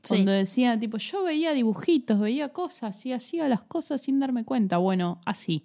Sí. 0.03 0.09
cuando 0.15 0.33
decía, 0.33 0.79
tipo, 0.81 0.97
yo 0.99 1.23
veía 1.23 1.53
dibujitos, 1.53 2.19
veía 2.19 2.49
cosas 2.49 3.07
y 3.07 3.13
hacía 3.13 3.49
las 3.49 3.63
cosas 3.63 4.01
sin 4.01 4.19
darme 4.19 4.45
cuenta. 4.45 4.79
Bueno, 4.79 5.21
así. 5.25 5.65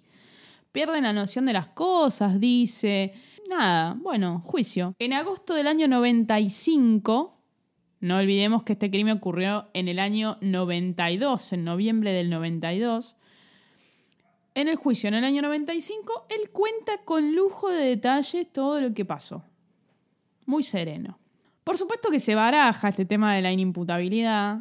Pierden 0.70 1.02
la 1.04 1.12
noción 1.12 1.44
de 1.46 1.54
las 1.54 1.68
cosas, 1.68 2.38
dice. 2.38 3.14
Nada, 3.48 3.96
bueno, 4.00 4.40
juicio. 4.44 4.94
En 5.00 5.12
agosto 5.12 5.54
del 5.54 5.66
año 5.66 5.88
95, 5.88 7.36
no 8.00 8.16
olvidemos 8.18 8.62
que 8.62 8.74
este 8.74 8.90
crimen 8.90 9.16
ocurrió 9.16 9.70
en 9.74 9.88
el 9.88 9.98
año 9.98 10.38
92, 10.40 11.52
en 11.54 11.64
noviembre 11.64 12.12
del 12.12 12.30
92. 12.30 13.16
En 14.58 14.66
el 14.66 14.74
juicio, 14.74 15.06
en 15.06 15.14
el 15.14 15.22
año 15.22 15.40
95, 15.42 16.26
él 16.30 16.50
cuenta 16.50 17.04
con 17.04 17.32
lujo 17.36 17.70
de 17.70 17.90
detalles 17.90 18.52
todo 18.52 18.80
lo 18.80 18.92
que 18.92 19.04
pasó. 19.04 19.44
Muy 20.46 20.64
sereno. 20.64 21.20
Por 21.62 21.78
supuesto 21.78 22.10
que 22.10 22.18
se 22.18 22.34
baraja 22.34 22.88
este 22.88 23.04
tema 23.04 23.36
de 23.36 23.42
la 23.42 23.52
inimputabilidad, 23.52 24.58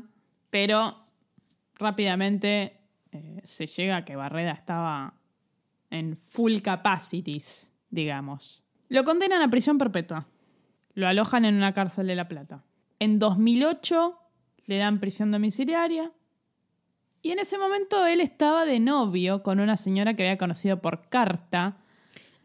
pero 0.51 1.03
rápidamente 1.73 2.79
eh, 3.11 3.41
se 3.43 3.65
llega 3.65 3.97
a 3.97 4.05
que 4.05 4.15
Barreda 4.15 4.51
estaba 4.51 5.15
en 5.89 6.15
full 6.15 6.59
capacities, 6.59 7.73
digamos. 7.89 8.63
Lo 8.89 9.03
condenan 9.03 9.41
a 9.41 9.49
prisión 9.49 9.79
perpetua. 9.79 10.27
Lo 10.93 11.07
alojan 11.07 11.43
en 11.43 11.55
una 11.55 11.73
cárcel 11.73 12.05
de 12.05 12.13
La 12.13 12.27
Plata. 12.27 12.63
En 12.99 13.17
2008 13.17 14.15
le 14.67 14.77
dan 14.77 14.99
prisión 14.99 15.31
domiciliaria. 15.31 16.11
Y 17.27 17.31
en 17.31 17.39
ese 17.39 17.57
momento 17.57 18.05
él 18.05 18.21
estaba 18.21 18.63
de 18.63 18.79
novio 18.79 19.43
con 19.43 19.59
una 19.59 19.75
señora 19.75 20.13
que 20.13 20.23
había 20.23 20.37
conocido 20.37 20.81
por 20.81 21.09
carta. 21.09 21.75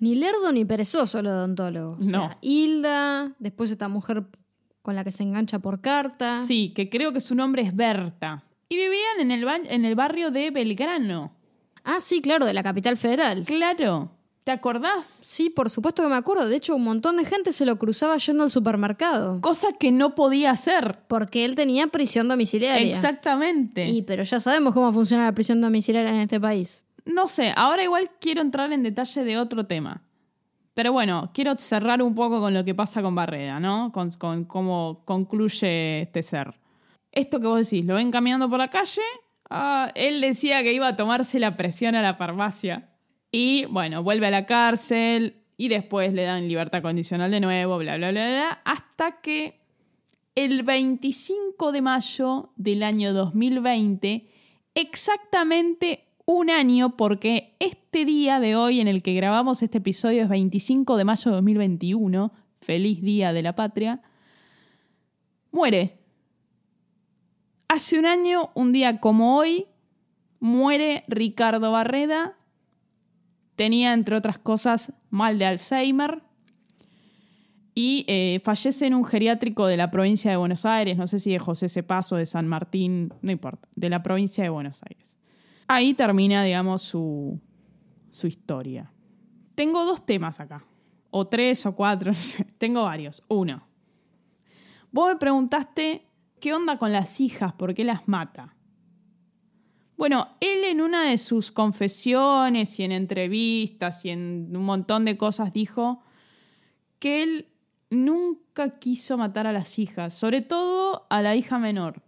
Ni 0.01 0.17
lerdo 0.17 0.51
ni 0.51 0.65
perezoso 0.65 1.21
el 1.21 1.29
odontólogo. 1.29 1.99
O 2.01 2.03
sea, 2.03 2.19
No. 2.19 2.31
Hilda, 2.41 3.31
después 3.39 3.71
esta 3.71 3.87
mujer 3.87 4.25
con 4.83 4.97
la 4.97 5.05
que 5.05 5.13
se 5.13 5.23
engancha 5.23 5.61
por 5.61 5.81
carta. 5.81 6.41
Sí, 6.41 6.73
que 6.75 6.91
creo 6.91 7.13
que 7.13 7.21
su 7.21 7.37
nombre 7.37 7.63
es 7.63 7.77
Berta. 7.77 8.43
Y 8.69 8.75
vivían 8.75 9.21
en 9.21 9.31
el, 9.31 9.47
en 9.71 9.85
el 9.85 9.95
barrio 9.95 10.33
de 10.33 10.51
Belgrano. 10.51 11.33
Ah, 11.85 12.01
sí, 12.01 12.21
claro, 12.21 12.45
de 12.45 12.53
la 12.53 12.65
capital 12.65 12.97
federal. 12.97 13.45
Claro. 13.45 14.11
¿Te 14.45 14.51
acordás? 14.51 15.23
Sí, 15.25 15.51
por 15.51 15.71
supuesto 15.71 16.03
que 16.03 16.09
me 16.09 16.17
acuerdo. 16.17 16.49
De 16.49 16.57
hecho, 16.57 16.75
un 16.75 16.83
montón 16.83 17.17
de 17.17 17.25
gente 17.25 17.53
se 17.53 17.65
lo 17.65 17.77
cruzaba 17.79 18.17
yendo 18.17 18.43
al 18.43 18.51
supermercado. 18.51 19.41
Cosa 19.41 19.69
que 19.79 19.93
no 19.93 20.17
podía 20.17 20.51
hacer. 20.51 20.99
Porque 21.07 21.45
él 21.45 21.55
tenía 21.55 21.87
prisión 21.87 22.27
domiciliaria. 22.27 22.91
Exactamente. 22.91 23.87
Y 23.87 24.03
pero 24.03 24.25
ya 24.25 24.41
sabemos 24.41 24.75
cómo 24.75 24.93
funciona 24.93 25.25
la 25.25 25.33
prisión 25.33 25.61
domiciliaria 25.61 26.11
en 26.11 26.21
este 26.23 26.41
país. 26.41 26.85
No 27.05 27.29
sé, 27.29 27.53
ahora 27.57 27.85
igual 27.85 28.11
quiero 28.21 28.41
entrar 28.41 28.73
en 28.73 28.83
detalle 28.83 29.25
de 29.25 29.39
otro 29.39 29.67
tema. 29.67 30.03
Pero 30.75 30.93
bueno, 30.93 31.31
quiero 31.35 31.57
cerrar 31.59 32.03
un 32.03 32.15
poco 32.15 32.41
con 32.41 32.55
lo 32.55 32.65
que 32.65 32.75
pasa 32.75 33.03
con 33.03 33.15
Barreda, 33.15 33.61
¿no? 33.61 33.93
Con, 33.93 34.11
con 34.13 34.45
cómo 34.45 35.03
concluye 35.05 36.01
este 36.03 36.23
ser. 36.23 36.55
Esto 37.13 37.41
que 37.41 37.47
vos 37.47 37.69
decís, 37.69 37.85
lo 37.85 37.95
ven 37.97 38.11
caminando 38.11 38.49
por 38.49 38.59
la 38.59 38.69
calle. 38.69 39.03
ah, 39.51 39.91
él 39.95 40.21
decía 40.21 40.63
que 40.63 40.73
iba 40.73 40.89
a 40.89 40.97
tomarse 40.97 41.39
la 41.39 41.57
presión 41.57 41.95
a 41.95 42.03
la 42.03 42.15
farmacia. 42.15 42.89
Y 43.33 43.65
bueno, 43.65 44.03
vuelve 44.03 44.27
a 44.27 44.31
la 44.31 44.45
cárcel 44.45 45.37
y 45.57 45.69
después 45.69 46.13
le 46.13 46.25
dan 46.25 46.49
libertad 46.49 46.83
condicional 46.83 47.31
de 47.31 47.41
nuevo, 47.41 47.79
bla, 47.79 47.97
bla, 47.97 48.11
bla, 48.11 48.29
bla. 48.29 48.63
Hasta 48.65 49.21
que 49.23 49.59
el 50.35 50.63
25 50.63 51.73
de 51.73 51.83
mayo 51.83 52.51
del 52.57 52.83
año 52.83 53.15
2020, 53.15 54.29
exactamente 54.75 56.05
un 56.27 56.51
año, 56.51 56.97
porque 56.97 57.55
este 57.59 58.05
día 58.05 58.39
de 58.39 58.55
hoy 58.55 58.81
en 58.81 58.89
el 58.89 59.03
que 59.03 59.15
grabamos 59.15 59.63
este 59.63 59.79
episodio 59.79 60.23
es 60.23 60.29
25 60.29 60.97
de 60.97 61.05
mayo 61.05 61.31
de 61.31 61.37
2021, 61.37 62.33
feliz 62.61 63.01
día 63.01 63.33
de 63.33 63.43
la 63.43 63.55
patria, 63.55 64.03
muere. 65.51 65.99
Hace 67.69 67.99
un 67.99 68.05
año, 68.05 68.51
un 68.55 68.73
día 68.73 69.01
como 69.01 69.39
hoy, 69.39 69.67
muere 70.39 71.05
Ricardo 71.09 71.73
Barreda. 71.73 72.37
Tenía, 73.57 73.93
entre 73.93 74.17
otras 74.17 74.39
cosas, 74.39 74.93
mal 75.11 75.39
de 75.39 75.47
Alzheimer 75.47 76.23
y 77.75 78.05
eh, 78.07 78.41
fallece 78.45 78.87
en 78.87 78.95
un 78.95 79.05
geriátrico 79.05 79.67
de 79.67 79.77
la 79.77 79.91
provincia 79.91 80.31
de 80.31 80.37
Buenos 80.37 80.67
Aires, 80.67 80.97
no 80.99 81.07
sé 81.07 81.19
si 81.19 81.33
de 81.33 81.39
José 81.39 81.69
Cepaso, 81.69 82.17
de 82.17 82.27
San 82.27 82.47
Martín, 82.47 83.13
no 83.23 83.33
importa, 83.33 83.69
de 83.75 83.89
la 83.89 84.03
provincia 84.03 84.45
de 84.45 84.51
Buenos 84.51 84.83
Aires. 84.83 85.17
Ahí 85.69 85.95
termina, 85.95 86.45
digamos, 86.45 86.83
su, 86.83 87.41
su 88.11 88.27
historia. 88.27 88.93
Tengo 89.55 89.85
dos 89.85 90.05
temas 90.05 90.41
acá, 90.41 90.65
o 91.11 91.27
tres 91.27 91.65
o 91.65 91.75
cuatro, 91.75 92.11
no 92.13 92.19
sé, 92.19 92.45
tengo 92.59 92.83
varios. 92.83 93.23
Uno, 93.29 93.67
vos 94.91 95.09
me 95.09 95.17
preguntaste 95.17 96.07
qué 96.41 96.53
onda 96.53 96.79
con 96.79 96.93
las 96.93 97.21
hijas, 97.21 97.53
por 97.55 97.73
qué 97.75 97.85
las 97.85 98.07
mata. 98.07 98.55
Bueno, 100.03 100.27
él 100.41 100.65
en 100.65 100.81
una 100.81 101.09
de 101.09 101.17
sus 101.17 101.53
confesiones 101.53 102.81
y 102.81 102.83
en 102.83 102.91
entrevistas 102.91 104.05
y 104.05 104.11
en 104.11 104.51
un 104.53 104.65
montón 104.65 105.05
de 105.05 105.17
cosas 105.17 105.53
dijo 105.53 106.03
que 106.99 107.23
él 107.23 107.47
nunca 107.89 108.81
quiso 108.81 109.17
matar 109.17 109.47
a 109.47 109.53
las 109.53 109.79
hijas, 109.79 110.13
sobre 110.13 110.41
todo 110.43 111.07
a 111.09 111.23
la 111.23 111.37
hija 111.37 111.61
menor, 111.61 112.03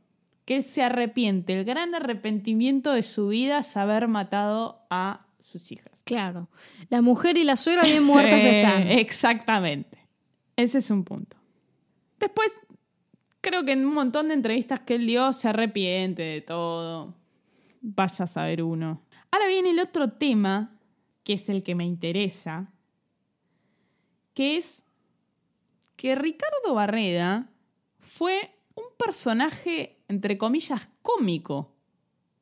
que 0.45 0.57
él 0.57 0.65
se 0.65 0.83
arrepiente, 0.83 1.57
el 1.57 1.65
gran 1.65 1.95
arrepentimiento 1.95 2.91
de 2.91 3.05
su 3.05 3.29
vida 3.29 3.61
es 3.61 3.77
haber 3.77 4.09
matado 4.09 4.85
a 4.91 5.29
sus 5.39 5.71
hijas. 5.71 6.03
Claro. 6.03 6.49
La 6.89 7.01
mujer 7.01 7.37
y 7.37 7.45
la 7.45 7.55
suegra 7.55 7.85
bien 7.85 8.03
muertas 8.03 8.41
Eh, 8.45 8.61
están. 8.61 8.89
Exactamente. 8.89 9.99
Ese 10.57 10.79
es 10.79 10.91
un 10.91 11.05
punto. 11.05 11.37
Después, 12.19 12.59
creo 13.41 13.65
que 13.65 13.71
en 13.71 13.87
un 13.87 13.95
montón 13.95 14.27
de 14.27 14.35
entrevistas 14.35 14.81
que 14.81 14.97
él 14.97 15.07
dio 15.07 15.33
se 15.33 15.49
arrepiente 15.49 16.23
de 16.23 16.41
todo. 16.41 17.23
Vaya 17.87 18.25
a 18.25 18.27
saber 18.27 18.63
uno. 18.63 19.03
Ahora 19.31 19.47
viene 19.47 19.69
el 19.69 19.79
otro 19.79 20.13
tema, 20.13 20.81
que 21.23 21.35
es 21.35 21.51
el 21.51 21.63
que 21.63 21.75
me 21.75 21.85
interesa, 21.85 22.73
que 24.33 24.57
es 24.57 24.87
que 25.95 26.15
Ricardo 26.15 26.73
Barreda 26.73 27.51
fue 28.01 28.57
un 28.75 28.85
personaje, 28.97 30.03
entre 30.09 30.39
comillas, 30.39 30.89
cómico 31.03 31.75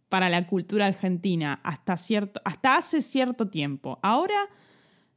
para 0.09 0.31
la 0.31 0.47
cultura 0.47 0.87
argentina 0.87 1.61
hasta, 1.65 1.97
cierto, 1.97 2.41
hasta 2.45 2.77
hace 2.77 3.01
cierto 3.01 3.49
tiempo. 3.49 3.99
Ahora 4.01 4.49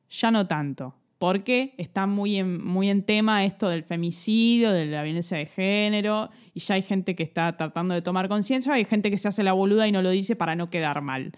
ya 0.09 0.31
no 0.31 0.47
tanto, 0.47 0.95
porque 1.17 1.73
está 1.77 2.07
muy 2.07 2.37
en, 2.37 2.63
muy 2.63 2.89
en 2.89 3.03
tema 3.03 3.45
esto 3.45 3.69
del 3.69 3.83
femicidio, 3.83 4.71
de 4.71 4.85
la 4.85 5.03
violencia 5.03 5.37
de 5.37 5.45
género, 5.45 6.29
y 6.53 6.59
ya 6.59 6.75
hay 6.75 6.81
gente 6.81 7.15
que 7.15 7.23
está 7.23 7.55
tratando 7.55 7.93
de 7.93 8.01
tomar 8.01 8.27
conciencia, 8.27 8.73
hay 8.73 8.85
gente 8.85 9.09
que 9.09 9.17
se 9.17 9.27
hace 9.27 9.43
la 9.43 9.53
boluda 9.53 9.87
y 9.87 9.91
no 9.91 10.01
lo 10.01 10.09
dice 10.09 10.35
para 10.35 10.55
no 10.55 10.69
quedar 10.69 11.01
mal. 11.01 11.31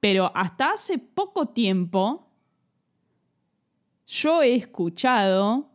Pero 0.00 0.32
hasta 0.34 0.72
hace 0.72 0.98
poco 0.98 1.48
tiempo 1.48 2.30
yo 4.06 4.42
he 4.42 4.54
escuchado 4.54 5.70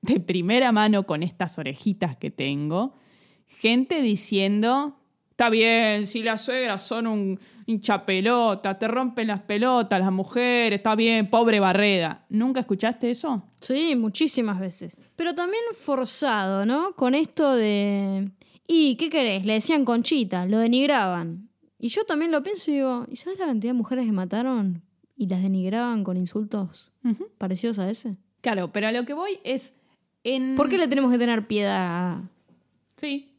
de 0.00 0.20
primera 0.20 0.70
mano 0.70 1.04
con 1.04 1.22
estas 1.22 1.58
orejitas 1.58 2.16
que 2.16 2.30
tengo, 2.30 2.94
gente 3.48 4.00
diciendo, 4.00 5.00
está 5.30 5.50
bien, 5.50 6.06
si 6.06 6.22
las 6.22 6.42
suegras 6.42 6.82
son 6.82 7.06
un 7.08 7.40
hinchapelota, 7.66 8.78
te 8.78 8.88
rompen 8.88 9.26
las 9.26 9.42
pelotas 9.42 10.00
las 10.00 10.12
mujeres, 10.12 10.78
está 10.78 10.94
bien, 10.94 11.28
pobre 11.28 11.60
Barreda. 11.60 12.24
¿Nunca 12.28 12.60
escuchaste 12.60 13.10
eso? 13.10 13.42
Sí, 13.60 13.96
muchísimas 13.96 14.58
veces. 14.60 14.96
Pero 15.16 15.34
también 15.34 15.62
forzado, 15.74 16.64
¿no? 16.64 16.94
Con 16.94 17.14
esto 17.14 17.54
de... 17.54 18.30
¿Y 18.68 18.96
qué 18.96 19.10
querés? 19.10 19.44
Le 19.44 19.54
decían 19.54 19.84
conchita, 19.84 20.46
lo 20.46 20.58
denigraban. 20.58 21.48
Y 21.78 21.88
yo 21.88 22.04
también 22.04 22.32
lo 22.32 22.42
pienso 22.42 22.70
y 22.70 22.74
digo, 22.74 23.06
¿y 23.10 23.16
sabes 23.16 23.38
la 23.38 23.46
cantidad 23.46 23.72
de 23.72 23.78
mujeres 23.78 24.06
que 24.06 24.12
mataron 24.12 24.82
y 25.16 25.26
las 25.28 25.42
denigraban 25.42 26.04
con 26.04 26.16
insultos 26.16 26.92
parecidos 27.38 27.78
a 27.78 27.90
ese? 27.90 28.16
Claro, 28.40 28.72
pero 28.72 28.88
a 28.88 28.92
lo 28.92 29.04
que 29.04 29.14
voy 29.14 29.38
es... 29.44 29.74
En... 30.24 30.56
¿Por 30.56 30.68
qué 30.68 30.78
le 30.78 30.88
tenemos 30.88 31.12
que 31.12 31.18
tener 31.18 31.46
piedad 31.46 32.22
Sí. 32.96 33.35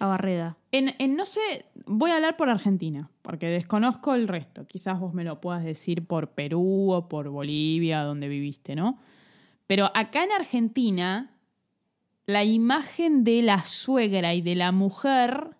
A 0.00 0.06
Barreda? 0.06 0.56
En, 0.72 0.94
en 0.98 1.14
no 1.14 1.24
sé, 1.26 1.66
voy 1.86 2.10
a 2.10 2.16
hablar 2.16 2.36
por 2.36 2.48
Argentina, 2.50 3.10
porque 3.22 3.46
desconozco 3.46 4.14
el 4.14 4.26
resto. 4.26 4.66
Quizás 4.66 4.98
vos 4.98 5.14
me 5.14 5.22
lo 5.24 5.40
puedas 5.40 5.62
decir 5.62 6.04
por 6.06 6.30
Perú 6.30 6.92
o 6.92 7.08
por 7.08 7.28
Bolivia, 7.28 8.02
donde 8.02 8.26
viviste, 8.28 8.74
¿no? 8.74 8.98
Pero 9.66 9.90
acá 9.94 10.24
en 10.24 10.32
Argentina, 10.32 11.30
la 12.26 12.42
imagen 12.44 13.22
de 13.24 13.42
la 13.42 13.64
suegra 13.64 14.34
y 14.34 14.42
de 14.42 14.54
la 14.56 14.72
mujer 14.72 15.50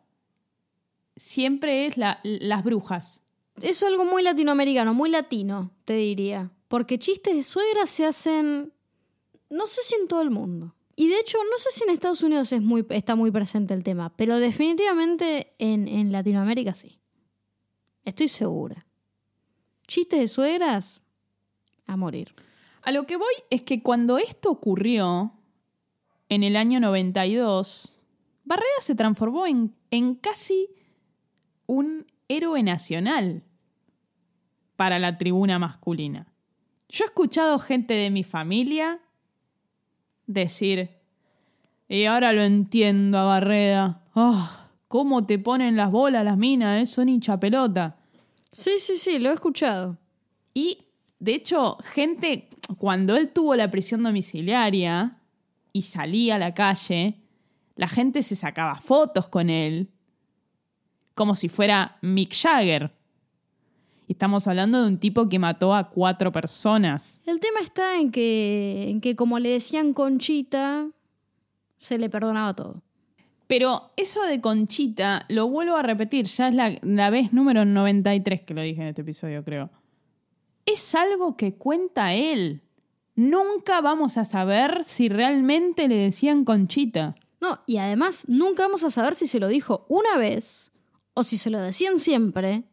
siempre 1.16 1.86
es 1.86 1.96
la- 1.96 2.20
las 2.24 2.64
brujas. 2.64 3.22
Es 3.60 3.82
algo 3.82 4.04
muy 4.04 4.22
latinoamericano, 4.22 4.94
muy 4.94 5.10
latino, 5.10 5.70
te 5.84 5.94
diría. 5.94 6.50
Porque 6.68 6.98
chistes 6.98 7.36
de 7.36 7.42
suegra 7.42 7.84
se 7.86 8.06
hacen, 8.06 8.72
no 9.50 9.66
sé 9.66 9.82
si 9.82 9.96
en 10.00 10.08
todo 10.08 10.22
el 10.22 10.30
mundo. 10.30 10.74
Y 11.00 11.08
de 11.08 11.18
hecho, 11.18 11.38
no 11.50 11.56
sé 11.56 11.70
si 11.70 11.84
en 11.84 11.88
Estados 11.88 12.22
Unidos 12.22 12.52
es 12.52 12.60
muy, 12.60 12.84
está 12.90 13.16
muy 13.16 13.30
presente 13.30 13.72
el 13.72 13.82
tema, 13.82 14.14
pero 14.16 14.38
definitivamente 14.38 15.54
en, 15.56 15.88
en 15.88 16.12
Latinoamérica 16.12 16.74
sí. 16.74 17.00
Estoy 18.04 18.28
segura. 18.28 18.86
Chistes 19.86 20.20
de 20.20 20.28
suegras, 20.28 21.02
a 21.86 21.96
morir. 21.96 22.34
A 22.82 22.92
lo 22.92 23.06
que 23.06 23.16
voy 23.16 23.32
es 23.48 23.62
que 23.62 23.82
cuando 23.82 24.18
esto 24.18 24.50
ocurrió, 24.50 25.32
en 26.28 26.42
el 26.42 26.54
año 26.54 26.80
92, 26.80 27.98
Barreda 28.44 28.68
se 28.82 28.94
transformó 28.94 29.46
en, 29.46 29.74
en 29.90 30.16
casi 30.16 30.68
un 31.64 32.12
héroe 32.28 32.62
nacional 32.62 33.42
para 34.76 34.98
la 34.98 35.16
tribuna 35.16 35.58
masculina. 35.58 36.30
Yo 36.90 37.04
he 37.04 37.06
escuchado 37.06 37.58
gente 37.58 37.94
de 37.94 38.10
mi 38.10 38.22
familia 38.22 39.00
decir, 40.32 40.90
y 41.88 42.04
ahora 42.04 42.32
lo 42.32 42.42
entiendo 42.42 43.18
a 43.18 43.24
Barreda, 43.24 44.02
oh, 44.14 44.50
¿cómo 44.88 45.26
te 45.26 45.38
ponen 45.38 45.76
las 45.76 45.90
bolas 45.90 46.24
las 46.24 46.36
minas? 46.36 46.82
Eh? 46.82 46.86
Son 46.86 47.08
hincha 47.08 47.38
pelota. 47.40 47.96
Sí, 48.52 48.72
sí, 48.78 48.96
sí, 48.96 49.18
lo 49.18 49.30
he 49.30 49.34
escuchado. 49.34 49.98
Y, 50.54 50.78
de 51.18 51.34
hecho, 51.34 51.78
gente, 51.82 52.48
cuando 52.78 53.16
él 53.16 53.30
tuvo 53.30 53.56
la 53.56 53.70
prisión 53.70 54.02
domiciliaria 54.02 55.18
y 55.72 55.82
salía 55.82 56.36
a 56.36 56.38
la 56.38 56.54
calle, 56.54 57.18
la 57.74 57.88
gente 57.88 58.22
se 58.22 58.36
sacaba 58.36 58.80
fotos 58.80 59.28
con 59.28 59.50
él, 59.50 59.90
como 61.14 61.34
si 61.34 61.48
fuera 61.48 61.98
Mick 62.02 62.34
Jagger. 62.34 62.92
Estamos 64.10 64.48
hablando 64.48 64.82
de 64.82 64.88
un 64.88 64.98
tipo 64.98 65.28
que 65.28 65.38
mató 65.38 65.72
a 65.72 65.88
cuatro 65.88 66.32
personas. 66.32 67.20
El 67.26 67.38
tema 67.38 67.60
está 67.60 67.96
en 67.96 68.10
que, 68.10 68.86
en 68.88 69.00
que 69.00 69.14
como 69.14 69.38
le 69.38 69.50
decían 69.50 69.92
Conchita, 69.92 70.88
se 71.78 71.96
le 71.96 72.10
perdonaba 72.10 72.56
todo. 72.56 72.82
Pero 73.46 73.92
eso 73.96 74.24
de 74.24 74.40
Conchita, 74.40 75.26
lo 75.28 75.48
vuelvo 75.48 75.76
a 75.76 75.82
repetir, 75.82 76.26
ya 76.26 76.48
es 76.48 76.54
la, 76.56 76.76
la 76.82 77.10
vez 77.10 77.32
número 77.32 77.64
93 77.64 78.42
que 78.42 78.52
lo 78.52 78.62
dije 78.62 78.82
en 78.82 78.88
este 78.88 79.02
episodio, 79.02 79.44
creo. 79.44 79.70
Es 80.66 80.92
algo 80.96 81.36
que 81.36 81.54
cuenta 81.54 82.12
él. 82.12 82.62
Nunca 83.14 83.80
vamos 83.80 84.18
a 84.18 84.24
saber 84.24 84.82
si 84.82 85.08
realmente 85.08 85.86
le 85.86 85.94
decían 85.94 86.44
Conchita. 86.44 87.14
No, 87.40 87.60
y 87.64 87.76
además 87.76 88.24
nunca 88.26 88.64
vamos 88.64 88.82
a 88.82 88.90
saber 88.90 89.14
si 89.14 89.28
se 89.28 89.38
lo 89.38 89.46
dijo 89.46 89.86
una 89.88 90.16
vez, 90.16 90.72
o 91.14 91.22
si 91.22 91.36
se 91.36 91.50
lo 91.50 91.60
decían 91.60 92.00
siempre, 92.00 92.64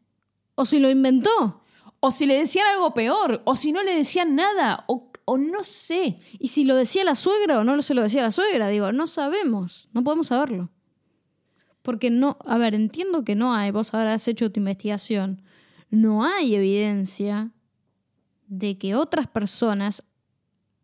o 0.58 0.66
si 0.66 0.80
lo 0.80 0.90
inventó. 0.90 1.62
O 2.00 2.12
si 2.12 2.26
le 2.26 2.38
decían 2.38 2.68
algo 2.68 2.94
peor, 2.94 3.42
o 3.46 3.56
si 3.56 3.72
no 3.72 3.82
le 3.84 3.96
decían 3.96 4.36
nada, 4.36 4.84
o, 4.88 5.12
o 5.26 5.38
no 5.38 5.64
sé. 5.64 6.16
Y 6.40 6.50
si 6.50 6.64
lo 6.64 6.76
decía 6.76 7.04
la 7.04 7.16
suegra 7.16 7.60
o 7.60 7.64
no 7.64 7.82
se 7.82 7.94
lo 7.94 8.04
decía 8.04 8.22
la 8.22 8.32
suegra, 8.32 8.68
digo, 8.68 8.92
no 8.92 9.08
sabemos, 9.08 9.90
no 9.94 10.04
podemos 10.04 10.28
saberlo. 10.28 10.70
Porque 11.82 12.10
no, 12.10 12.38
a 12.46 12.58
ver, 12.58 12.76
entiendo 12.76 13.24
que 13.24 13.36
no 13.36 13.54
hay, 13.54 13.72
vos 13.72 13.94
ahora 13.94 14.14
has 14.14 14.28
hecho 14.28 14.52
tu 14.52 14.60
investigación, 14.60 15.42
no 15.90 16.24
hay 16.24 16.54
evidencia 16.56 17.52
de 18.48 18.78
que 18.78 18.96
otras 18.96 19.28
personas 19.28 20.04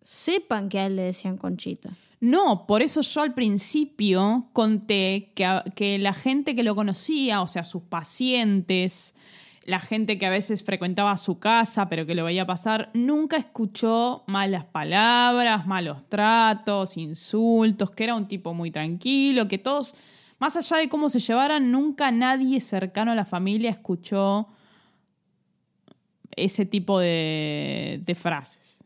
sepan 0.01 0.69
que 0.69 0.80
a 0.80 0.86
él 0.86 0.95
le 0.95 1.03
decían 1.03 1.38
Conchita. 1.38 1.95
No, 2.19 2.65
por 2.67 2.82
eso 2.82 3.01
yo 3.01 3.21
al 3.21 3.34
principio 3.34 4.49
conté 4.53 5.32
que, 5.36 5.61
que 5.76 5.99
la 5.99 6.13
gente 6.13 6.55
que 6.55 6.63
lo 6.63 6.74
conocía, 6.74 7.41
o 7.41 7.47
sea, 7.47 7.65
sus 7.65 7.84
pacientes, 7.84 9.13
la 9.66 9.80
gente 9.80 10.18
que 10.18 10.26
a 10.26 10.30
veces 10.30 10.64
frecuentaba 10.64 11.16
su 11.18 11.39
casa 11.39 11.88
pero 11.88 12.05
que 12.05 12.16
lo 12.16 12.26
veía 12.26 12.45
pasar, 12.45 12.89
nunca 12.93 13.38
escuchó 13.38 14.24
malas 14.28 14.66
palabras, 14.66 15.66
malos 15.66 16.07
tratos, 16.09 16.97
insultos, 16.97 17.91
que 17.91 18.03
era 18.03 18.16
un 18.16 18.28
tipo 18.28 18.53
muy 18.53 18.72
tranquilo, 18.72 19.47
que 19.47 19.57
todos, 19.57 19.95
más 20.39 20.57
allá 20.57 20.78
de 20.78 20.89
cómo 20.89 21.09
se 21.09 21.20
llevaran, 21.20 21.72
nunca 21.72 22.11
nadie 22.11 22.59
cercano 22.59 23.11
a 23.11 23.16
la 23.16 23.26
familia 23.26 23.70
escuchó 23.70 24.47
ese 26.36 26.66
tipo 26.66 26.99
de, 26.99 28.01
de 28.03 28.16
frases. 28.16 28.84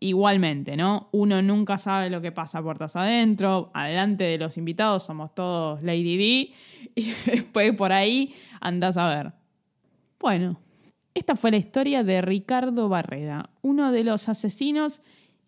Igualmente, 0.00 0.76
¿no? 0.76 1.08
Uno 1.12 1.42
nunca 1.42 1.78
sabe 1.78 2.10
lo 2.10 2.20
que 2.20 2.32
pasa 2.32 2.60
puertas 2.60 2.96
adentro. 2.96 3.70
Adelante 3.72 4.24
de 4.24 4.36
los 4.36 4.58
invitados 4.58 5.04
somos 5.04 5.32
todos 5.32 5.82
Lady 5.82 6.16
D. 6.16 6.52
Y 6.96 7.12
después 7.24 7.74
por 7.76 7.92
ahí 7.92 8.34
andás 8.60 8.96
a 8.96 9.08
ver. 9.08 9.41
Bueno, 10.22 10.60
esta 11.14 11.34
fue 11.34 11.50
la 11.50 11.56
historia 11.56 12.04
de 12.04 12.22
Ricardo 12.22 12.88
Barreda, 12.88 13.50
uno 13.60 13.90
de 13.90 14.04
los 14.04 14.28
asesinos 14.28 15.02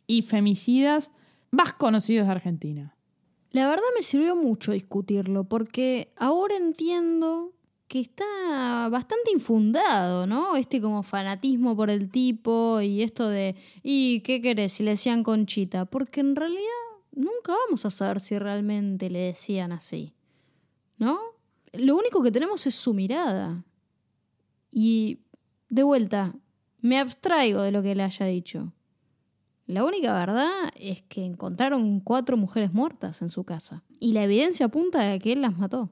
y 0.09 0.23
femicidas 0.23 1.13
más 1.53 1.75
conocidos 1.75 2.27
de 2.27 2.33
Argentina. 2.33 2.97
La 3.53 3.69
verdad 3.69 3.85
me 3.97 4.03
sirvió 4.03 4.35
mucho 4.35 4.73
discutirlo, 4.73 5.45
porque 5.45 6.13
ahora 6.17 6.57
entiendo 6.57 7.53
que 7.87 8.01
está 8.01 8.89
bastante 8.91 9.31
infundado, 9.33 10.27
¿no? 10.27 10.57
Este 10.57 10.81
como 10.81 11.05
fanatismo 11.05 11.77
por 11.77 11.89
el 11.89 12.11
tipo 12.11 12.81
y 12.81 13.03
esto 13.03 13.29
de, 13.29 13.55
¿y 13.85 14.23
qué 14.23 14.43
querés 14.43 14.73
si 14.73 14.83
le 14.83 14.91
decían 14.91 15.23
conchita? 15.23 15.85
Porque 15.85 16.19
en 16.19 16.35
realidad 16.35 16.63
nunca 17.13 17.55
vamos 17.67 17.87
a 17.87 17.93
saber 17.93 18.19
si 18.19 18.37
realmente 18.41 19.09
le 19.09 19.21
decían 19.21 19.71
así, 19.71 20.15
¿no? 20.99 21.21
Lo 21.73 21.95
único 21.95 22.25
que 22.25 22.33
tenemos 22.33 22.67
es 22.67 22.75
su 22.75 22.93
mirada. 22.93 23.65
Y, 24.77 25.21
de 25.69 25.85
vuelta, 25.85 26.35
me 26.81 26.99
abstraigo 26.99 27.63
de 27.63 27.71
lo 27.71 27.81
que 27.81 27.95
le 27.95 28.03
haya 28.03 28.27
dicho. 28.27 28.73
La 29.67 29.85
única 29.85 30.13
verdad 30.13 30.51
es 30.75 31.03
que 31.03 31.25
encontraron 31.25 32.01
cuatro 32.01 32.37
mujeres 32.37 32.75
muertas 32.75 33.23
en 33.23 33.29
su 33.29 33.45
casa. 33.45 33.85
Y 34.01 34.13
la 34.13 34.25
evidencia 34.25 34.67
apunta 34.67 35.13
a 35.13 35.19
que 35.21 35.33
él 35.33 35.43
las 35.43 35.57
mató. 35.57 35.91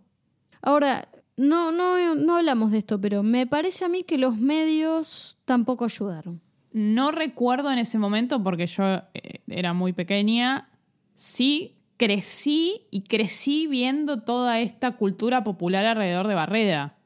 Ahora, 0.60 1.08
no, 1.36 1.70
no, 1.70 2.16
no 2.16 2.36
hablamos 2.36 2.72
de 2.72 2.78
esto, 2.78 3.00
pero 3.00 3.22
me 3.22 3.46
parece 3.46 3.84
a 3.84 3.88
mí 3.88 4.02
que 4.02 4.18
los 4.18 4.36
medios 4.36 5.38
tampoco 5.44 5.84
ayudaron. 5.84 6.40
No 6.72 7.12
recuerdo 7.12 7.70
en 7.70 7.78
ese 7.78 7.98
momento 7.98 8.42
porque 8.42 8.66
yo 8.66 8.84
eh, 9.14 9.42
era 9.46 9.74
muy 9.74 9.92
pequeña. 9.92 10.68
Sí 11.14 11.76
crecí 11.96 12.88
y 12.90 13.02
crecí 13.02 13.68
viendo 13.68 14.22
toda 14.22 14.58
esta 14.58 14.96
cultura 14.96 15.44
popular 15.44 15.86
alrededor 15.86 16.26
de 16.26 16.34
Barreda. 16.34 16.96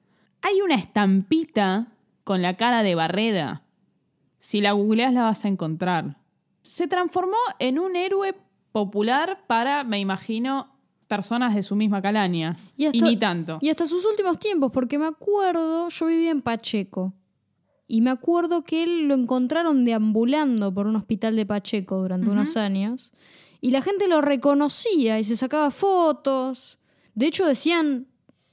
Hay 0.47 0.61
una 0.61 0.77
estampita 0.77 1.89
con 2.23 2.41
la 2.41 2.57
cara 2.57 2.85
de 2.85 2.95
Barreda. 2.95 3.65
Si 4.39 4.61
la 4.61 4.71
googleas 4.71 5.13
la 5.13 5.23
vas 5.23 5.45
a 5.45 5.49
encontrar. 5.49 6.19
Se 6.63 6.87
transformó 6.87 7.37
en 7.59 7.81
un 7.81 7.97
héroe 7.97 8.33
popular 8.71 9.45
para, 9.49 9.83
me 9.83 9.99
imagino, 9.99 10.69
personas 11.09 11.53
de 11.57 11.65
su 11.65 11.75
misma 11.75 12.01
calaña. 12.01 12.57
Y, 12.77 12.89
ni 12.91 13.17
tanto. 13.17 13.59
Y 13.61 13.71
hasta 13.71 13.89
sus 13.89 14.07
últimos 14.07 14.39
tiempos, 14.39 14.71
porque 14.71 15.01
me 15.01 15.07
acuerdo, 15.07 15.89
yo 15.89 16.07
vivía 16.07 16.31
en 16.31 16.43
Pacheco. 16.43 17.13
Y 17.89 18.01
me 18.01 18.11
acuerdo 18.11 18.63
que 18.63 18.85
él 18.85 19.09
lo 19.09 19.15
encontraron 19.15 19.85
deambulando 19.85 20.73
por 20.73 20.87
un 20.87 20.95
hospital 20.95 21.35
de 21.35 21.45
Pacheco 21.45 21.97
durante 21.99 22.31
unos 22.31 22.57
años. 22.57 23.11
Y 23.61 23.73
la 23.73 23.83
gente 23.83 24.07
lo 24.07 24.21
reconocía 24.21 25.19
y 25.19 25.25
se 25.25 25.35
sacaba 25.35 25.73
fotos. 25.73 26.79
De 27.17 27.27
hecho, 27.27 27.45
decían, 27.47 28.07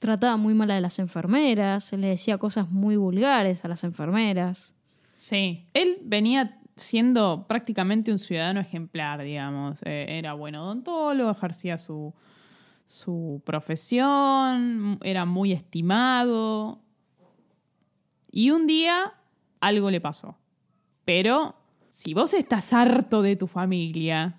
trataba 0.04 0.36
muy 0.36 0.54
mal 0.54 0.70
a 0.70 0.82
las 0.82 1.00
enfermeras, 1.00 1.94
le 1.94 2.08
decía 2.08 2.38
cosas 2.38 2.70
muy 2.70 2.98
vulgares 2.98 3.64
a 3.64 3.70
las 3.70 3.86
enfermeras. 3.86 4.76
Sí. 5.16 5.66
Él 5.74 6.00
venía 6.04 6.60
siendo 6.76 7.48
prácticamente 7.48 8.12
un 8.12 8.20
ciudadano 8.20 8.60
ejemplar, 8.60 9.24
digamos. 9.24 9.80
Eh, 9.84 10.18
era 10.20 10.34
buen 10.34 10.56
odontólogo, 10.56 11.32
ejercía 11.32 11.78
su, 11.78 12.14
su 12.86 13.42
profesión, 13.46 15.00
era 15.04 15.24
muy 15.24 15.54
estimado. 15.54 16.82
Y 18.30 18.52
un 18.52 18.68
día 18.68 19.14
algo 19.62 19.90
le 19.90 20.02
pasó. 20.02 20.38
Pero 21.06 21.56
si 21.90 22.14
vos 22.14 22.34
estás 22.34 22.74
harto 22.74 23.22
de 23.22 23.38
tu 23.38 23.48
familia, 23.48 24.36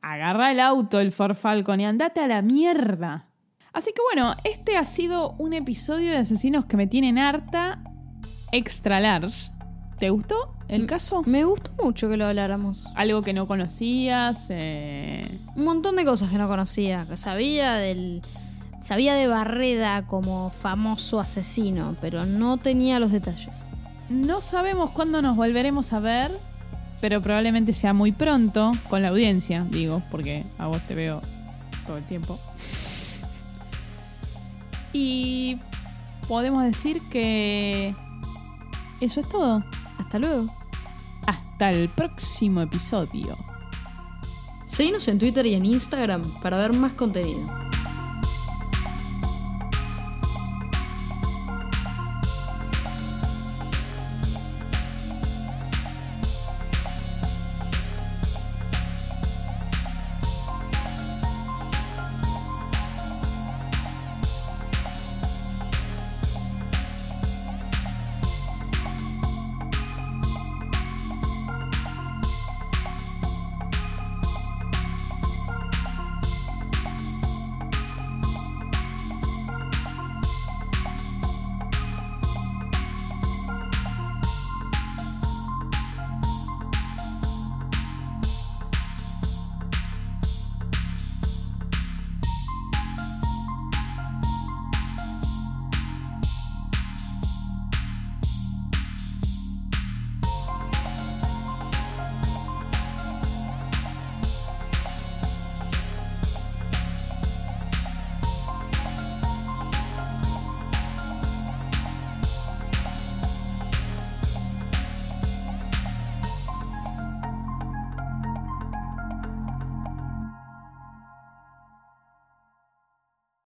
agarra 0.00 0.52
el 0.52 0.60
auto, 0.60 1.00
el 1.00 1.10
Ford 1.10 1.34
Falcon 1.34 1.80
y 1.80 1.86
andate 1.86 2.20
a 2.20 2.28
la 2.28 2.40
mierda. 2.40 3.31
Así 3.72 3.90
que 3.94 4.02
bueno, 4.12 4.34
este 4.44 4.76
ha 4.76 4.84
sido 4.84 5.32
un 5.38 5.54
episodio 5.54 6.10
de 6.10 6.18
asesinos 6.18 6.66
que 6.66 6.76
me 6.76 6.86
tienen 6.86 7.18
harta 7.18 7.80
extra 8.52 9.00
large. 9.00 9.50
¿Te 9.98 10.10
gustó 10.10 10.54
el 10.68 10.86
caso? 10.86 11.22
Me 11.26 11.44
gustó 11.44 11.70
mucho 11.82 12.08
que 12.08 12.16
lo 12.16 12.26
habláramos. 12.26 12.86
Algo 12.96 13.22
que 13.22 13.32
no 13.32 13.46
conocías. 13.46 14.46
eh, 14.50 15.26
Un 15.56 15.64
montón 15.64 15.96
de 15.96 16.04
cosas 16.04 16.30
que 16.30 16.38
no 16.38 16.48
conocía. 16.48 17.06
Que 17.08 17.16
sabía 17.16 17.74
del. 17.74 18.20
Sabía 18.82 19.14
de 19.14 19.28
Barreda 19.28 20.06
como 20.08 20.50
famoso 20.50 21.20
asesino, 21.20 21.94
pero 22.00 22.26
no 22.26 22.56
tenía 22.56 22.98
los 22.98 23.12
detalles. 23.12 23.50
No 24.10 24.40
sabemos 24.42 24.90
cuándo 24.90 25.22
nos 25.22 25.36
volveremos 25.36 25.92
a 25.92 26.00
ver, 26.00 26.32
pero 27.00 27.22
probablemente 27.22 27.72
sea 27.72 27.92
muy 27.94 28.10
pronto 28.10 28.72
con 28.90 29.02
la 29.02 29.08
audiencia, 29.08 29.64
digo, 29.70 30.02
porque 30.10 30.42
a 30.58 30.66
vos 30.66 30.80
te 30.88 30.96
veo 30.96 31.22
todo 31.86 31.96
el 31.96 32.02
tiempo. 32.04 32.36
Y 34.92 35.58
podemos 36.28 36.64
decir 36.64 37.00
que 37.10 37.94
eso 39.00 39.20
es 39.20 39.28
todo. 39.28 39.64
Hasta 39.98 40.18
luego. 40.18 40.46
Hasta 41.26 41.70
el 41.70 41.88
próximo 41.88 42.60
episodio. 42.60 43.36
Seguinos 44.66 45.06
en 45.08 45.18
Twitter 45.18 45.44
y 45.46 45.54
en 45.54 45.66
Instagram 45.66 46.22
para 46.42 46.56
ver 46.56 46.72
más 46.72 46.92
contenido. 46.92 47.71